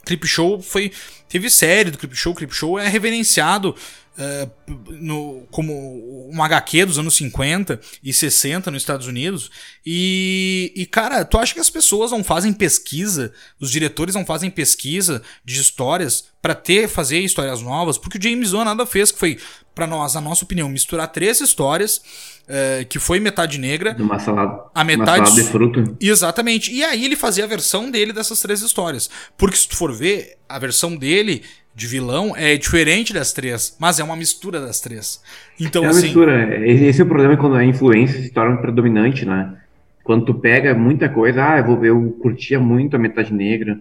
[0.05, 0.91] Clip Show foi.
[1.30, 2.35] Teve série do Clip Show.
[2.35, 3.75] Clip Show é reverenciado
[4.17, 4.51] uh,
[4.91, 9.49] no, como um HQ dos anos 50 e 60 nos Estados Unidos.
[9.85, 14.49] E, e, cara, tu acha que as pessoas não fazem pesquisa, os diretores não fazem
[14.49, 17.97] pesquisa de histórias para ter, fazer histórias novas?
[17.97, 19.39] Porque o James Wan nada fez, que foi,
[19.74, 22.02] para nós, a nossa opinião, misturar três histórias
[22.48, 23.95] é, que foi metade negra.
[24.00, 25.95] Uma salada, a metade uma salada de fruta.
[26.00, 26.74] Exatamente.
[26.74, 29.10] E aí ele fazia a versão dele dessas três histórias.
[29.38, 31.44] Porque se tu for ver, a versão dele
[31.76, 35.22] de vilão é diferente das três, mas é uma mistura das três.
[35.60, 36.04] Então, é uma assim.
[36.04, 36.68] mistura.
[36.68, 39.56] Esse é o problema quando a influência se torna predominante, né?
[40.04, 43.80] Quando tu pega muita coisa, ah, eu, vou, eu curtia muito a metade negra,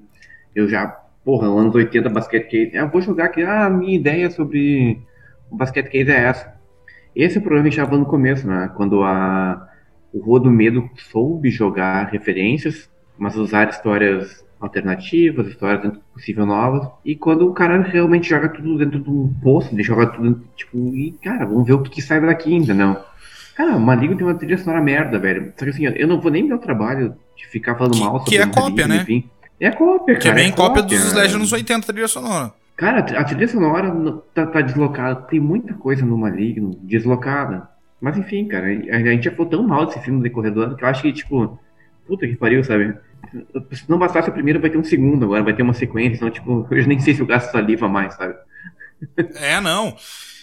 [0.54, 0.86] eu já,
[1.24, 5.00] porra, anos 80 basquete case, eu vou jogar aqui, ah, a minha ideia sobre
[5.52, 6.54] o basquete case é essa.
[7.14, 8.70] Esse é o problema que estava no começo, né?
[8.74, 9.68] Quando a,
[10.12, 16.46] o Rua do Medo soube jogar referências, mas usar histórias alternativas, histórias dentro do possível
[16.46, 16.88] novas.
[17.04, 20.78] E quando o cara realmente joga tudo dentro de um poço, ele joga tudo, tipo,
[20.94, 22.96] e, cara, vamos ver o que, que sai daqui ainda, não.
[23.54, 25.52] Cara, o Maligno tem uma trilha sonora merda, velho.
[25.58, 28.20] Só que assim, eu não vou nem me dar o trabalho de ficar falando mal
[28.20, 29.02] sobre Que é cópia, né?
[29.02, 29.28] Enfim.
[29.60, 30.20] É cópia, cara.
[30.20, 32.54] Que é bem é cópia, cópia dos Slash nos 80, trilha sonora.
[32.82, 33.92] Cara, a trilha sonora
[34.34, 35.14] tá, tá, deslocada.
[35.28, 37.68] Tem muita coisa no Maligno deslocada.
[38.00, 40.62] Mas enfim, cara, a, a gente já falou tão mal desse filme do decorrer do
[40.62, 41.56] ano que eu acho que, tipo,
[42.08, 42.92] puta que pariu, sabe?
[43.70, 46.16] Se não bastasse o primeiro, vai ter um segundo agora, vai ter uma sequência.
[46.16, 48.34] Então, tipo, eu nem sei se eu gasto saliva mais, sabe?
[49.36, 49.94] É, não.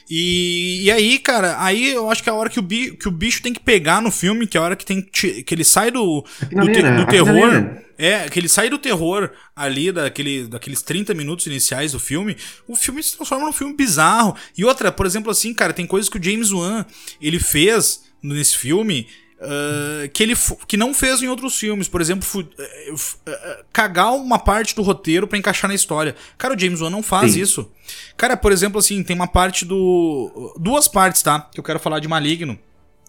[0.10, 3.10] E, e aí, cara, aí eu acho que é a hora que o, bicho, que
[3.10, 5.66] o bicho tem que pegar no filme, que é a hora que, tem, que ele
[5.66, 7.89] sai do, do, te, do terror.
[8.02, 12.74] É, que ele sai do terror ali, daquele, daqueles 30 minutos iniciais do filme, o
[12.74, 14.38] filme se transforma num filme bizarro.
[14.58, 16.86] E outra, por exemplo, assim, cara, tem coisas que o James Wan
[17.22, 19.06] ele fez nesse filme
[19.40, 20.36] Uh, que ele
[20.68, 25.26] que não fez em outros filmes, por exemplo, uh, uh, cagar uma parte do roteiro
[25.26, 26.14] para encaixar na história.
[26.38, 27.40] Cara, o James Wan não faz Sim.
[27.40, 27.72] isso.
[28.18, 31.40] Cara, por exemplo, assim, tem uma parte do duas partes, tá?
[31.40, 32.60] Que eu quero falar de Maligno.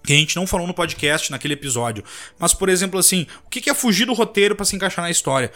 [0.03, 2.03] Que a gente não falou no podcast naquele episódio.
[2.39, 5.53] Mas, por exemplo, assim, o que é fugir do roteiro para se encaixar na história?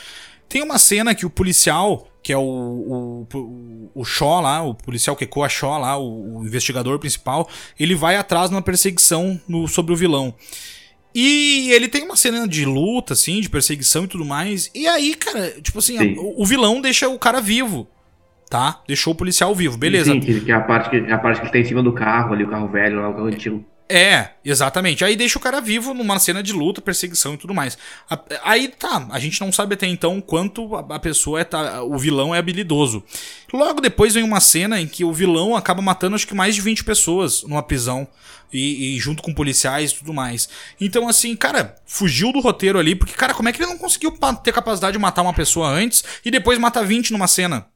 [0.48, 4.74] Tem uma cena que o policial, que é o, o, o, o Shaw lá, o
[4.74, 7.48] policial que ecoa Shaw lá, o, o, investigador principal,
[7.78, 10.34] ele vai atrás numa perseguição no, sobre o vilão.
[11.14, 14.70] E ele tem uma cena de luta, assim, de perseguição e tudo mais.
[14.74, 17.88] E aí, cara, tipo assim, a, o vilão deixa o cara vivo.
[18.50, 18.82] Tá?
[18.86, 20.12] Deixou o policial vivo, beleza.
[20.12, 22.34] Sim, que é a parte que, a parte que ele tá em cima do carro
[22.34, 23.64] ali, o carro velho lá, o carro antigo.
[23.86, 25.05] É, exatamente.
[25.05, 27.77] Aí deixa o cara vivo numa cena de luta, perseguição e tudo mais.
[28.43, 31.44] Aí tá, a gente não sabe até então quanto a pessoa é.
[31.44, 33.05] Tá, o vilão é habilidoso.
[33.52, 36.62] Logo depois vem uma cena em que o vilão acaba matando acho que mais de
[36.62, 38.09] 20 pessoas numa prisão.
[38.52, 40.48] E, e, junto com policiais e tudo mais.
[40.81, 44.16] Então, assim, cara, fugiu do roteiro ali, porque, cara, como é que ele não conseguiu
[44.44, 47.66] ter capacidade de matar uma pessoa antes e depois matar 20 numa cena?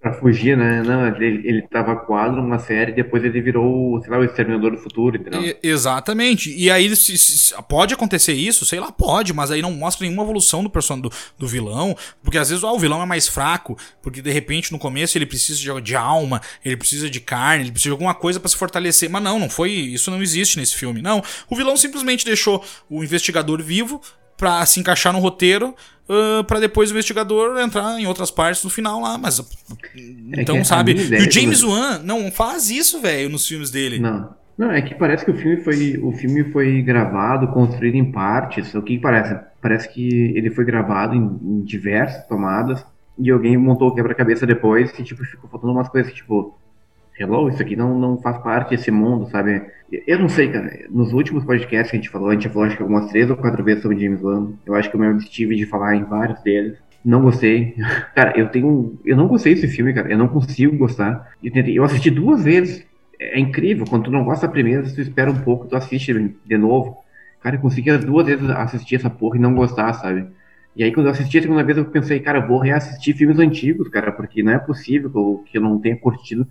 [0.00, 0.80] Pra fugir, né?
[0.84, 4.78] Não, ele, ele tava quadro numa série, depois ele virou, sei lá, o Exterminador do
[4.78, 5.42] Futuro, entendeu?
[5.42, 6.54] E, exatamente.
[6.56, 8.64] E aí, se, se, pode acontecer isso?
[8.64, 12.38] Sei lá, pode, mas aí não mostra nenhuma evolução do personagem do, do vilão, porque
[12.38, 15.58] às vezes ó, o vilão é mais fraco, porque de repente no começo ele precisa
[15.58, 19.10] de, de alma, ele precisa de carne, ele precisa de alguma coisa para se fortalecer.
[19.10, 21.02] Mas não, não foi, isso não existe nesse filme.
[21.02, 21.20] Não,
[21.50, 24.00] o vilão simplesmente deixou o investigador vivo
[24.38, 25.74] para se encaixar no roteiro,
[26.08, 30.64] uh, para depois o investigador entrar em outras partes no final lá, mas é então
[30.64, 33.98] sabe, e o James Wan não faz isso, velho, nos filmes dele.
[33.98, 34.38] Não.
[34.56, 38.74] Não, é que parece que o filme foi o filme foi gravado, construído em partes.
[38.74, 39.38] O que parece?
[39.62, 42.84] Parece que ele foi gravado em, em diversas tomadas
[43.16, 46.58] e alguém montou o quebra-cabeça depois e tipo ficou faltando umas coisas tipo
[47.18, 49.62] hello, isso aqui não, não faz parte desse mundo, sabe?
[50.06, 50.86] Eu não sei, cara.
[50.90, 53.36] Nos últimos podcasts que a gente falou, a gente falou acho que algumas três ou
[53.36, 54.52] quatro vezes sobre James Wan.
[54.64, 56.78] Eu acho que eu me abstive de falar em vários deles.
[57.04, 57.74] Não gostei.
[58.14, 58.98] Cara, eu tenho.
[59.04, 60.10] Eu não gostei desse filme, cara.
[60.10, 61.32] Eu não consigo gostar.
[61.42, 62.86] Eu, tentei, eu assisti duas vezes.
[63.18, 63.84] É incrível.
[63.88, 66.98] Quando tu não gosta da primeira, tu espera um pouco, tu assiste de novo.
[67.40, 70.26] Cara, eu consegui as duas vezes assistir essa porra e não gostar, sabe?
[70.76, 73.38] E aí, quando eu assisti a segunda vez, eu pensei, cara, eu vou reassistir filmes
[73.38, 76.46] antigos, cara, porque não é possível que eu, não tenha curtido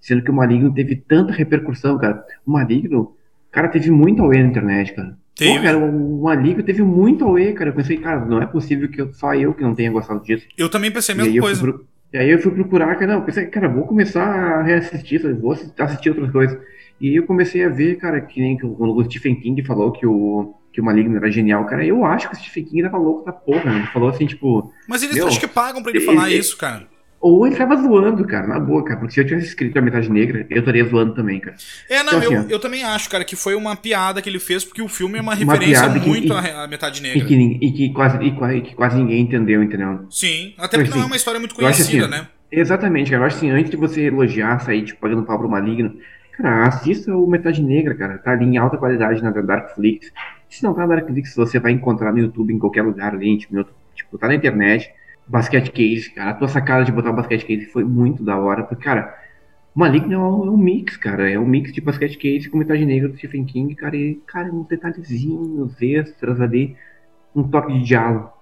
[0.00, 2.24] Sendo que o Maligno teve tanta repercussão, cara.
[2.46, 3.14] O Maligno,
[3.50, 5.16] cara, teve muito auê na internet, cara.
[5.34, 5.58] Teve.
[5.58, 7.70] Pô, cara, o Maligno teve muito auê, cara.
[7.70, 10.46] Eu pensei, cara, não é possível que eu, só eu que não tenha gostado disso.
[10.56, 11.60] Eu também pensei a mesma coisa.
[11.60, 11.86] Pro...
[12.12, 16.08] E aí eu fui procurar, cara, não, pensei, cara, vou começar a reassistir, vou assistir
[16.08, 16.58] outras coisas.
[17.00, 20.04] E aí eu comecei a ver, cara, que nem quando o Stephen King falou que
[20.04, 23.24] o, que o Maligno era genial, cara, eu acho que o Stephen King tava louco
[23.24, 23.78] da porra, né?
[23.78, 24.72] Ele falou assim, tipo...
[24.88, 26.86] Mas eles acho que pagam pra ele, ele falar isso, cara.
[27.20, 28.98] Ou ele tava zoando, cara, na boa, cara.
[28.98, 31.54] Porque se eu tivesse escrito a metade negra, eu estaria zoando também, cara.
[31.88, 34.38] É, não, então, eu, assim, eu também acho, cara, que foi uma piada que ele
[34.38, 37.18] fez, porque o filme é uma, uma referência muito à metade negra.
[37.18, 40.06] E que, e que, quase, e, que quase ninguém entendeu, entendeu?
[40.08, 42.26] Sim, até porque assim, não é uma história muito conhecida, assim, né?
[42.50, 43.22] Exatamente, cara.
[43.22, 45.94] Eu acho assim, antes de você elogiar, sair, tipo, pagando pau pro maligno,
[46.32, 48.16] cara, assista o Metade Negra, cara.
[48.16, 50.10] Tá ali em alta qualidade na Darkflix.
[50.48, 54.18] Se não tá na Darkflix, você vai encontrar no YouTube, em qualquer lugar ali, tipo
[54.18, 54.90] tá na internet
[55.30, 56.30] basquete case, cara.
[56.30, 59.16] A tua sacada de botar o basquete case foi muito da hora, porque, cara,
[59.74, 61.30] Maligno é um, mix, cara.
[61.30, 63.96] É um mix de basquete case com metade negra do Stephen King, cara.
[63.96, 66.76] E, cara, uns detalhezinhos extras ali,
[67.34, 68.32] um toque de diálogo.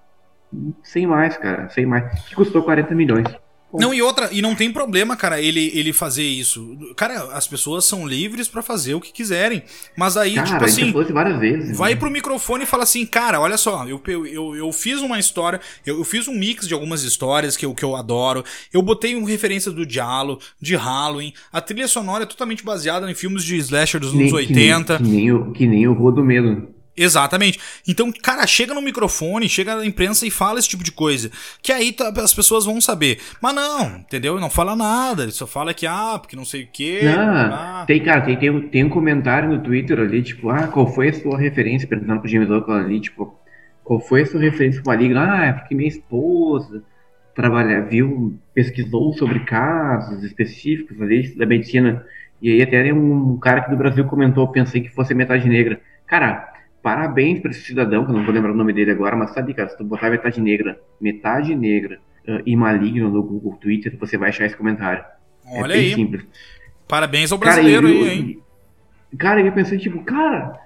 [0.81, 2.27] Sem mais, cara, sem mais.
[2.27, 3.27] Que custou 40 milhões.
[3.73, 6.75] Não, e outra, e não tem problema, cara, ele, ele fazer isso.
[6.95, 9.61] Cara, as pessoas são livres para fazer o que quiserem.
[9.95, 10.91] Mas aí, cara, tipo assim.
[11.13, 11.99] várias vezes, vai né?
[11.99, 15.59] pro microfone e fala assim, cara, olha só, eu, eu, eu, eu fiz uma história,
[15.85, 18.43] eu, eu, fiz um mix de algumas histórias que eu, que eu adoro.
[18.73, 21.33] Eu botei uma referência do Diallo, de Halloween.
[21.53, 24.97] A trilha sonora é totalmente baseada em filmes de slasher dos anos 80.
[24.97, 26.78] Que nem, que nem o, que nem o Rodomedo.
[26.99, 27.59] Exatamente.
[27.87, 31.31] Então, cara, chega no microfone, chega na imprensa e fala esse tipo de coisa.
[31.61, 33.19] Que aí tá, as pessoas vão saber.
[33.41, 34.39] Mas não, entendeu?
[34.39, 35.23] Não fala nada.
[35.23, 37.01] Ele só fala que, ah, porque não sei o quê.
[37.03, 37.83] Não, ah.
[37.87, 41.13] tem, cara, tem, tem, tem um comentário no Twitter ali, tipo, ah, qual foi a
[41.13, 41.87] sua referência?
[41.87, 43.39] Perguntando pro James Oakley ali, tipo,
[43.83, 45.19] qual foi a sua referência pro Maligno?
[45.19, 46.83] Ah, é porque minha esposa
[47.33, 52.05] trabalha, viu, pesquisou sobre casos específicos ali da medicina.
[52.41, 55.79] E aí até um cara aqui do Brasil comentou, pensei que fosse metade negra.
[56.05, 59.31] Cara, Parabéns para esse cidadão, que eu não vou lembrar o nome dele agora, mas
[59.31, 63.97] sabe, cara, se tu botar metade negra, metade negra uh, e maligno no Google Twitter,
[63.99, 65.03] você vai achar esse comentário.
[65.45, 65.93] É Olha é aí.
[65.93, 66.25] simples.
[66.87, 68.39] Parabéns ao brasileiro cara, eu, aí, hein?
[69.17, 70.57] Cara, eu pensei, tipo, cara,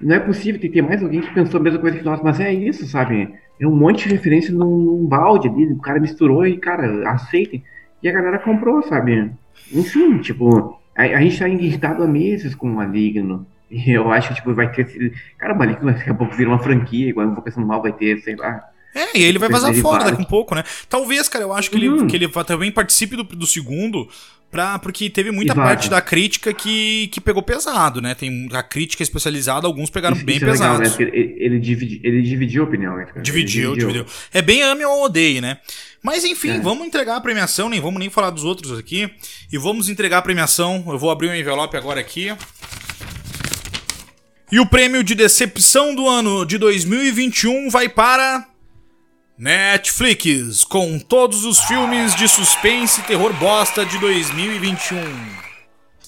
[0.00, 2.20] não é possível, tem que ter mais alguém que pensou a mesma coisa que nós,
[2.22, 3.32] mas é isso, sabe?
[3.58, 7.62] É um monte de referência num, num balde ali, o cara misturou e, cara, aceitem.
[8.02, 9.30] E a galera comprou, sabe?
[9.72, 13.46] Enfim, tipo, a, a gente tá irritado há meses com o Maligno.
[13.86, 15.12] Eu acho que tipo, vai ter.
[15.38, 17.92] Cara, o Maligno daqui a pouco vira uma franquia, igual a Invocação do Mal vai
[17.92, 18.62] ter, sei lá.
[18.94, 20.62] É, e ele vai vazar fora daqui um pouco, né?
[20.88, 22.02] Talvez, cara, eu acho que, uhum.
[22.02, 24.08] ele, que ele também participe do, do segundo,
[24.52, 28.14] pra, porque teve muita parte da crítica que, que pegou pesado, né?
[28.14, 30.94] Tem a crítica especializada, alguns pegaram isso, bem isso pesados.
[30.94, 31.20] É legal, né?
[31.20, 33.06] ele, ele, dividi, ele dividiu a opinião, né?
[33.20, 34.06] Dividiu, dividiu, dividiu.
[34.32, 35.58] É bem ame ou odeie, né?
[36.00, 36.60] Mas enfim, é.
[36.60, 39.10] vamos entregar a premiação, nem vamos nem falar dos outros aqui.
[39.50, 40.84] E vamos entregar a premiação.
[40.86, 42.30] Eu vou abrir um envelope agora aqui.
[44.54, 48.46] E o prêmio de decepção do ano de 2021 vai para.
[49.36, 54.96] Netflix, com todos os filmes de suspense e terror bosta de 2021.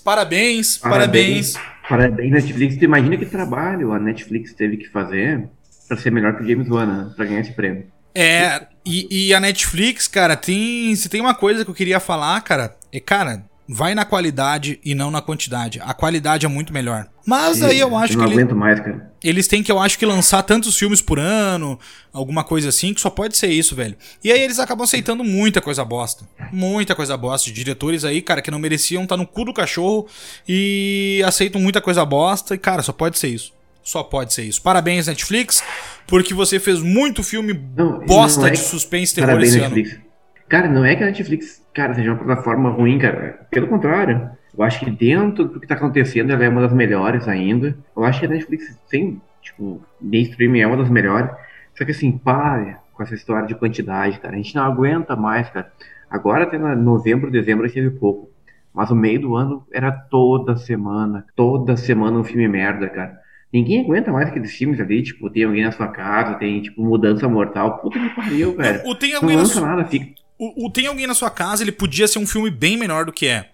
[0.04, 1.54] Parabéns, parabéns,
[1.88, 2.76] parabéns, Netflix.
[2.76, 5.48] Tu imagina que trabalho a Netflix teve que fazer
[5.88, 7.12] para ser melhor que o James Wan, né?
[7.16, 7.86] pra ganhar esse prêmio.
[8.14, 10.94] É, e, e, a Netflix, cara, tem.
[10.94, 14.94] Se tem uma coisa que eu queria falar, cara, é, cara, vai na qualidade e
[14.94, 15.80] não na quantidade.
[15.82, 17.06] A qualidade é muito melhor.
[17.26, 18.34] Mas Sim, aí eu acho eu não que.
[18.34, 19.12] Não aguento ele, mais, cara.
[19.22, 21.78] Eles têm que, eu acho que, lançar tantos filmes por ano,
[22.12, 23.96] alguma coisa assim, que só pode ser isso, velho.
[24.22, 26.24] E aí eles acabam aceitando muita coisa bosta.
[26.52, 27.48] Muita coisa bosta.
[27.48, 30.06] De diretores aí, cara, que não mereciam estar tá no cu do cachorro
[30.48, 32.54] e aceitam muita coisa bosta.
[32.54, 33.52] E, cara, só pode ser isso.
[33.82, 34.60] Só pode ser isso.
[34.62, 35.62] Parabéns, Netflix,
[36.06, 38.50] porque você fez muito filme não, bosta não é...
[38.50, 40.05] de suspense terror Parabéns, esse Netflix.
[40.48, 43.46] Cara, não é que a Netflix, cara, seja uma plataforma ruim, cara.
[43.50, 44.30] Pelo contrário.
[44.56, 47.76] Eu acho que dentro do que tá acontecendo, ela é uma das melhores ainda.
[47.94, 51.30] Eu acho que a Netflix tem, tipo, de streaming é uma das melhores.
[51.76, 54.34] Só que assim, pare com essa história de quantidade, cara.
[54.34, 55.70] A gente não aguenta mais, cara.
[56.08, 58.30] Agora até novembro, dezembro teve pouco.
[58.72, 61.26] Mas o meio do ano era toda semana.
[61.34, 63.18] Toda semana um filme merda, cara.
[63.52, 67.28] Ninguém aguenta mais aqueles filmes ali, tipo, tem alguém na sua casa, tem, tipo, mudança
[67.28, 67.78] mortal.
[67.78, 68.82] Puta que pariu, velho.
[68.86, 70.06] O, tem alguém não lança nada, fica...
[70.38, 73.12] O, o, Tem Alguém na Sua Casa, ele podia ser um filme bem menor do
[73.12, 73.50] que é.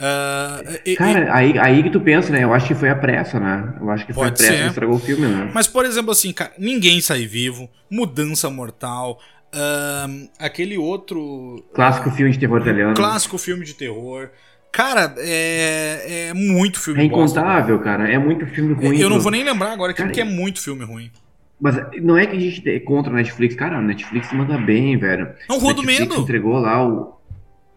[0.00, 2.42] Uh, Cara, e, aí, aí que tu pensa, né?
[2.42, 3.74] Eu acho que foi a pressa, né?
[3.78, 4.62] Eu acho que foi a pressa ser.
[4.62, 5.50] que estragou o filme, né?
[5.52, 9.20] Mas, por exemplo, assim, cara, Ninguém Sai Vivo, Mudança Mortal,
[9.54, 11.62] uh, aquele outro...
[11.74, 12.94] Clássico uh, filme de terror italiano.
[12.94, 14.30] Clássico filme de terror.
[14.72, 18.10] Cara, é, é muito filme É incontável, bosta, cara.
[18.10, 18.98] É muito filme ruim.
[18.98, 21.10] Eu não vou nem lembrar agora, cara, porque é muito filme ruim.
[21.60, 23.54] Mas não é que a gente é contra a Netflix.
[23.54, 25.28] Cara, a Netflix manda bem, velho.
[25.48, 26.14] Não, Rua do Medo.
[26.16, 27.20] entregou lá o...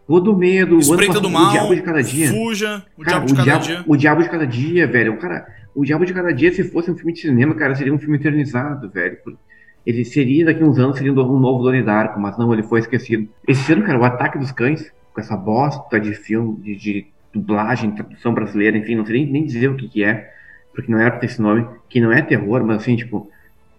[0.08, 0.78] Rua do Medo.
[0.78, 1.48] Espreita do Mal.
[1.48, 2.30] O Diabo de Cada Dia.
[2.30, 2.84] Fuja.
[2.96, 3.84] O cara, Diabo de o Cada Dia.
[3.86, 5.12] O Diabo de Cada Dia, velho.
[5.14, 5.46] O cara...
[5.74, 8.16] O Diabo de Cada Dia, se fosse um filme de cinema, cara, seria um filme
[8.16, 9.18] eternizado, velho.
[9.84, 12.80] Ele seria, daqui a uns anos, seria um novo Donnie Darko, mas não, ele foi
[12.80, 13.28] esquecido.
[13.46, 17.90] Esse ano, cara, o Ataque dos Cães, com essa bosta de filme, de, de dublagem,
[17.90, 20.32] tradução brasileira, enfim, não sei nem, nem dizer o que, que é,
[20.72, 23.30] porque não era pra ter esse nome, que não é terror, mas assim, tipo,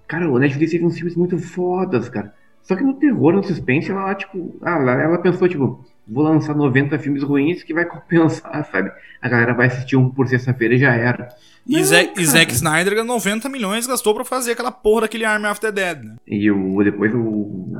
[0.08, 2.34] cara, o Netflix teve uns filmes muito fodas, cara.
[2.62, 6.56] Só que no terror, no suspense, ela, tipo, ah, ela, ela pensou, tipo, vou lançar
[6.56, 8.92] 90 filmes ruins que vai compensar, sabe?
[9.22, 11.28] A galera vai assistir um por sexta-feira e já era.
[11.68, 15.60] E, Zack, e Zack Snyder 90 milhões gastou pra fazer aquela porra daquele Army of
[15.60, 16.16] the Dead, né?
[16.28, 17.20] E o, depois o,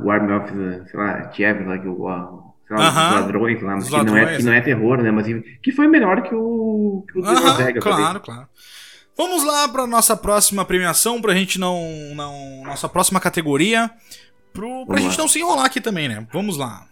[0.04, 0.52] o Army of,
[0.90, 4.28] sei lá, Tiev lá, que o, sei lá, os ladrões lá, mas que, ladrões, não
[4.28, 5.10] é, que não é terror, né?
[5.10, 5.26] Mas
[5.62, 8.22] que foi melhor que o, que o Claro, também.
[8.22, 8.48] claro.
[9.16, 11.80] Vamos lá para nossa próxima premiação, pra gente não.
[12.14, 13.90] não nossa próxima categoria.
[14.52, 15.24] Pro, pra Vamos gente lá.
[15.24, 16.26] não se enrolar aqui também, né?
[16.32, 16.86] Vamos lá.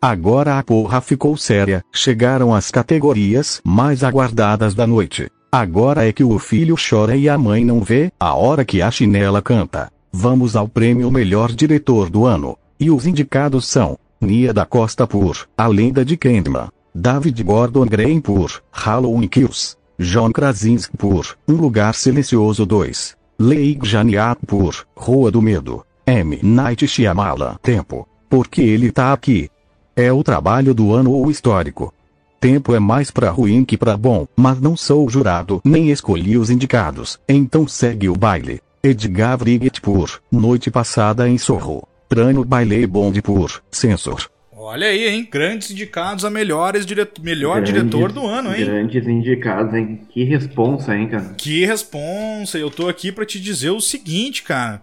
[0.00, 1.84] Agora a porra ficou séria.
[1.92, 5.30] Chegaram as categorias mais aguardadas da noite.
[5.50, 8.90] Agora é que o filho chora e a mãe não vê, a hora que a
[8.90, 9.92] chinela canta.
[10.12, 12.58] Vamos ao prêmio Melhor Diretor do Ano.
[12.80, 18.20] E os indicados são Nia da Costa por A Lenda de Candyman, David Gordon Green
[18.20, 25.40] por Halloween Kills, John Krasinski por Um Lugar Silencioso 2, Leigh Janiak por Rua do
[25.40, 26.38] Medo, M.
[26.42, 29.48] Night Shyamala Tempo, porque ele tá aqui.
[29.94, 31.92] É o trabalho do ano ou histórico.
[32.40, 36.50] Tempo é mais pra ruim que pra bom, mas não sou jurado, nem escolhi os
[36.50, 38.60] indicados, então segue o baile.
[38.82, 41.86] Edgar Vriguet por Noite Passada em Sorro.
[42.08, 44.31] Prano Bailey Bond por Censor.
[44.64, 45.28] Olha aí, hein?
[45.28, 47.08] Grandes indicados a melhores dire...
[47.20, 48.64] melhor grandes, diretor do ano, hein?
[48.64, 50.06] Grandes indicados, hein?
[50.08, 51.34] Que responsa, hein, cara?
[51.36, 52.58] Que responsa.
[52.58, 54.80] Eu tô aqui para te dizer o seguinte, cara.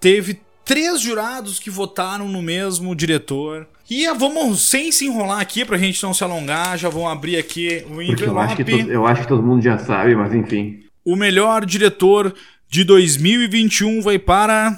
[0.00, 3.68] Teve três jurados que votaram no mesmo diretor.
[3.88, 7.84] E vamos, sem se enrolar aqui, pra gente não se alongar, já vão abrir aqui
[7.90, 8.22] o envelope.
[8.26, 8.70] Eu acho, to...
[8.70, 10.80] eu acho que todo mundo já sabe, mas enfim.
[11.04, 12.34] O melhor diretor
[12.66, 14.74] de 2021 vai para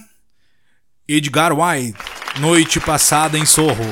[1.06, 1.96] Edgar White,
[2.40, 3.84] Noite Passada em Sorro.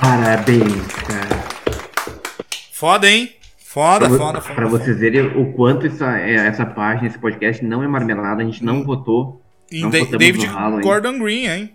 [0.00, 1.44] Parabéns, cara.
[2.72, 3.30] Foda, hein?
[3.58, 4.54] Foda, pra, foda, foda.
[4.54, 4.78] Pra foda.
[4.78, 8.64] vocês verem o quanto essa, é, essa página, esse podcast não é marmelada, a gente
[8.64, 9.42] não votou.
[9.70, 10.46] Não David
[10.82, 11.72] Gordon Green, hein?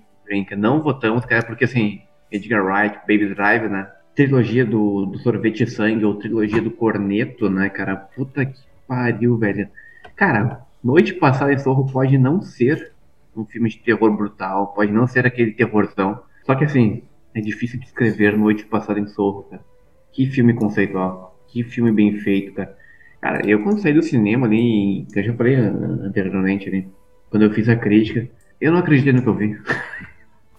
[0.57, 2.01] Não votamos, cara, porque assim,
[2.31, 3.87] Edgar Wright, Baby Drive, né?
[4.15, 7.95] Trilogia do, do Sorvete e Sangue, ou trilogia do Corneto, né, cara?
[7.95, 9.69] Puta que pariu, velho.
[10.15, 12.96] Cara, Noite Passada em Sorro pode não ser
[13.39, 16.21] um filme de terror brutal, pode não ser aquele terrorzão.
[16.45, 17.03] Só que assim,
[17.35, 19.63] é difícil descrever Noite Passada em Sorro, cara.
[20.11, 22.75] Que filme conceitual, que filme bem feito, cara.
[23.21, 26.87] Cara, eu quando saí do cinema ali, que eu já falei anteriormente ali,
[27.29, 28.27] quando eu fiz a crítica,
[28.59, 29.59] eu não acreditei no que eu vi.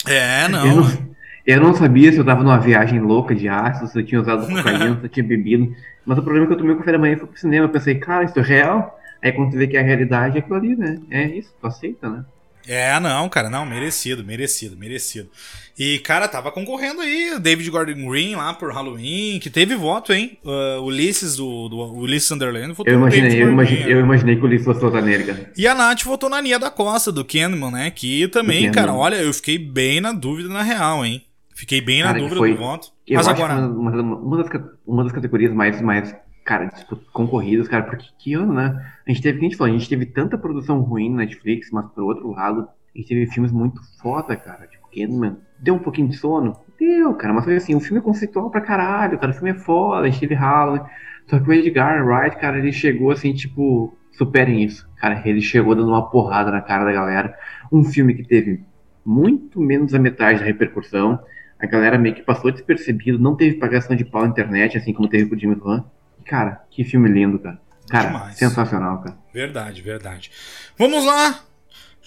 [0.06, 0.66] É, não.
[0.66, 1.08] Eu não,
[1.46, 4.46] eu não sabia se eu tava numa viagem louca de ácido, se eu tinha usado
[4.46, 5.74] cocaína, se eu tinha bebido.
[6.04, 7.66] Mas o problema é que eu tomei o café da manhã e fui pro cinema.
[7.66, 8.98] Eu pensei, cara, isso é real?
[9.22, 11.00] Aí quando tu vê que é a realidade é aquilo ali, né?
[11.10, 12.24] É isso, tu aceita, né?
[12.68, 15.30] É, não, cara, não, merecido, merecido, merecido.
[15.78, 20.38] E, cara, tava concorrendo aí, David Gordon Green lá por Halloween, que teve voto, hein?
[20.44, 24.44] Uh, Ulisses do, do Ulisses Sunderland votou eu imaginei, eu imaginei, eu imaginei que o
[24.44, 25.50] Ulisses fosse votar nele, cara.
[25.56, 27.90] E a Nath votou na Nia da Costa, do Kahneman, né?
[27.90, 31.24] Que também, cara, olha, eu fiquei bem na dúvida na real, hein?
[31.54, 32.88] Fiquei bem cara, na dúvida foi, do voto.
[33.10, 33.54] Mas agora.
[33.54, 36.14] Uma, uma, das, uma das categorias mais, mais
[36.48, 38.92] cara, tipo, concorridas, cara, porque que ano, né?
[39.06, 41.84] A gente teve, a gente falou, a gente teve tanta produção ruim na Netflix, mas
[41.92, 44.66] por outro lado, a gente teve filmes muito foda, cara.
[44.66, 46.56] Tipo, Kahneman Deu um pouquinho de sono?
[46.80, 49.54] Deu, cara, mas foi assim, o filme é conceitual pra caralho, cara, o filme é
[49.54, 50.80] foda, a gente teve Halloween.
[51.26, 54.88] Só que o Edgar Wright, cara, ele chegou assim, tipo, superem isso.
[54.96, 57.36] Cara, ele chegou dando uma porrada na cara da galera.
[57.70, 58.64] Um filme que teve
[59.04, 61.18] muito menos a metade da repercussão.
[61.60, 65.08] A galera meio que passou despercebido, não teve pagação de pau na internet, assim como
[65.08, 65.84] teve com o Jimmy Van.
[66.28, 67.58] Cara, que filme lindo, cara.
[67.88, 68.36] Cara, Demais.
[68.36, 69.16] sensacional, cara.
[69.32, 70.30] Verdade, verdade.
[70.78, 71.40] Vamos lá,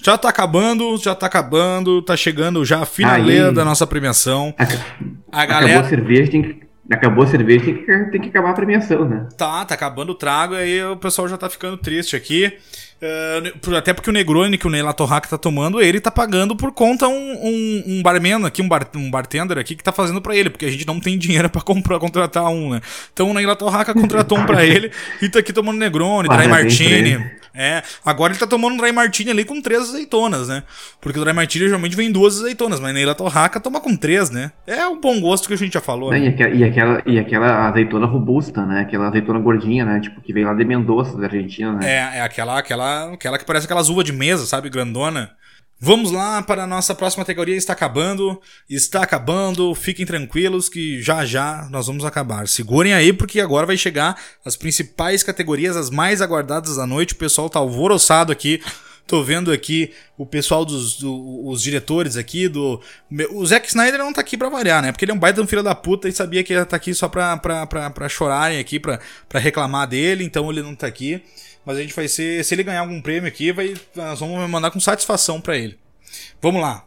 [0.04, 4.54] já tá acabando, já tá acabando, tá chegando já a finaleira Aí, da nossa premiação.
[5.32, 5.74] A galera...
[5.74, 9.08] Acabou a cerveja, tem que, acabou a cerveja, tem que, tem que acabar a premiação,
[9.08, 9.28] né?
[9.38, 12.54] Tá, tá acabando o trago, aí o pessoal já tá ficando triste aqui.
[13.02, 16.72] Uh, até porque o Negroni que o Neila Torraca tá tomando, ele tá pagando por
[16.72, 20.36] conta um, um, um barman aqui, um, bar, um bartender aqui que tá fazendo para
[20.36, 22.82] ele, porque a gente não tem dinheiro para comprar, contratar um, né?
[23.12, 27.41] Então o Neila Torraca contratou um para ele e tá aqui tomando Negroni, Dry Martini.
[27.54, 30.64] É, agora ele tá tomando um Dry Martini ali com três azeitonas, né?
[31.00, 34.52] Porque o Dry Martini geralmente vem duas azeitonas, mas Neila Torraca toma com três, né?
[34.66, 36.12] É o bom gosto que a gente já falou.
[36.12, 36.20] Né?
[36.20, 38.82] E, aquela, e, aquela, e aquela azeitona robusta, né?
[38.82, 40.00] Aquela azeitona gordinha, né?
[40.00, 41.90] Tipo, que veio lá de Mendoza, da Argentina, né?
[41.90, 44.70] É, é aquela, aquela aquela, que parece aquelas uvas de mesa, sabe?
[44.70, 45.32] Grandona.
[45.84, 47.56] Vamos lá para a nossa próxima categoria.
[47.56, 48.40] Está acabando.
[48.70, 49.74] Está acabando.
[49.74, 52.48] Fiquem tranquilos que já já nós vamos acabar.
[52.48, 57.16] Segurem aí porque agora vai chegar as principais categorias, as mais aguardadas da noite.
[57.16, 58.62] O pessoal tá alvoroçado aqui.
[59.08, 62.80] Tô vendo aqui o pessoal dos do, os diretores aqui do.
[63.32, 64.92] O Zack Snyder não tá aqui pra variar, né?
[64.92, 66.94] Porque ele é um baita um filho da puta e sabia que ia tá aqui
[66.94, 71.24] só pra, pra chorarem aqui, pra, pra reclamar dele, então ele não tá aqui.
[71.66, 72.44] Mas a gente vai ser.
[72.44, 75.78] Se ele ganhar algum prêmio aqui, vai, nós vamos mandar com satisfação para ele.
[76.42, 76.86] Vamos lá.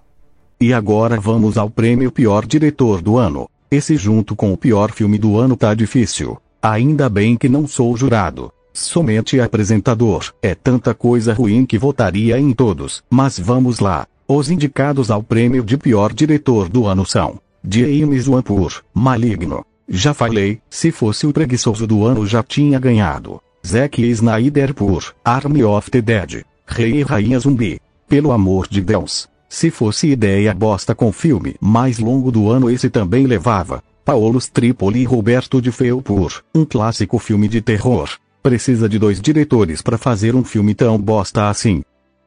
[0.61, 3.49] E agora vamos ao prêmio Pior Diretor do Ano.
[3.71, 6.39] Esse junto com o pior filme do ano tá difícil.
[6.63, 8.53] Ainda bem que não sou jurado.
[8.73, 10.33] Somente apresentador.
[10.41, 13.03] É tanta coisa ruim que votaria em todos.
[13.11, 14.07] Mas vamos lá.
[14.27, 19.67] Os indicados ao prêmio de pior diretor do ano são James Wan por Maligno.
[19.89, 23.41] Já falei, se fosse o preguiçoso do ano já tinha ganhado.
[23.67, 26.45] Zack Snyder por Army of the Dead.
[26.67, 27.81] Rei e Rainha Zumbi.
[28.07, 29.27] Pelo amor de Deus.
[29.49, 33.83] Se fosse ideia bosta com filme mais longo do ano esse também levava.
[34.05, 38.11] Paulus Tripoli e Roberto de Feu por um clássico filme de terror.
[38.43, 41.83] Precisa de dois diretores para fazer um filme tão bosta assim.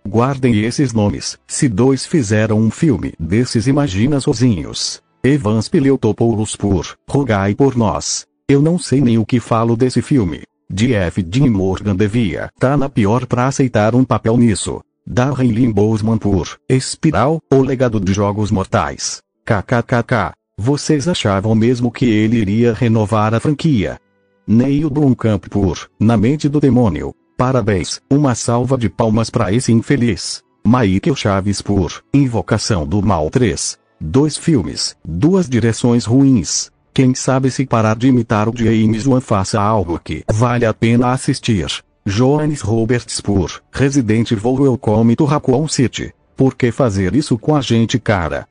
[0.07, 1.37] Guardem esses nomes.
[1.45, 5.03] Se dois fizeram um filme desses imagina sozinhos.
[5.23, 8.25] Evans Peleutopoulos por Rogai por Nós.
[8.49, 10.41] Eu não sei nem o que falo desse filme.
[10.69, 14.81] Jeff Dean Morgan devia tá na pior pra aceitar um papel nisso.
[15.05, 19.21] Darren Lynn Bousman por Espiral, o legado de Jogos Mortais.
[19.45, 20.33] KKKK.
[20.57, 23.97] Vocês achavam mesmo que ele iria renovar a franquia?
[24.45, 27.15] Neil Blomkamp por Na Mente do Demônio.
[27.37, 30.43] Parabéns, uma salva de palmas para esse infeliz.
[30.65, 33.79] Michael Chaves por Invocação do Mal 3.
[34.01, 36.69] Dois filmes, duas direções ruins.
[36.97, 41.11] Quem sabe se parar de imitar o James Wan faça algo que vale a pena
[41.11, 41.67] assistir.
[42.03, 46.11] Johannes Roberts por Resident Evil Welcome to Raccoon City.
[46.35, 48.47] Por que fazer isso com a gente cara?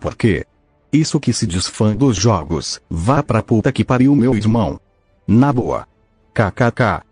[0.00, 0.46] Por quê?
[0.90, 4.80] Isso que se diz fã dos jogos, vá pra puta que pariu meu irmão.
[5.28, 5.86] Na boa.
[6.32, 7.02] KKK.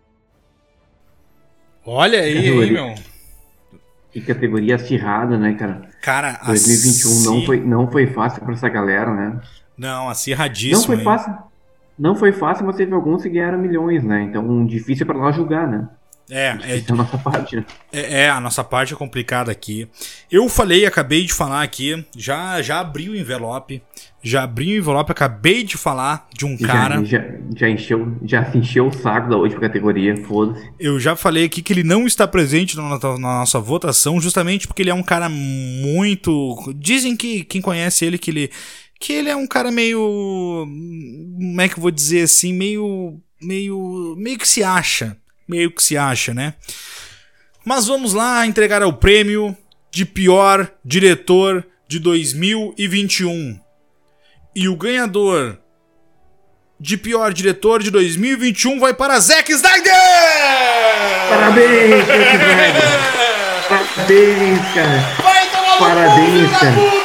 [1.85, 2.95] Olha aí, hein, meu.
[4.11, 5.87] Que categoria acirrada, né, cara?
[6.01, 7.25] Cara, 2021 assim...
[7.25, 9.39] não, foi, não foi fácil pra essa galera, né?
[9.79, 10.95] Não, acirradíssimo.
[10.95, 11.37] Não foi fácil.
[11.97, 14.23] Não foi fácil, mas teve alguns que ganharam milhões, né?
[14.23, 15.87] Então, difícil para nós julgar, né?
[16.31, 17.65] É, é, a nossa parte, né?
[17.91, 19.87] É, é, a nossa parte é complicada aqui.
[20.31, 23.81] Eu falei, acabei de falar aqui, já já abri o envelope,
[24.21, 27.03] já abri o envelope, acabei de falar de um cara.
[27.03, 27.23] Já,
[27.55, 30.69] já, encheu, já encheu o saco da última categoria, foda-se.
[30.79, 34.83] Eu já falei aqui que ele não está presente na, na, nossa votação, justamente porque
[34.83, 36.71] ele é um cara muito.
[36.75, 38.51] Dizem que quem conhece ele que ele
[38.99, 39.97] que ele é um cara meio.
[39.97, 42.53] Como é que eu vou dizer assim?
[42.53, 43.19] Meio.
[43.41, 44.15] Meio.
[44.17, 45.17] Meio que se acha.
[45.47, 46.53] Meio que se acha, né?
[47.65, 49.55] Mas vamos lá entregar o prêmio
[49.91, 53.59] de pior diretor de 2021.
[54.55, 55.57] E o ganhador
[56.79, 59.93] de pior diretor de 2021 vai para Zack Snyder!
[61.29, 62.99] Parabéns, Zack Snyder!
[63.69, 65.19] Parabéns, cara!
[65.79, 66.98] Parabéns, cara.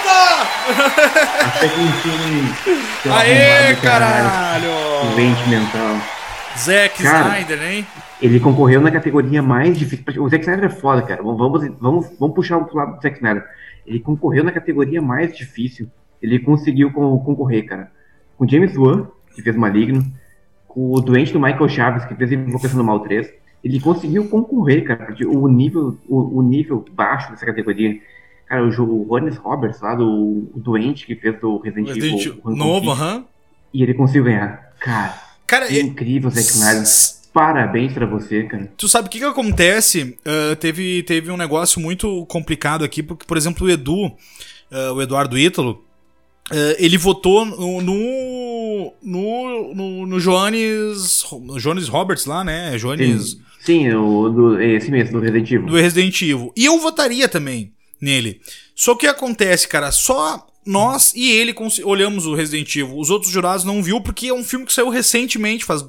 [0.84, 3.10] Até que enfim.
[3.10, 5.14] Aê, caralho!
[5.14, 5.96] Doente mental.
[6.56, 7.86] Zack Cara, Snyder, hein?
[8.22, 10.22] Ele concorreu na categoria mais difícil.
[10.22, 11.22] O Zack Snyder é foda, cara.
[11.22, 11.38] Vamos,
[11.80, 13.44] vamos, vamos, puxar pro lado do Zack Snyder.
[13.86, 15.88] Ele concorreu na categoria mais difícil.
[16.22, 17.90] Ele conseguiu con- concorrer, cara.
[18.38, 20.04] Com James Wan, que fez Maligno.
[20.68, 23.30] Com o doente do Michael Chaves, que fez Invocação do Mal 3.
[23.62, 25.14] Ele conseguiu concorrer, cara.
[25.26, 27.98] O nível, o, o nível baixo dessa categoria.
[28.46, 32.32] Cara, o Ronnie Roberts, lá do o doente que fez o Resident, Resident Evil.
[32.32, 33.24] Evil o- o- novo, aham.
[33.72, 34.72] E ele conseguiu ganhar.
[34.80, 35.14] Cara,
[35.46, 36.84] Cara, e- incrível, Zack Snyder.
[37.32, 38.70] Parabéns pra você, cara.
[38.76, 40.16] Tu sabe o que que acontece?
[40.24, 44.12] Ah, teve, teve um negócio muito complicado aqui, porque, por exemplo, o Edu,
[44.70, 45.82] ah, o Eduardo Ítalo,
[46.52, 52.78] ah, ele votou no, no, no, no, no Joanes, no Joanes Roberts lá, né?
[52.78, 55.66] Joanes Sim, sim o do, esse mesmo, do Resident Evil.
[55.66, 56.52] do Resident Evil.
[56.56, 58.40] E eu votaria também nele.
[58.74, 61.54] Só que acontece, cara, só nós e ele
[61.84, 62.98] olhamos o Resident Evil.
[62.98, 65.84] Os outros jurados não viu porque é um filme que saiu recentemente, faz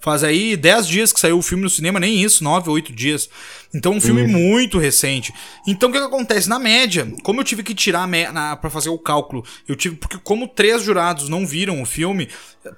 [0.00, 2.92] faz aí 10 dias que saiu o filme no cinema, nem isso, 9 ou 8
[2.92, 3.28] dias.
[3.74, 4.32] Então, um filme Isso.
[4.32, 5.30] muito recente.
[5.66, 6.48] Então, o que, que acontece?
[6.48, 9.76] Na média, como eu tive que tirar a me- na, pra fazer o cálculo, eu
[9.76, 9.96] tive.
[9.96, 12.28] Porque, como três jurados não viram o filme,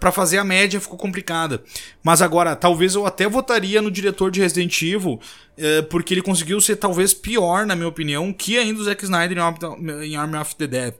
[0.01, 1.63] pra fazer a média ficou complicada.
[2.03, 5.21] Mas agora, talvez eu até votaria no diretor de Resident Evil,
[5.57, 9.39] é, porque ele conseguiu ser talvez pior, na minha opinião, que ainda o Zack Snyder
[10.03, 10.95] em Arm- of the Dead.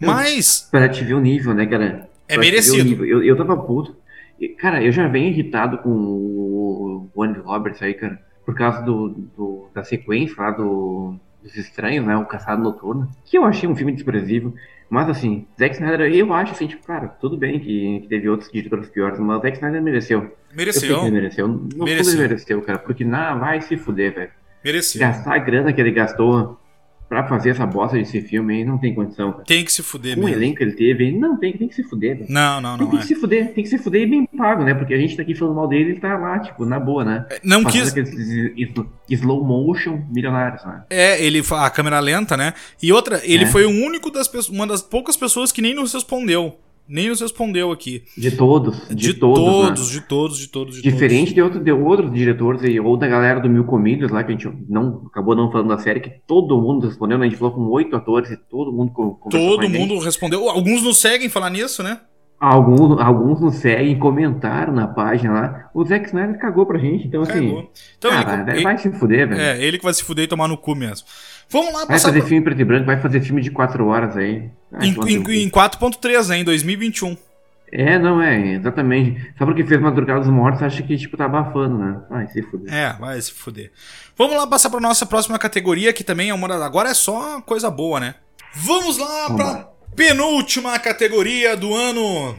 [0.00, 0.68] Mas.
[0.70, 2.08] Pra te ver o nível, né, cara?
[2.26, 3.04] É Pra merecido.
[3.04, 3.94] Eu, eu tava puto.
[4.58, 5.90] Cara, eu já venho irritado com
[7.14, 12.06] o Andy Roberts aí, cara, por causa do, do- da sequência lá do, dos Estranhos,
[12.06, 14.54] né, o Caçado Noturno, que eu achei um filme desprezível.
[14.90, 18.50] Mas assim, Zack Snyder, eu acho assim, tipo, cara, tudo bem que, que teve outros
[18.50, 20.20] diretores piores, mas Zack Snyder mereceu.
[20.22, 21.00] Eu Mereceu.
[21.02, 21.46] ele mereceu.
[21.48, 22.12] Não Mereceu.
[22.14, 24.30] ele mereceu, cara, porque na, vai se fuder, velho.
[24.64, 25.00] Mereceu.
[25.00, 26.58] Gastar a grana que ele gastou
[27.08, 29.44] pra fazer essa bosta desse filme aí não tem condição, cara.
[29.44, 30.38] Tem que se fuder Com o mesmo.
[30.38, 32.26] elenco que ele teve, não tem, tem que se fuder, velho.
[32.30, 33.02] Não, não, Tem não que é.
[33.02, 34.74] se fuder, tem que se fuder e bem pago, né?
[34.74, 37.24] Porque a gente tá aqui falando mal dele, ele tá lá, tipo, na boa, né?
[37.42, 37.90] Não Fazendo quis.
[37.90, 38.74] aqueles
[39.08, 40.82] slow motion milionários, né?
[40.90, 42.52] É, ele a câmera lenta, né?
[42.82, 43.46] E outra, ele É.
[43.46, 46.58] foi o único das pessoas, uma das poucas pessoas que nem nos respondeu.
[46.88, 48.04] Nem nos respondeu aqui.
[48.16, 50.00] De todos, de, De, todos, todos, né?
[50.00, 53.40] de todos, de todos, de Diferente de, outro, de outros diretores aí, ou da galera
[53.40, 56.60] do Mil Comídios lá, que a gente não, acabou não falando da série, que todo
[56.60, 57.26] mundo respondeu, né?
[57.26, 59.30] A gente falou com oito atores e todo mundo todos.
[59.30, 60.48] Todo mundo respondeu.
[60.48, 62.00] Alguns nos seguem falar nisso, né?
[62.40, 65.70] Alguns, alguns nos seguem, comentaram na página lá.
[65.74, 67.32] O Zack Snyder cagou pra gente, então assim...
[67.48, 67.72] Cagou.
[67.98, 69.40] Então cara, ele, vai se fuder, velho.
[69.40, 71.04] É, ele que vai se fuder e tomar no cu mesmo.
[71.50, 74.16] Vamos lá Vai fazer pra- filme preto e branco, vai fazer filme de quatro horas
[74.16, 74.48] aí.
[74.72, 76.38] Ai, em, em, em 4.3, né?
[76.38, 77.16] Em 2021.
[77.72, 79.32] É, não é, exatamente.
[79.36, 82.00] Só porque fez Madrugada dos Mortos, acha que, tipo, tá abafando, né?
[82.10, 82.72] Ai, se fuder.
[82.72, 83.72] É, vai se fuder.
[84.16, 86.62] Vamos lá passar pra nossa próxima categoria, que também é uma das.
[86.62, 88.14] Agora é só coisa boa, né?
[88.54, 89.68] Vamos lá Vamos pra lá.
[89.94, 92.38] Penúltima categoria do ano.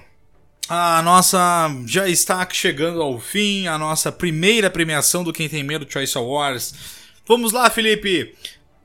[0.67, 5.85] A nossa já está chegando ao fim, a nossa primeira premiação do Quem Tem Medo
[5.89, 6.73] Choice Awards.
[7.27, 8.35] Vamos lá, Felipe.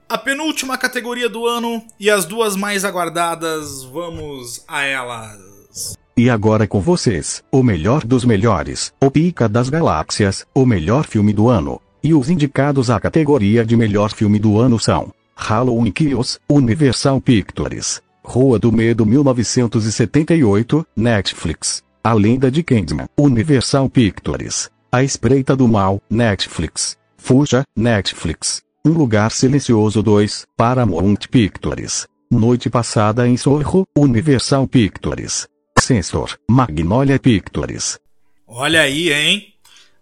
[0.08, 5.96] A penúltima categoria do ano e as duas mais aguardadas, vamos a elas.
[6.16, 11.32] E agora com vocês, o melhor dos melhores, o Pica das Galáxias, o melhor filme
[11.32, 11.80] do ano.
[12.02, 18.00] E os indicados à categoria de melhor filme do ano são Halloween Kills, Universal Pictures,
[18.24, 26.00] Rua do Medo 1978, Netflix, A Lenda de Candyman, Universal Pictures, A Espreita do Mal,
[26.08, 35.46] Netflix, Fuja, Netflix, Um Lugar Silencioso 2, Paramount Pictures, Noite Passada em Sorro, Universal Pictures.
[35.78, 37.98] Sensor, Magnolia Pictures.
[38.46, 39.54] Olha aí, hein?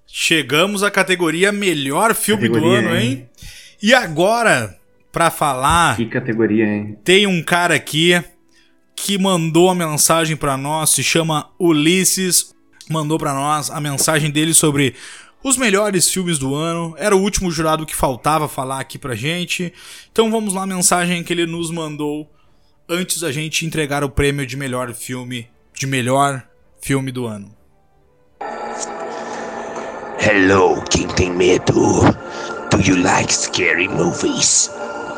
[0.06, 3.10] Chegamos à categoria melhor filme do Categoria, ano, hein?
[3.10, 3.28] hein?
[3.82, 4.78] E agora,
[5.12, 6.98] pra falar, Que categoria, hein?
[7.04, 8.20] tem um cara aqui
[8.96, 12.54] que mandou a mensagem pra nós, se chama Ulisses,
[12.90, 14.94] mandou pra nós a mensagem dele sobre
[15.44, 16.94] os melhores filmes do ano.
[16.98, 19.72] Era o último jurado que faltava falar aqui pra gente.
[20.10, 22.30] Então vamos lá a mensagem que ele nos mandou
[22.88, 26.42] antes da gente entregar o prêmio de melhor filme, de melhor
[26.80, 27.54] filme do ano.
[30.20, 32.02] Hello, quem tem medo?
[32.70, 34.70] Do you like scary movies?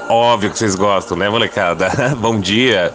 [0.09, 1.89] Óbvio que vocês gostam, né, molecada?
[2.21, 2.93] Bom dia.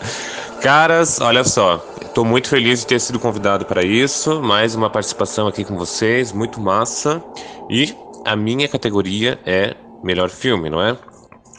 [0.62, 1.78] Caras, olha só,
[2.14, 4.42] tô muito feliz de ter sido convidado para isso.
[4.42, 7.24] Mais uma participação aqui com vocês, muito massa.
[7.70, 7.96] E
[8.26, 10.96] a minha categoria é melhor filme, não é?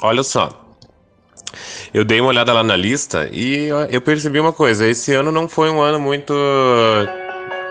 [0.03, 0.51] Olha só.
[1.93, 5.33] Eu dei uma olhada lá na lista e ó, eu percebi uma coisa: esse ano
[5.33, 6.33] não foi um ano muito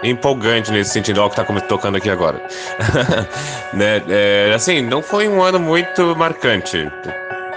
[0.03, 2.45] empolgante nesse sentido, o que tá tocando aqui agora.
[3.73, 4.03] né?
[4.09, 6.89] é, assim, não foi um ano muito marcante.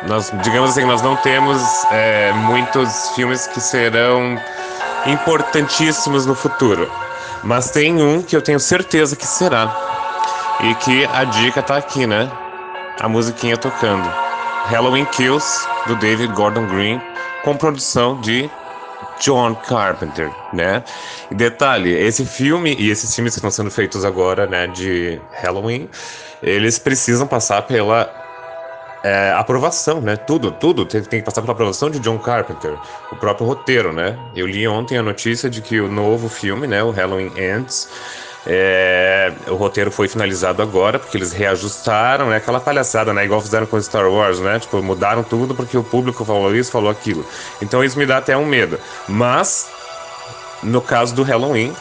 [0.06, 4.36] Nós, digamos assim, nós não temos é, muitos filmes que serão
[5.06, 6.90] importantíssimos no futuro.
[7.42, 9.74] Mas tem um que eu tenho certeza que será.
[10.60, 12.30] E que a dica tá aqui, né?
[13.00, 14.08] A musiquinha tocando.
[14.66, 17.00] Halloween Kills, do David Gordon Green,
[17.42, 18.48] com produção de
[19.20, 20.84] John Carpenter, né?
[21.30, 25.88] E detalhe, esse filme e esses filmes que estão sendo feitos agora, né, de Halloween,
[26.42, 28.21] eles precisam passar pela
[29.02, 30.16] é, aprovação, né?
[30.16, 32.76] Tudo, tudo tem, tem, que passar pela aprovação de John Carpenter,
[33.10, 34.18] o próprio roteiro, né?
[34.34, 37.88] Eu li ontem a notícia de que o novo filme, né, o Halloween Ends,
[38.46, 42.36] é, o roteiro foi finalizado agora, porque eles reajustaram, né?
[42.36, 43.24] Aquela palhaçada, né?
[43.24, 44.58] Igual fizeram com Star Wars, né?
[44.58, 47.24] Tipo, mudaram tudo porque o público falou isso, falou aquilo.
[47.60, 48.78] Então isso me dá até um medo.
[49.08, 49.68] Mas,
[50.62, 51.72] no caso do Halloween,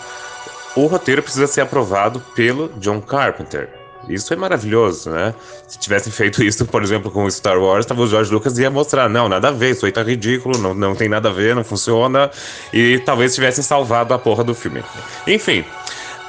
[0.76, 3.81] o roteiro precisa ser aprovado pelo John Carpenter.
[4.10, 5.34] Isso é maravilhoso, né?
[5.68, 9.08] Se tivessem feito isso, por exemplo, com Star Wars, tava o George Lucas ia mostrar,
[9.08, 11.64] não, nada a ver, isso aí tá ridículo, não, não tem nada a ver, não
[11.64, 12.30] funciona,
[12.74, 14.84] e talvez tivessem salvado a porra do filme.
[15.28, 15.64] Enfim,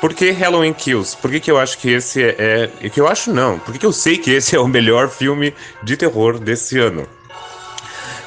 [0.03, 1.17] por que Halloween Kills?
[1.17, 2.89] Por que, que eu acho que esse é, é.
[2.89, 3.59] Que eu acho não.
[3.61, 7.07] Por que, que eu sei que esse é o melhor filme de terror desse ano?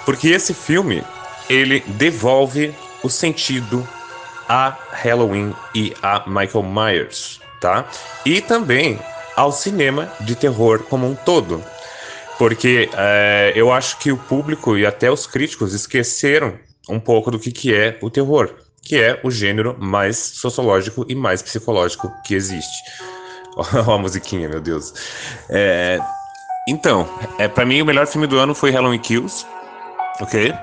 [0.06, 1.04] Porque esse filme
[1.50, 2.74] ele devolve
[3.04, 3.86] o sentido
[4.48, 7.86] a Halloween e a Michael Myers, tá?
[8.26, 9.00] E também
[9.36, 11.64] ao cinema de terror como um todo.
[12.38, 16.54] Porque é, eu acho que o público e até os críticos esqueceram
[16.90, 18.54] um pouco do que, que é o terror
[18.86, 22.84] que é o gênero mais sociológico e mais psicológico que existe.
[23.58, 24.94] Olha a musiquinha, meu Deus.
[25.50, 26.00] É,
[26.68, 27.10] então,
[27.40, 29.46] é, para mim o melhor filme do ano foi Halloween Kills,
[30.22, 30.54] ok?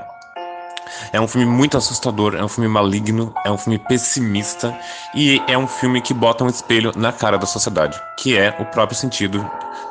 [1.13, 4.77] É um filme muito assustador, é um filme maligno, é um filme pessimista
[5.15, 8.65] e é um filme que bota um espelho na cara da sociedade, que é o
[8.67, 9.49] próprio sentido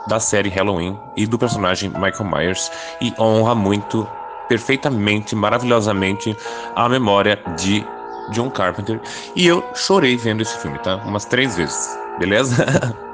[0.08, 2.72] da série Halloween e do personagem Michael Myers
[3.02, 4.08] e honra muito,
[4.48, 6.36] perfeitamente, maravilhosamente
[6.76, 7.86] a memória de
[8.32, 9.00] John Carpenter.
[9.36, 10.98] E eu chorei vendo esse filme, tá?
[10.98, 12.66] Umas três vezes, beleza?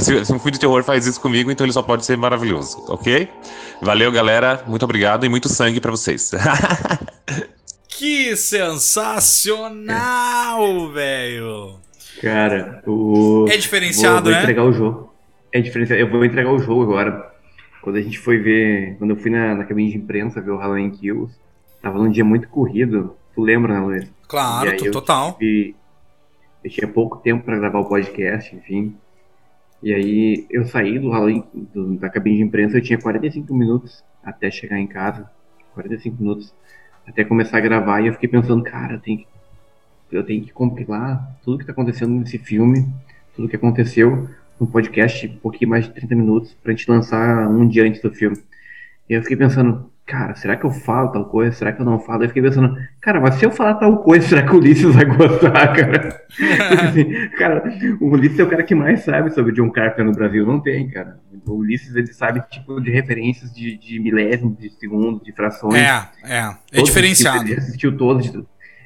[0.00, 3.30] Se, um filme de terror faz isso comigo, então ele só pode ser maravilhoso, ok?
[3.80, 4.62] Valeu, galera.
[4.66, 6.30] Muito obrigado e muito sangue para vocês.
[7.88, 9.68] que sensacional,
[10.92, 11.78] velho!
[12.20, 13.46] Cara, o.
[13.48, 14.40] É diferenciado, vou, vou né?
[14.40, 15.14] entregar o jogo.
[15.52, 16.00] É diferenciado.
[16.00, 17.32] Eu vou entregar o jogo agora.
[17.82, 18.96] Quando a gente foi ver.
[18.98, 21.34] Quando eu fui na, na cabine de imprensa ver o Halloween Kills,
[21.82, 23.16] tava num dia muito corrido.
[23.34, 24.10] Tu lembra, né, Luiz?
[24.26, 25.34] Claro, total.
[25.34, 25.76] Tive,
[26.64, 28.96] eu tinha pouco tempo para gravar o podcast, enfim.
[29.82, 34.78] E aí eu saí do da cabine de imprensa, eu tinha 45 minutos até chegar
[34.78, 35.30] em casa.
[35.74, 36.54] 45 minutos
[37.06, 39.26] até começar a gravar e eu fiquei pensando, cara, eu tenho que,
[40.10, 42.88] eu tenho que compilar tudo que está acontecendo nesse filme,
[43.34, 44.28] tudo que aconteceu
[44.58, 48.10] no podcast, um pouquinho mais de 30 minutos, pra gente lançar um dia antes do
[48.10, 48.36] filme.
[49.08, 51.50] E eu fiquei pensando, cara, será que eu falo tal coisa?
[51.50, 52.22] Será que eu não falo?
[52.22, 55.04] Eu fiquei pensando, cara, mas se eu falar tal coisa, será que o Ulisses vai
[55.04, 56.24] gostar, cara?
[56.88, 57.64] assim, cara,
[58.00, 60.88] o Ulisses é o cara que mais sabe sobre John Carpenter no Brasil, não tem,
[60.88, 61.18] cara.
[61.44, 65.74] O Ulisses, ele sabe tipo de referências de, de milésimos, de segundos, de frações.
[65.74, 67.42] É, é, é diferenciado.
[67.44, 68.32] Ele assistiu todos.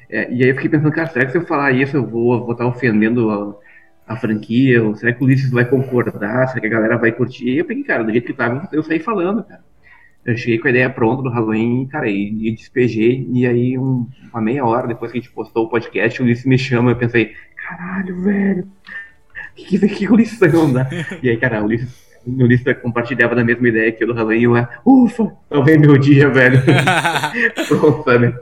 [0.09, 2.43] É, e aí eu fiquei pensando, cara, será que se eu falar isso eu vou,
[2.43, 4.83] vou estar ofendendo a, a franquia?
[4.83, 6.47] Ou será que o Ulisses vai concordar?
[6.47, 7.47] Será que a galera vai curtir?
[7.47, 9.70] E eu peguei, cara, do jeito que tava, eu saí falando, cara
[10.25, 14.07] eu cheguei com a ideia pronta do Halloween, cara, e, e despejei, e aí um,
[14.31, 16.95] uma meia hora depois que a gente postou o podcast, o Ulisses me chama, eu
[16.95, 17.33] pensei,
[17.67, 20.89] caralho, velho, o que, que, Ulisses vai mandar?
[21.23, 21.89] e aí, cara, o Ulisses,
[22.25, 25.97] o Ulisses compartilhava da mesma ideia que eu do Halloween, e eu, ufa, talvez meu
[25.97, 26.61] dia, velho.
[27.67, 28.35] Pronto, sabe?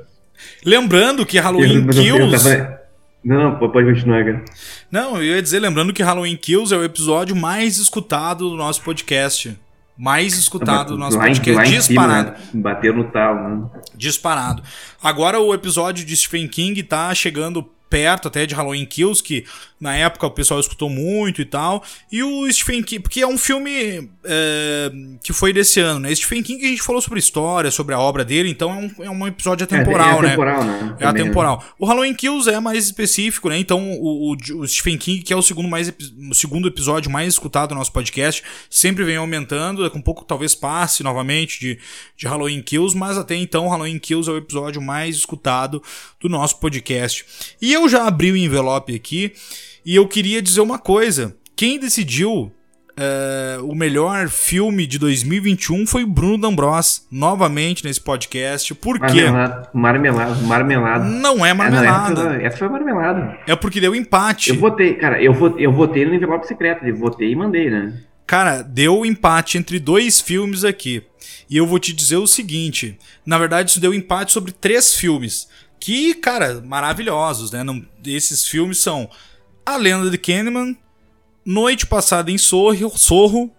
[0.65, 2.43] Lembrando que Halloween eu, Kills...
[2.43, 2.79] Tava...
[3.23, 4.45] Não, pode continuar, cara.
[4.89, 8.81] Não, eu ia dizer, lembrando que Halloween Kills é o episódio mais escutado do nosso
[8.81, 9.57] podcast
[9.99, 11.57] mais escutado do nosso lá, podcast.
[11.57, 12.37] Lá disparado.
[12.37, 12.61] Cima, né?
[12.63, 13.69] Bateu no tal, né?
[13.93, 14.63] Disparado.
[15.03, 19.45] Agora o episódio de Stephen King tá chegando perto até de Halloween Kills, que
[19.79, 21.83] na época o pessoal escutou muito e tal.
[22.11, 24.91] E o Stephen King, porque é um filme é,
[25.23, 26.13] que foi desse ano, né?
[26.13, 29.09] Stephen King a gente falou sobre história, sobre a obra dele, então é um, é
[29.09, 30.81] um episódio atemporal, é, é atemporal né?
[30.83, 30.95] né?
[30.99, 31.57] É atemporal.
[31.57, 31.65] Né?
[31.79, 33.57] O Halloween Kills é mais específico, né?
[33.57, 35.91] Então o, o, o, Stephen King, que é o segundo, mais,
[36.29, 40.25] o segundo episódio mais escutado do nosso podcast, sempre vem aumentando, daqui a um pouco
[40.25, 41.79] talvez passe novamente de,
[42.15, 45.81] de Halloween Kills, mas até então Halloween Kills é o episódio mais escutado
[46.19, 47.25] do nosso podcast.
[47.61, 49.33] E eu já abri o envelope aqui
[49.85, 51.35] e eu queria dizer uma coisa.
[51.55, 52.51] Quem decidiu
[52.99, 58.75] uh, o melhor filme de 2021 foi o Bruno D'Ambros, novamente nesse podcast.
[58.75, 59.23] Por quê?
[59.23, 61.05] Marmelado, marmelado, marmelado.
[61.05, 62.21] Não é marmelada.
[62.21, 63.37] Essa, essa, foi marmelada.
[63.47, 64.49] É porque deu empate.
[64.49, 67.93] Eu votei, cara, eu votei, eu votei no envelope secreto, eu votei e mandei, né?
[68.27, 71.01] Cara, deu empate entre dois filmes aqui.
[71.49, 75.47] E eu vou te dizer o seguinte: na verdade, isso deu empate sobre três filmes.
[75.79, 77.63] Que, cara, maravilhosos, né?
[77.63, 79.09] Não, esses filmes são
[79.65, 80.77] A Lenda de Candyman,
[81.45, 83.51] Noite Passada em Sorro, Sorro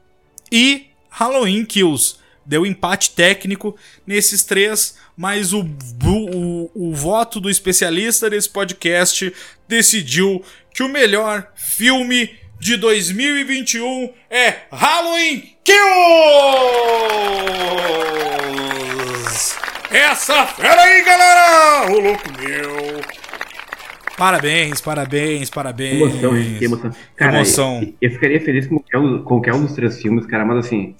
[0.52, 2.16] e Halloween Kills.
[2.44, 3.76] Deu empate técnico
[4.06, 5.60] nesses três, mas o,
[6.04, 9.32] o, o voto do especialista desse podcast
[9.68, 10.42] decidiu
[10.74, 15.80] que o melhor filme de 2021 é Halloween Kills!
[19.92, 21.90] Essa fera aí, galera!
[21.90, 23.00] O louco meu!
[24.16, 26.00] Parabéns, parabéns, parabéns.
[26.00, 26.56] Emoção, hein?
[26.58, 26.90] Que emoção.
[27.16, 27.82] Cara, emoção.
[27.82, 30.94] Eu, eu, ficaria feliz com qualquer, um, qualquer um dos três filmes, cara, mas assim.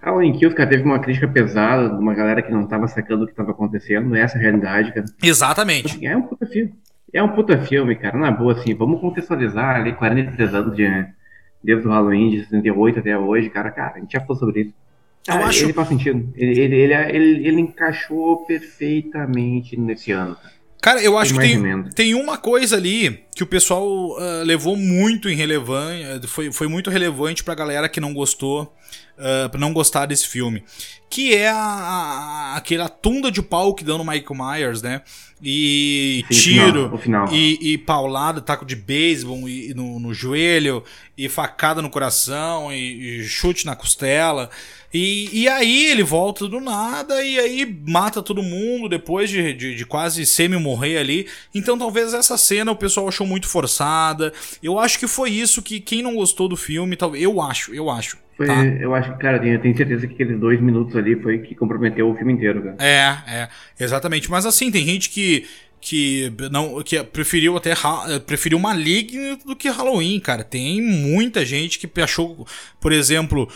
[0.00, 3.28] Halloween Kills, cara, teve uma crítica pesada de uma galera que não tava sacando o
[3.28, 5.06] que tava acontecendo, essa é a realidade, cara.
[5.22, 5.94] Exatamente.
[5.94, 6.74] Assim, é um puta filme.
[7.12, 11.06] É um puta filme, cara, na boa, assim, vamos contextualizar ali 43 anos de,
[11.62, 14.74] desde o Halloween de 68 até hoje, cara, cara, a gente já falou sobre isso.
[15.28, 15.64] Cara, acho...
[15.64, 16.32] Ele faz sentido.
[16.34, 20.36] Ele, ele, ele, ele, ele encaixou perfeitamente nesse ano.
[20.80, 25.28] Cara, eu acho que tem, tem uma coisa ali que o pessoal uh, levou muito
[25.28, 28.72] em relevância, foi, foi muito relevante pra galera que não gostou,
[29.18, 30.64] uh, não gostar desse filme.
[31.10, 35.02] Que é a, a, aquela tunda de pau que dão no Michael Myers, né?
[35.42, 37.32] e Sim, tiro final, final.
[37.32, 40.82] E, e paulada, taco de beisebol e, e no, no, joelho
[41.16, 44.50] e facada no coração e, e chute na costela
[44.92, 49.74] e, e aí ele volta do nada e aí mata todo mundo depois de, de,
[49.76, 51.28] de quase semi-morrer ali.
[51.54, 54.32] Então talvez essa cena o pessoal achou muito forçada.
[54.62, 57.22] Eu acho que foi isso que quem não gostou do filme, talvez.
[57.22, 58.16] Eu acho, eu acho.
[58.38, 58.64] Foi, tá?
[58.64, 62.08] Eu acho que, cara, eu tenho certeza que aqueles dois minutos ali foi que comprometeu
[62.08, 62.76] o filme inteiro, cara.
[62.78, 63.48] É, é,
[63.80, 64.30] exatamente.
[64.30, 65.44] Mas assim, tem gente que
[65.80, 67.74] que não que preferiu até
[68.26, 70.42] preferiu Maligno do que Halloween, cara.
[70.42, 72.46] Tem muita gente que achou,
[72.80, 73.48] por exemplo,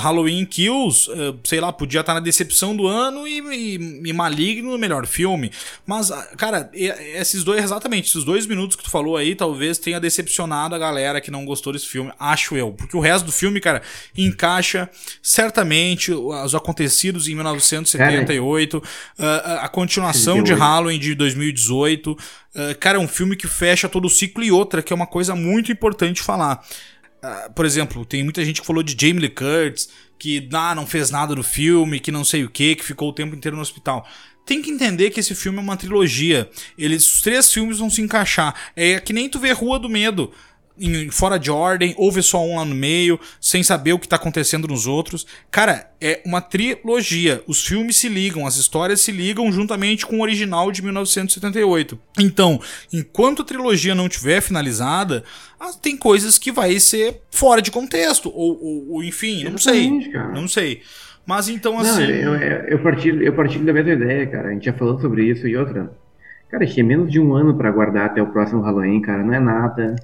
[0.00, 4.72] Halloween Kills, eh, sei lá, podia estar na decepção do ano e, e, e Maligno
[4.72, 5.50] no melhor filme.
[5.84, 10.00] Mas, ah, cara, esses dois, exatamente, esses dois minutos que tu falou aí, talvez tenha
[10.00, 12.72] decepcionado a galera que não gostou desse filme, acho eu.
[12.72, 13.82] Porque o resto do filme, cara,
[14.16, 14.88] encaixa
[15.22, 18.82] certamente os acontecidos em 1978,
[19.18, 22.12] cara, a continuação de Halloween de 2018 2018.
[22.12, 22.18] Uh,
[22.78, 25.34] cara, é um filme que fecha todo o ciclo e outra, que é uma coisa
[25.34, 26.64] muito importante falar.
[27.22, 29.88] Uh, por exemplo, tem muita gente que falou de Jamie Lee Curtis,
[30.18, 33.12] que ah, não fez nada do filme, que não sei o que, que ficou o
[33.12, 34.06] tempo inteiro no hospital.
[34.46, 36.48] Tem que entender que esse filme é uma trilogia.
[36.78, 38.54] Eles, os três filmes vão se encaixar.
[38.76, 40.32] É que nem tu vê Rua do Medo
[40.78, 44.16] em, fora de ordem, ouve só um lá no meio, sem saber o que tá
[44.16, 45.26] acontecendo nos outros.
[45.50, 47.42] Cara, é uma trilogia.
[47.46, 51.98] Os filmes se ligam, as histórias se ligam juntamente com o original de 1978.
[52.18, 52.60] Então,
[52.92, 55.24] enquanto a trilogia não tiver finalizada,
[55.58, 58.30] ah, tem coisas que vai ser fora de contexto.
[58.34, 60.10] Ou, ou, ou enfim, não sei.
[60.10, 60.28] Cara.
[60.32, 60.82] Não sei.
[61.26, 62.22] Mas então assim.
[62.22, 64.48] Não, eu, eu, partilho, eu partilho da mesma ideia, cara.
[64.48, 65.90] A gente já falou sobre isso e outra.
[66.48, 69.24] Cara, tinha menos de um ano para aguardar até o próximo Halloween, cara.
[69.24, 69.96] Não é nada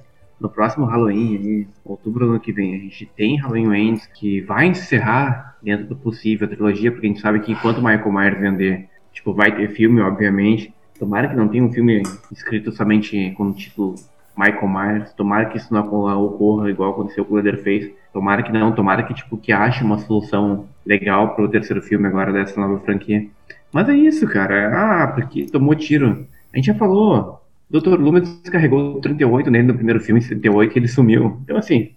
[0.43, 4.41] no próximo Halloween, aí, outubro do ano que vem, a gente tem Halloween Ends que
[4.41, 8.39] vai encerrar dentro do possível a trilogia, porque a gente sabe que enquanto Michael Myers
[8.41, 10.73] vender, tipo, vai ter filme, obviamente.
[10.99, 13.95] Tomara que não tenha um filme escrito somente com o título
[14.37, 15.13] Michael Myers.
[15.13, 15.81] Tomara que isso não
[16.25, 17.95] ocorra igual aconteceu com o Leatherface.
[18.11, 22.33] Tomara que não, tomara que, tipo, que ache uma solução legal pro terceiro filme agora
[22.33, 23.27] dessa nova franquia.
[23.71, 25.03] Mas é isso, cara.
[25.03, 26.27] Ah, porque tomou tiro.
[26.53, 27.41] A gente já falou,
[27.73, 27.99] Dr.
[27.99, 31.39] Loomis descarregou 38 nele no primeiro filme, em 78, e ele sumiu.
[31.43, 31.91] Então, assim.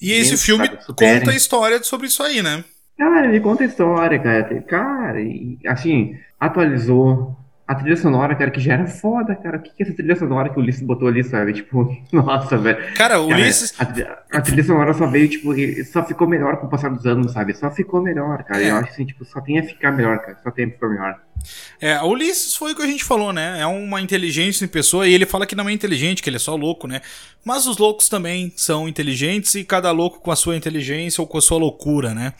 [0.00, 2.62] E esse filme sabe, conta a história sobre isso aí, né?
[2.98, 4.62] Cara, ele conta a história, cara.
[4.62, 7.34] Cara, e, assim, atualizou,
[7.66, 9.56] a trilha sonora, cara, que já era foda, cara.
[9.56, 11.52] O que, que é essa trilha sonora que o Ulisses botou ali, sabe?
[11.52, 12.94] Tipo, nossa, velho.
[12.94, 13.74] Cara, o Ulisses.
[13.78, 13.82] A,
[14.38, 15.52] a, trilha sonora só veio, tipo,
[15.84, 17.54] só ficou melhor com o passar dos anos, sabe?
[17.54, 18.62] Só ficou melhor, cara.
[18.62, 18.70] É.
[18.70, 20.38] Eu acho assim, tipo, só tem a ficar melhor, cara.
[20.44, 21.20] Só tem a ficar melhor.
[21.80, 23.60] É, o Ulisses foi o que a gente falou, né?
[23.60, 26.40] É uma inteligência em pessoa e ele fala que não é inteligente, que ele é
[26.40, 27.00] só louco, né?
[27.44, 31.38] Mas os loucos também são inteligentes e cada louco com a sua inteligência ou com
[31.38, 32.32] a sua loucura, né?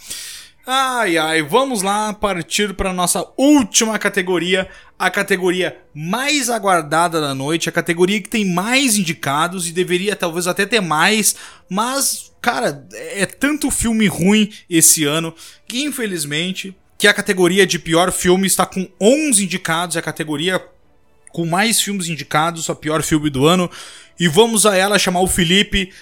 [0.69, 4.69] Ai, ai, vamos lá partir para nossa última categoria,
[4.99, 10.49] a categoria mais aguardada da noite, a categoria que tem mais indicados e deveria talvez
[10.49, 11.37] até ter mais,
[11.71, 15.33] mas, cara, é tanto filme ruim esse ano
[15.69, 20.61] que infelizmente que a categoria de pior filme está com 11 indicados, é a categoria
[21.31, 23.71] com mais filmes indicados, a pior filme do ano,
[24.19, 25.93] e vamos a ela chamar o Felipe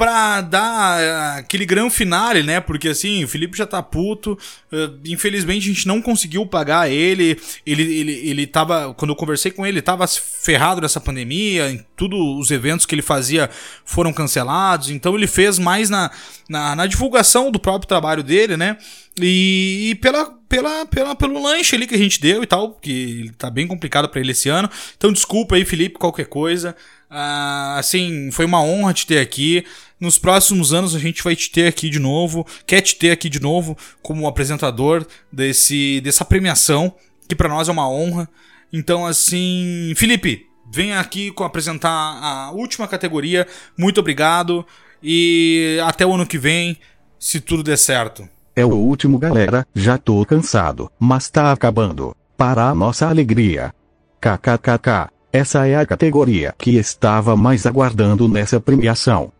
[0.00, 2.58] pra dar uh, aquele grande finale, né?
[2.58, 4.32] Porque assim, o Felipe já tá puto.
[4.72, 7.38] Uh, infelizmente a gente não conseguiu pagar ele.
[7.66, 8.94] Ele, ele, ele tava.
[8.94, 11.84] Quando eu conversei com ele, ele tava ferrado nessa pandemia.
[11.94, 13.50] Tudo os eventos que ele fazia
[13.84, 14.88] foram cancelados.
[14.88, 16.10] Então ele fez mais na,
[16.48, 18.78] na, na divulgação do próprio trabalho dele, né?
[19.20, 23.30] E, e, pela, pela, pela, pelo lanche ali que a gente deu e tal, que
[23.36, 24.70] tá bem complicado para ele esse ano.
[24.96, 26.74] Então desculpa aí, Felipe, qualquer coisa.
[27.10, 29.66] Uh, assim, foi uma honra te ter aqui.
[30.00, 33.28] Nos próximos anos a gente vai te ter aqui de novo, quer te ter aqui
[33.28, 36.94] de novo como apresentador desse, dessa premiação,
[37.28, 38.28] que para nós é uma honra.
[38.72, 43.46] Então, assim, Felipe, vem aqui apresentar a última categoria.
[43.76, 44.64] Muito obrigado
[45.02, 46.78] e até o ano que vem,
[47.18, 48.26] se tudo der certo.
[48.56, 49.66] É o último, galera.
[49.74, 52.16] Já tô cansado, mas tá acabando.
[52.36, 53.74] Para a nossa alegria.
[54.20, 55.10] KKKK.
[55.32, 59.32] Essa é a categoria que estava mais aguardando nessa premiação.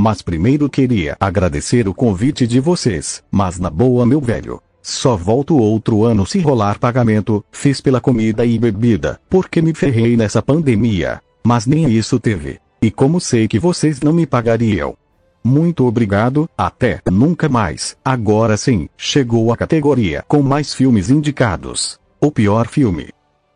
[0.00, 4.62] Mas primeiro queria agradecer o convite de vocês, mas na boa meu velho.
[4.80, 10.16] Só volto outro ano se rolar pagamento, fiz pela comida e bebida, porque me ferrei
[10.16, 11.20] nessa pandemia.
[11.44, 12.60] Mas nem isso teve.
[12.80, 14.94] E como sei que vocês não me pagariam.
[15.42, 17.96] Muito obrigado, até nunca mais.
[18.04, 21.98] Agora sim, chegou a categoria com mais filmes indicados.
[22.20, 23.08] O pior filme.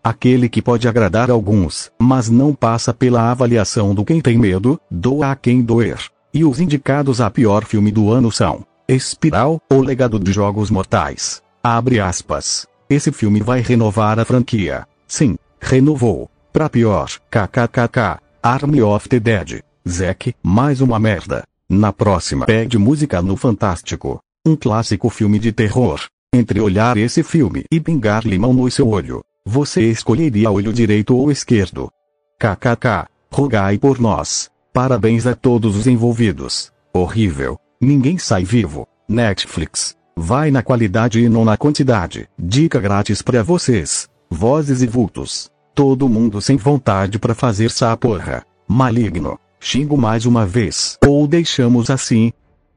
[0.03, 5.31] Aquele que pode agradar alguns, mas não passa pela avaliação do quem tem medo, doa
[5.31, 6.12] a quem doer.
[6.35, 11.43] E os indicados a pior filme do ano são Espiral, O Legado de Jogos Mortais.
[11.63, 12.67] Abre aspas.
[12.89, 14.87] Esse filme vai renovar a franquia.
[15.07, 16.31] Sim, renovou.
[16.51, 18.19] Pra pior, kkkk.
[18.43, 19.63] Army of the Dead.
[19.87, 21.45] Zack, mais uma merda.
[21.69, 24.19] Na próxima, pede música no Fantástico.
[24.45, 26.01] Um clássico filme de terror.
[26.35, 31.31] Entre olhar esse filme e pingar limão no seu olho, você escolheria olho direito ou
[31.31, 31.91] esquerdo?
[32.39, 33.07] KKK.
[33.31, 34.52] Rogai por nós.
[34.73, 36.73] Parabéns a todos os envolvidos.
[36.95, 37.59] Horrível.
[37.79, 38.89] Ninguém sai vivo.
[39.07, 39.95] Netflix.
[40.17, 42.27] Vai na qualidade e não na quantidade.
[42.39, 44.09] Dica grátis para vocês.
[44.31, 45.51] Vozes e vultos.
[45.75, 48.47] Todo mundo sem vontade para fazer essa porra.
[48.67, 49.39] Maligno.
[49.61, 50.97] Xingo mais uma vez.
[51.07, 52.33] Ou deixamos assim.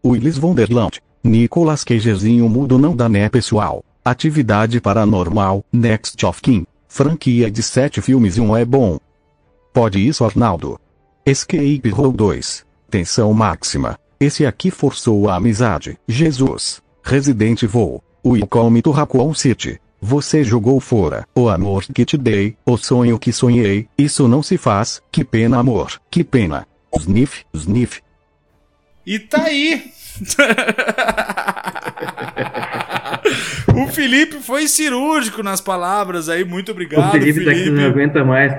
[0.05, 1.01] Willis Wonderland.
[1.23, 3.85] Nicolas Cagezinho mudo não dá né pessoal.
[4.03, 6.65] Atividade Paranormal, Next of Kin.
[6.89, 8.99] Franquia de sete filmes e um é bom.
[9.73, 10.77] Pode isso Arnaldo.
[11.27, 12.63] Escape Row 2.
[12.87, 13.97] Tensão máxima.
[14.19, 15.97] Esse aqui forçou a amizade.
[16.07, 16.83] Jesus.
[17.03, 17.99] Resident Evil.
[18.23, 19.81] Welcome to Raccoon City.
[19.99, 21.27] Você jogou fora.
[21.33, 22.55] O amor que te dei.
[22.63, 23.89] O sonho que sonhei.
[23.97, 25.01] Isso não se faz.
[25.11, 25.99] Que pena amor.
[26.11, 26.67] Que pena.
[26.95, 28.03] Sniff, sniff.
[29.03, 29.83] E tá aí.
[33.75, 37.09] o Felipe foi cirúrgico nas palavras aí, muito obrigado.
[37.09, 37.55] O Felipe, Felipe.
[37.57, 38.53] tá que não aguenta mais.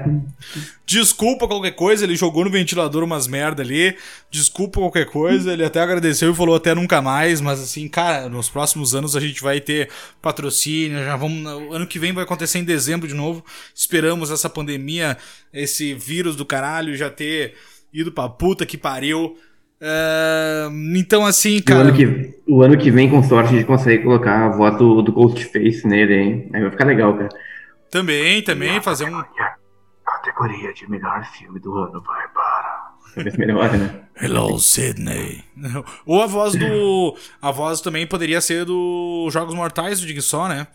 [0.86, 3.96] Desculpa qualquer coisa, ele jogou no ventilador umas merda ali.
[4.30, 8.48] Desculpa qualquer coisa, ele até agradeceu e falou até nunca mais, mas assim, cara, nos
[8.48, 9.88] próximos anos a gente vai ter
[10.22, 13.44] patrocínio, já vamos, ano que vem vai acontecer em dezembro de novo.
[13.74, 15.16] Esperamos essa pandemia,
[15.52, 17.54] esse vírus do caralho já ter
[17.92, 19.36] ido pra puta que pariu.
[19.80, 21.80] Uh, então, assim, cara.
[21.80, 24.76] O ano, que, o ano que vem, com sorte, a gente consegue colocar a voz
[24.78, 26.50] do, Ghostface nele, hein?
[26.52, 27.28] Aí vai ficar legal, cara.
[27.90, 29.22] Também, também, fazer um.
[30.04, 33.36] Categoria de melhor filme do ano vai para.
[33.38, 34.02] melhor, né?
[34.20, 35.44] Hello, Sydney.
[36.06, 37.16] Ou a voz do.
[37.40, 40.66] A voz também poderia ser do Jogos Mortais do Jigsaw, né?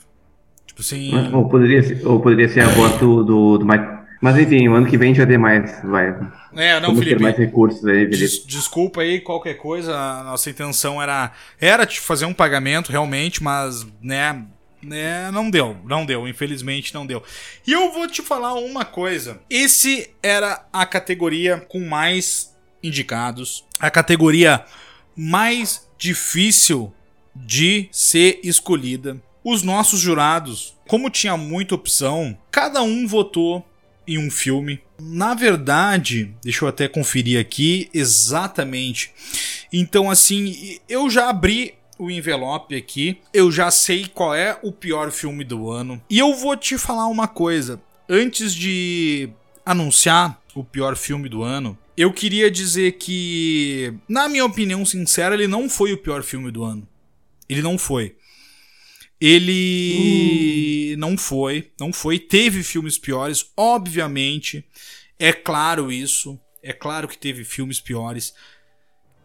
[0.68, 1.34] Tipo assim.
[1.34, 4.76] Ou poderia ser, ou poderia ser a voz do, do, do Mike mas enfim, o
[4.76, 5.82] ano que vem a gente vai ter mais.
[5.84, 6.16] Vai,
[6.56, 7.16] é, não, Felipe.
[7.16, 9.98] Ter mais recursos aí, Des, Desculpa aí qualquer coisa.
[9.98, 14.46] A nossa intenção era, era te fazer um pagamento realmente, mas, né.
[14.80, 17.24] né não deu, não deu, infelizmente não deu.
[17.66, 19.42] E eu vou te falar uma coisa.
[19.50, 24.64] Esse era a categoria com mais indicados, a categoria
[25.16, 26.94] mais difícil
[27.36, 29.20] de ser escolhida.
[29.44, 33.66] Os nossos jurados, como tinha muita opção, cada um votou
[34.08, 34.82] em um filme.
[35.00, 39.12] Na verdade, deixa eu até conferir aqui exatamente.
[39.72, 45.12] Então, assim, eu já abri o envelope aqui, eu já sei qual é o pior
[45.12, 46.02] filme do ano.
[46.10, 47.80] E eu vou te falar uma coisa.
[48.10, 49.30] Antes de
[49.66, 55.48] anunciar o pior filme do ano, eu queria dizer que, na minha opinião sincera, ele
[55.48, 56.88] não foi o pior filme do ano.
[57.48, 58.16] Ele não foi.
[59.22, 61.00] Ele uh.
[61.00, 62.18] não foi, não foi.
[62.18, 64.66] Teve filmes piores, obviamente.
[65.20, 66.40] É claro isso.
[66.64, 68.34] É claro que teve filmes piores.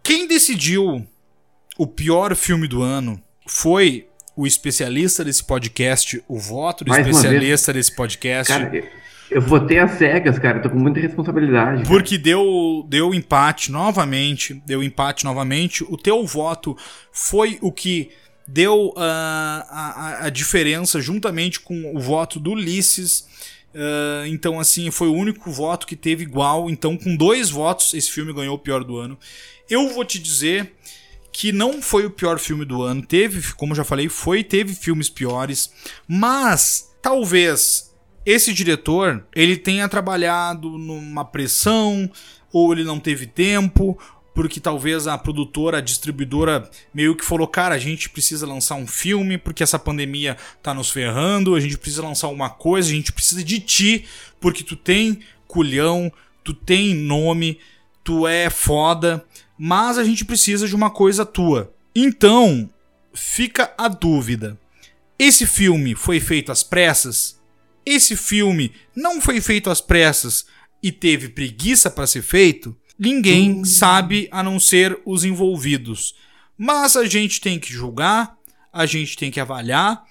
[0.02, 1.06] Quem decidiu
[1.78, 4.06] o pior filme do ano foi
[4.36, 8.52] o especialista desse podcast, o voto do Mais especialista desse podcast.
[8.52, 8.84] Cara,
[9.30, 10.60] Eu votei as cegas, cara.
[10.60, 11.82] Tô com muita responsabilidade.
[11.82, 11.88] Cara.
[11.88, 14.62] Porque deu, deu empate novamente.
[14.66, 15.82] Deu empate novamente.
[15.84, 16.76] O teu voto
[17.10, 18.10] foi o que
[18.46, 23.26] deu uh, a, a, diferença juntamente com o voto do Ulisses.
[23.74, 26.70] Uh, então, assim, foi o único voto que teve igual.
[26.70, 29.18] Então, com dois votos, esse filme ganhou o pior do ano.
[29.68, 30.72] Eu vou te dizer
[31.32, 33.04] que não foi o pior filme do ano.
[33.04, 35.70] Teve, como já falei, foi, teve filmes piores.
[36.08, 37.94] Mas, talvez
[38.24, 42.10] esse diretor ele tenha trabalhado numa pressão,
[42.52, 43.96] ou ele não teve tempo,
[44.36, 48.86] porque talvez a produtora, a distribuidora meio que falou: cara, a gente precisa lançar um
[48.86, 53.12] filme porque essa pandemia tá nos ferrando, a gente precisa lançar uma coisa, a gente
[53.12, 54.04] precisa de ti,
[54.40, 55.18] porque tu tem
[55.48, 56.12] culhão,
[56.44, 57.58] tu tem nome,
[58.04, 59.24] tu é foda,
[59.58, 61.74] mas a gente precisa de uma coisa tua.
[61.94, 62.70] Então,
[63.12, 64.56] fica a dúvida.
[65.18, 67.36] Esse filme foi feito às pressas?
[67.86, 70.46] esse filme não foi feito às pressas
[70.82, 73.64] e teve preguiça para ser feito, ninguém hum.
[73.64, 76.14] sabe a não ser os envolvidos.
[76.56, 78.36] Mas a gente tem que julgar,
[78.72, 80.04] a gente tem que avaliar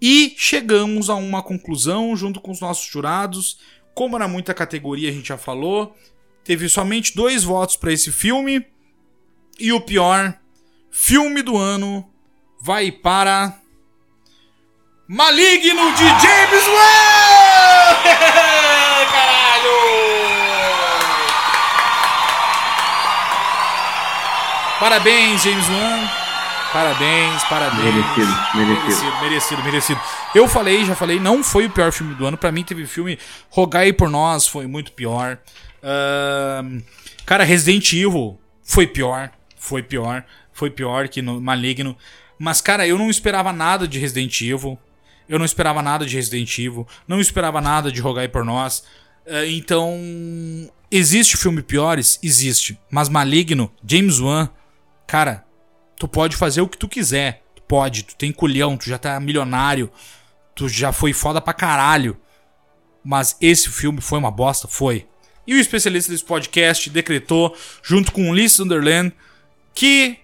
[0.00, 3.58] e chegamos a uma conclusão junto com os nossos jurados.
[3.94, 5.94] Como era muita categoria, a gente já falou,
[6.44, 8.64] teve somente dois votos para esse filme
[9.58, 10.38] e o pior
[10.90, 12.08] filme do ano
[12.60, 13.60] vai para
[15.06, 17.58] Maligno de James Wan!
[24.78, 26.08] Parabéns, James Wan.
[26.72, 27.82] Parabéns, parabéns.
[27.82, 28.84] Merecido, merecido.
[28.84, 30.00] Merecido, merecido, merecido.
[30.34, 32.36] Eu falei, já falei, não foi o pior filme do ano.
[32.36, 33.18] Pra mim teve filme
[33.50, 35.38] Rogai por Nós, foi muito pior.
[35.82, 36.82] Uh,
[37.26, 39.30] cara, Resident Evil foi pior.
[39.56, 40.24] Foi pior.
[40.52, 41.96] Foi pior que no Maligno.
[42.38, 44.78] Mas, cara, eu não esperava nada de Resident Evil.
[45.28, 48.84] Eu não esperava nada de Resident Evil, não esperava nada de Rogai por Nós.
[49.26, 49.98] Uh, então,
[50.90, 52.18] existe filme piores?
[52.22, 52.78] Existe.
[52.90, 54.48] Mas Maligno, James Wan,
[55.08, 55.44] cara,
[55.96, 57.42] tu pode fazer o que tu quiser.
[57.56, 59.90] Tu pode, tu tem culhão, tu já tá milionário,
[60.54, 62.16] tu já foi foda pra caralho.
[63.02, 64.68] Mas esse filme foi uma bosta?
[64.68, 65.08] Foi.
[65.44, 69.12] E o especialista desse podcast decretou, junto com Lee Sunderland,
[69.74, 70.18] que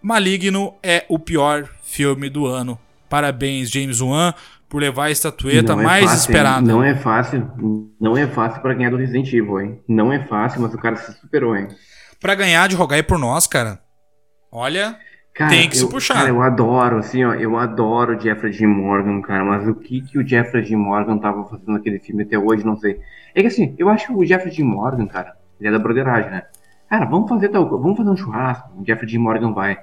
[0.00, 2.78] Maligno é o pior filme do ano
[3.08, 4.34] Parabéns, James Wan,
[4.68, 6.66] por levar a estatueta é mais fácil, esperada.
[6.66, 9.80] Não é fácil, não é fácil para ganhar do Resident Evil, hein?
[9.88, 11.68] Não é fácil, mas o cara se superou, hein?
[12.20, 13.80] Para ganhar de rogar por nós, cara.
[14.50, 14.98] Olha,
[15.34, 16.14] cara, tem que eu, se puxar.
[16.14, 20.00] Cara, eu adoro, assim, ó, eu adoro o Jeffrey Dean Morgan, cara, mas o que
[20.00, 23.00] que o Jeffrey Dean Morgan tava fazendo naquele filme até hoje, não sei.
[23.34, 26.30] É que assim, eu acho que o Jeffrey Dean Morgan, cara, ele é da broderagem,
[26.30, 26.44] né?
[26.88, 29.78] Cara, vamos fazer tal, vamos fazer um churrasco, o Jeffrey Dean Morgan vai.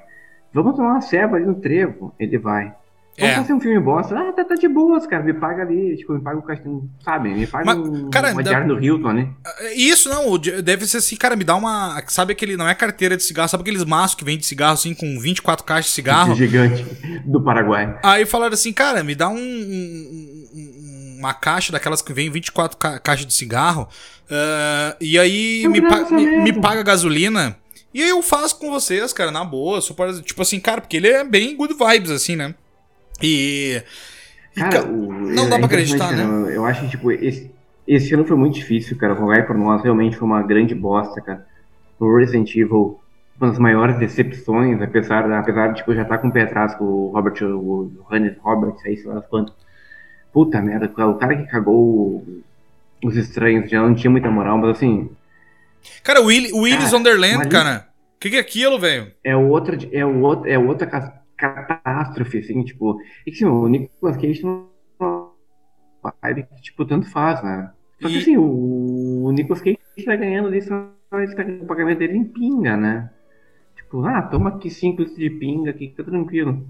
[0.51, 2.73] Vamos tomar uma ceva ali no trevo, ele vai.
[3.17, 3.37] Vamos é.
[3.37, 4.17] fazer um filme bosta.
[4.17, 5.23] Ah, tá, tá, de boas, cara.
[5.23, 7.33] Me paga ali, tipo, me paga o castelo, sabe?
[7.33, 9.29] Me paga Mas, um, cara, uma diária do Hilton, né?
[9.73, 10.37] Isso, não.
[10.37, 12.01] Deve ser assim, cara, me dá uma...
[12.07, 12.57] Sabe aquele...
[12.57, 15.85] Não é carteira de cigarro, sabe aqueles maços que vende cigarro, assim, com 24 caixas
[15.85, 16.35] de cigarro?
[16.35, 16.83] Gigante,
[17.25, 17.97] do Paraguai.
[18.03, 22.99] Aí falaram assim, cara, me dá um, um, uma caixa daquelas que vem 24 ca
[22.99, 23.87] caixas de cigarro.
[24.25, 27.55] Uh, e aí me, pa me, me paga gasolina...
[27.93, 29.79] E aí eu faço com vocês, cara, na boa.
[29.79, 32.53] Só para, tipo assim, cara, porque ele é bem good vibes, assim, né?
[33.21, 33.81] E.
[34.55, 36.55] Cara, o, não dá pra acreditar, né?
[36.55, 37.51] Eu acho que, tipo, esse,
[37.87, 39.13] esse ano foi muito difícil, cara.
[39.13, 41.45] O por nós realmente foi uma grande bosta, cara.
[41.99, 42.99] O Resident Evil,
[43.39, 46.75] uma das maiores decepções, apesar, apesar de, tipo, já estar tá com o pé atrás
[46.75, 49.53] com o Robert, o Hannes Roberts, aí, sei lá quanto.
[50.31, 52.25] Puta merda, o cara que cagou
[53.03, 55.09] os estranhos já não tinha muita moral, mas assim.
[56.03, 57.87] Cara, o Will, Willis Underland, cara.
[58.15, 59.11] O que, que é aquilo, velho?
[59.23, 60.87] É outra, é outra, é outra
[61.37, 62.99] catástrofe, assim, tipo.
[63.25, 65.31] E que assim, o Nicolas Cage uma
[66.23, 67.71] vibe que, tipo, tanto faz, né?
[68.01, 68.17] Só que e...
[68.19, 72.17] assim, o, o Nicolas Cage tá ganhando ali só ele tá ganhando o pagamento dele
[72.17, 73.09] em pinga, né?
[73.75, 76.67] Tipo, ah, toma aqui 5 litros de pinga aqui, tá tranquilo.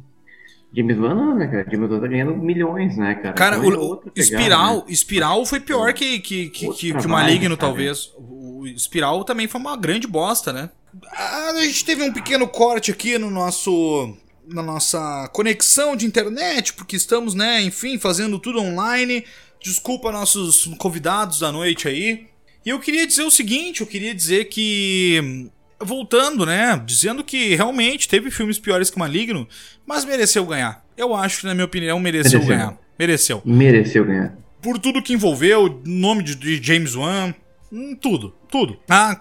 [0.75, 1.65] James Wan não, né, cara?
[1.71, 3.33] James Wan tá ganhando milhões, né, cara?
[3.33, 4.83] Cara, então, o, o Espiral, né?
[4.89, 8.11] Espiral foi pior que, que, que, que, que o Maligno, talvez.
[8.17, 10.69] O Espiral também foi uma grande bosta, né?
[11.13, 14.15] Ah, a gente teve um pequeno corte aqui no nosso
[14.47, 19.23] na nossa conexão de internet, porque estamos, né, enfim, fazendo tudo online.
[19.61, 22.27] Desculpa nossos convidados da noite aí.
[22.65, 25.49] E eu queria dizer o seguinte, eu queria dizer que
[25.79, 29.47] voltando, né, dizendo que realmente teve filmes piores que Maligno,
[29.85, 30.83] mas mereceu ganhar.
[30.97, 32.47] Eu acho que na minha opinião mereceu, mereceu.
[32.47, 32.77] ganhar.
[32.97, 33.41] Mereceu.
[33.45, 34.37] Mereceu ganhar.
[34.61, 37.35] Por tudo que envolveu, nome de James Wan,
[37.71, 38.79] hum, tudo, tudo.
[38.89, 39.19] Ah,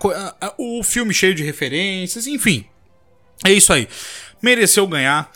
[0.57, 2.65] o filme cheio de referências, enfim.
[3.45, 3.89] É isso aí
[4.45, 5.31] mereceu ganhar.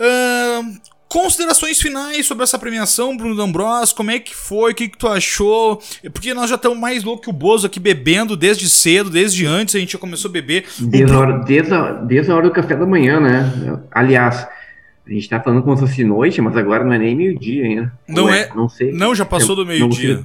[0.00, 0.80] Uh,
[1.12, 5.06] Considerações finais sobre essa premiação, Bruno D'Ambros, como é que foi, o que, que tu
[5.06, 5.78] achou?
[6.10, 9.74] Porque nós já estamos mais loucos que o Bozo aqui bebendo desde cedo, desde antes
[9.74, 10.64] a gente já começou a beber.
[10.80, 13.78] Desde a hora, desde a, desde a hora do café da manhã, né?
[13.90, 14.48] Aliás,
[15.06, 17.92] a gente tá falando como se fosse noite, mas agora não é nem meio-dia ainda.
[18.08, 18.50] Não Ué, é?
[18.54, 18.90] Não sei.
[18.90, 20.24] Não, já passou do meio-dia.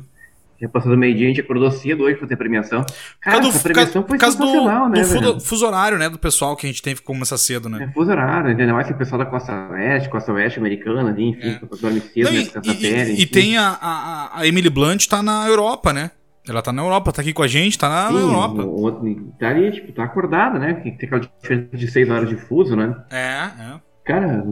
[0.60, 2.84] Já passou do meio-dia, a gente acordou cedo hoje pra ter premiação.
[3.22, 5.02] Cara, essa premiação foi sensacional, do, né?
[5.02, 6.10] Do fuso, horário, né?
[6.10, 7.84] Do pessoal que a gente teve que começar cedo, né?
[7.84, 11.30] É, fuso horário, ainda mais que o pessoal da Costa Oeste, Costa Oeste americana, ali,
[11.30, 11.60] enfim, é.
[11.62, 12.48] o dorme cedo, né?
[12.64, 16.12] E, e, e tem a, a, a Emily Blunt tá na Europa, né?
[16.50, 18.64] Ela tá na Europa, tá aqui com a gente, tá na, Sim, Europa.
[18.64, 18.92] O,
[19.38, 20.74] tá ali, tipo, tá acordada, né?
[20.76, 22.96] Tem aquela diferença de 6 horas de fuso, né?
[23.12, 23.80] É, é.
[24.06, 24.46] Cara,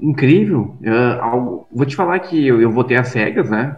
[0.00, 0.78] incrível.
[0.80, 3.76] Uh, vou te falar que eu, eu votei às cegas, né?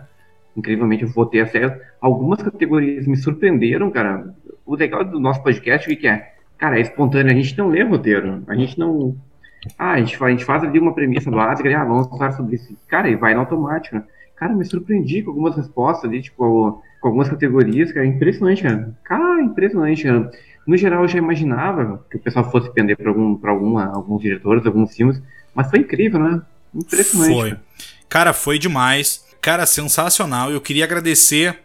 [0.56, 1.74] Incrivelmente eu votei a sério.
[2.00, 4.34] Algumas categorias me surpreenderam, cara.
[4.64, 6.32] O legal do nosso podcast, o que, é?
[6.58, 8.42] Cara, é espontâneo, a gente não lê roteiro.
[8.46, 9.16] A gente não.
[9.78, 12.56] Ah, a gente faz, a gente faz ali uma premissa básica, ah, vamos falar sobre
[12.56, 12.76] isso.
[12.88, 14.04] Cara, e vai no automático, né?
[14.36, 18.94] Cara, me surpreendi com algumas respostas ali, tipo, com algumas categorias, cara, impressionante, cara.
[19.02, 20.30] Cara, impressionante, cara.
[20.66, 24.20] No geral, eu já imaginava que o pessoal fosse pender para algum, pra alguma, alguns
[24.22, 25.22] diretores, alguns filmes,
[25.54, 26.42] mas foi incrível, né?
[26.74, 27.34] Impressionante.
[27.34, 27.50] Foi.
[27.50, 27.62] Cara,
[28.08, 29.25] cara foi demais.
[29.46, 30.50] Cara, sensacional.
[30.50, 31.56] Eu queria agradecer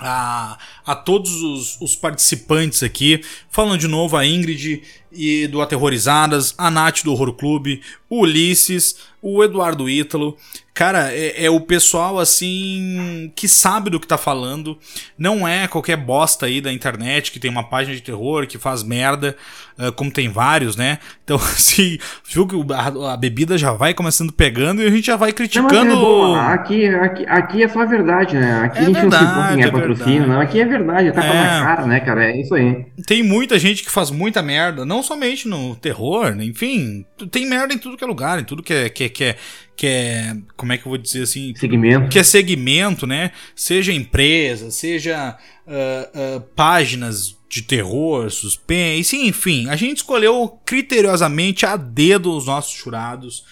[0.00, 0.56] a,
[0.86, 3.22] a todos os, os, participantes aqui.
[3.50, 4.82] Falando de novo, a Ingrid
[5.12, 10.36] e do Aterrorizadas, a Nath do Horror Clube, o Ulisses, o Eduardo Ítalo.
[10.72, 14.78] Cara, é, é, o pessoal assim que sabe do que tá falando.
[15.18, 18.82] Não é qualquer bosta aí da internet que tem uma página de terror que faz
[18.82, 19.36] merda,
[19.78, 20.98] uh, como tem vários, né?
[21.22, 25.16] Então, assim, viu que a, a, bebida já vai começando pegando e a gente já
[25.16, 25.84] vai criticando.
[25.84, 28.62] Não, é aqui, aqui, aqui é só a verdade, né?
[28.62, 30.40] Aqui é a gente verdade, não se importa em é patrocínio, não.
[30.40, 31.34] Aqui é verdade, tá é.
[31.34, 32.24] na cara, né, cara?
[32.30, 32.86] É isso aí.
[33.06, 36.44] Tem muita gente que faz muita merda, não somente no terror, né?
[36.44, 39.24] enfim, tem merda em tudo que é lugar, em tudo que é, que, é, que
[39.24, 39.36] é
[39.76, 41.54] que é, como é que eu vou dizer assim?
[41.54, 42.08] Segmento.
[42.08, 43.30] Que é segmento, né?
[43.54, 49.68] Seja empresa, seja uh, uh, páginas de terror, suspense, enfim.
[49.68, 53.44] A gente escolheu criteriosamente a dedo os nossos jurados.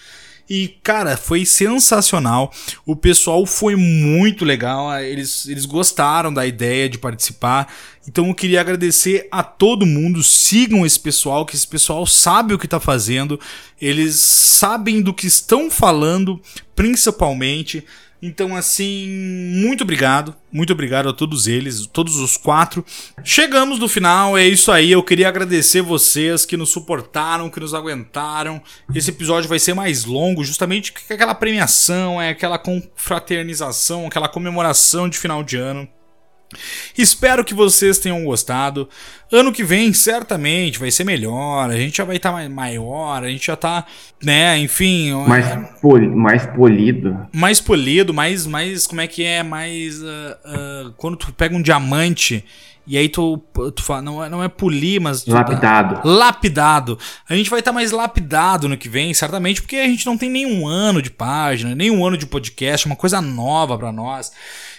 [0.49, 2.51] E, cara, foi sensacional.
[2.83, 4.91] O pessoal foi muito legal.
[4.99, 7.71] Eles, eles gostaram da ideia de participar.
[8.07, 10.23] Então eu queria agradecer a todo mundo.
[10.23, 13.39] Sigam esse pessoal, que esse pessoal sabe o que está fazendo.
[13.79, 16.41] Eles sabem do que estão falando,
[16.75, 17.85] principalmente.
[18.21, 20.35] Então, assim, muito obrigado.
[20.51, 22.83] Muito obrigado a todos eles, todos os quatro.
[23.23, 24.91] Chegamos no final, é isso aí.
[24.91, 28.61] Eu queria agradecer vocês que nos suportaram, que nos aguentaram.
[28.93, 35.07] Esse episódio vai ser mais longo, justamente porque aquela premiação, é aquela confraternização, aquela comemoração
[35.07, 35.87] de final de ano.
[36.97, 38.89] Espero que vocês tenham gostado.
[39.31, 41.69] Ano que vem, certamente, vai ser melhor.
[41.69, 43.85] A gente já vai estar tá maior, a gente já tá,
[44.23, 45.13] né, enfim.
[45.27, 45.45] Mais,
[45.79, 47.27] poli mais polido.
[47.31, 48.87] Mais polido, mais, mais.
[48.87, 49.43] Como é que é?
[49.43, 50.01] Mais.
[50.01, 52.43] Uh, uh, quando tu pega um diamante.
[52.87, 53.37] E aí tu,
[53.75, 55.23] tu fala, não é, não é polir, mas.
[55.27, 55.95] Lapidado.
[55.97, 56.97] Tá lapidado.
[57.29, 60.17] A gente vai estar tá mais lapidado no que vem, certamente, porque a gente não
[60.17, 64.31] tem nenhum ano de página, nenhum ano de podcast, uma coisa nova para nós.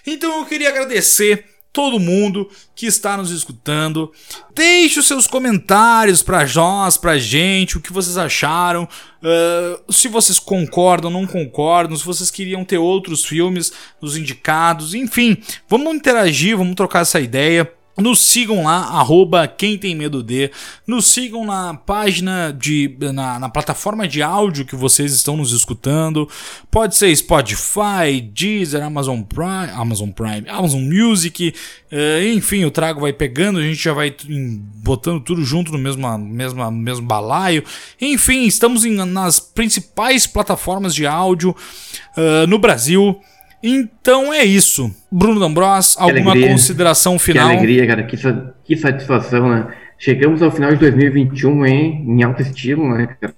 [0.04, 4.12] Então eu queria agradecer todo mundo que está nos escutando.
[4.54, 10.38] Deixe os seus comentários para nós, para gente, o que vocês acharam, uh, se vocês
[10.38, 15.36] concordam, não concordam, se vocês queriam ter outros filmes nos indicados, enfim,
[15.68, 17.70] vamos interagir, vamos trocar essa ideia.
[18.00, 20.50] Nos sigam lá, arroba quem tem medo de.
[20.86, 22.96] Nos sigam na página de.
[23.12, 26.28] Na, na, plataforma de áudio que vocês estão nos escutando.
[26.70, 31.54] Pode ser Spotify, Deezer, Amazon Prime, Amazon Prime, Amazon Music.
[31.92, 34.14] Uh, enfim, o trago vai pegando, a gente já vai
[34.76, 37.64] botando tudo junto no mesmo, mesmo, mesmo balaio.
[38.00, 41.50] Enfim, estamos em, nas principais plataformas de áudio
[42.16, 43.20] uh, no Brasil.
[43.62, 44.94] Então é isso.
[45.10, 47.48] Bruno D'Ambros, alguma alegria, consideração final?
[47.48, 48.02] Que alegria, cara.
[48.04, 48.16] Que,
[48.64, 49.66] que satisfação, né?
[49.98, 52.04] Chegamos ao final de 2021, hein?
[52.08, 53.34] Em alto estilo, né, cara?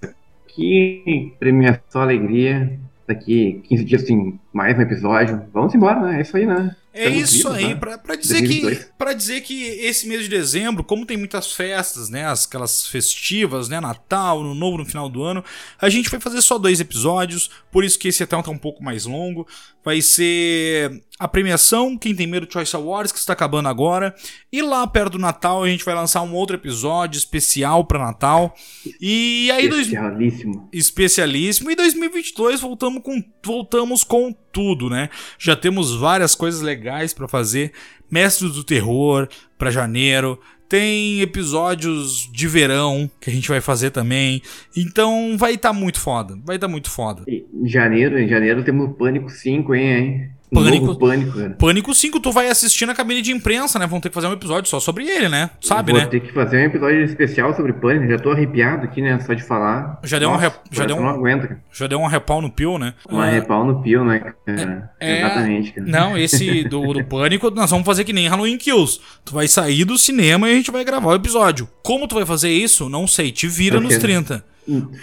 [0.48, 2.78] Que premiação, alegria.
[3.06, 5.42] Daqui 15 dias tem mais um episódio.
[5.52, 6.18] Vamos embora, né?
[6.18, 6.74] É isso aí, né?
[6.94, 7.74] É isso vivos, aí, né?
[7.74, 12.31] para dizer que para dizer que esse mês de dezembro, como tem muitas festas, né,
[12.31, 15.43] aquelas festivas, né, Natal, no novo no final do ano,
[15.81, 18.85] a gente vai fazer só dois episódios, por isso que esse até tá um pouco
[18.85, 19.47] mais longo.
[19.85, 24.14] Vai ser a premiação Quem Tem Medo Choice Awards, que está acabando agora,
[24.52, 28.55] e lá perto do Natal a gente vai lançar um outro episódio especial para Natal.
[29.01, 30.52] E aí especialíssimo.
[30.55, 30.69] Dois...
[30.73, 35.08] especialíssimo e 2022 voltamos com voltamos com tudo, né?
[35.38, 37.72] Já temos várias coisas legais para fazer.
[38.10, 40.38] Mestres do Terror para janeiro.
[40.68, 44.40] tem episódios de verão que a gente vai fazer também.
[44.76, 46.34] Então vai estar tá muito foda.
[46.44, 47.24] Vai estar tá muito foda.
[47.28, 50.30] Em janeiro, em janeiro temos Pânico 5, hein, hein?
[50.52, 51.50] Pânico, Pânico, cara.
[51.58, 53.86] Pânico 5, tu vai assistir na cabine de imprensa, né?
[53.86, 55.50] Vão ter que fazer um episódio só sobre ele, né?
[55.60, 56.04] Sabe, Vou né?
[56.04, 58.10] Vou ter que fazer um episódio especial sobre Pânico.
[58.10, 59.18] Já tô arrepiado aqui, né?
[59.20, 59.98] Só de falar.
[60.04, 61.02] Já deu Nossa, um já deu um...
[61.02, 61.60] não aguenta, cara.
[61.72, 62.94] Já deu um repau no pio, né?
[63.08, 63.32] Uma é...
[63.32, 64.90] repau no pio, né, cara?
[65.00, 65.20] É...
[65.20, 65.86] Exatamente, cara.
[65.86, 69.00] Não, esse do, do Pânico, nós vamos fazer que nem Halloween Kills.
[69.24, 71.68] Tu vai sair do cinema e a gente vai gravar o episódio.
[71.82, 72.88] Como tu vai fazer isso?
[72.88, 73.32] Não sei.
[73.32, 74.51] Te vira nos 30.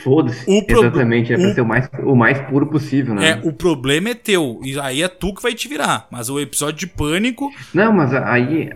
[0.03, 0.45] Foda-se.
[0.65, 0.79] Pro...
[0.79, 1.53] Exatamente, é pra o...
[1.53, 3.31] ser o mais, o mais puro possível, né?
[3.31, 4.59] É, o problema é teu.
[4.63, 6.07] E aí é tu que vai te virar.
[6.09, 7.51] Mas o episódio de pânico.
[7.73, 8.71] Não, mas aí,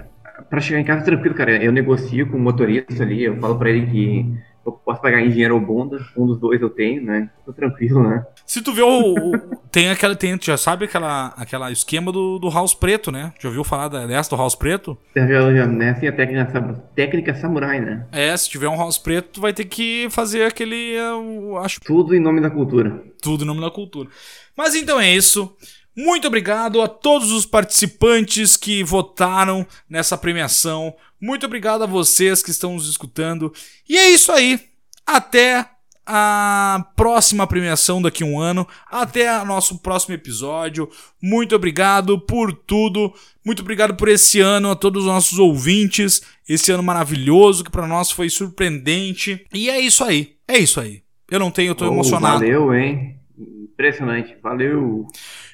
[0.50, 3.70] pra chegar em casa tranquilo, cara, eu negocio com o motorista ali, eu falo pra
[3.70, 4.34] ele que
[4.66, 7.30] eu posso pagar em dinheiro ou bunda, um dos dois eu tenho, né?
[7.46, 8.26] Tô tranquilo, né?
[8.46, 9.14] Se tu vê o.
[9.14, 10.16] o tem aquela.
[10.16, 13.34] Tem, já sabe aquela, aquela esquema do, do House Preto, né?
[13.40, 14.98] Já ouviu falar dessa do House Preto?
[15.16, 15.90] Já, já, né?
[15.92, 18.06] Assim, a técnica, técnica samurai, né?
[18.12, 20.94] É, se tiver um House Preto, tu vai ter que fazer aquele.
[20.96, 21.82] Eu acho.
[21.82, 23.04] Tudo em nome da cultura.
[23.22, 24.10] Tudo em nome da cultura.
[24.56, 25.56] Mas então é isso.
[25.96, 30.96] Muito obrigado a todos os participantes que votaram nessa premiação.
[31.22, 33.54] Muito obrigado a vocês que estão nos escutando.
[33.88, 34.60] E é isso aí.
[35.06, 35.70] Até
[36.06, 38.68] a próxima premiação daqui a um ano.
[38.90, 40.90] Até o nosso próximo episódio.
[41.22, 43.14] Muito obrigado por tudo.
[43.46, 46.22] Muito obrigado por esse ano a todos os nossos ouvintes.
[46.48, 49.46] Esse ano maravilhoso que para nós foi surpreendente.
[49.54, 50.36] E é isso aí.
[50.48, 51.02] É isso aí.
[51.30, 52.40] Eu não tenho, eu tô oh, emocionado.
[52.40, 53.18] Valeu, hein?
[53.38, 54.36] Impressionante.
[54.42, 55.08] Valeu.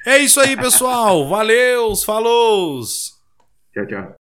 [0.09, 1.29] É isso aí, pessoal.
[1.29, 2.81] Valeu, falou.
[3.71, 4.18] Tchau, tchau.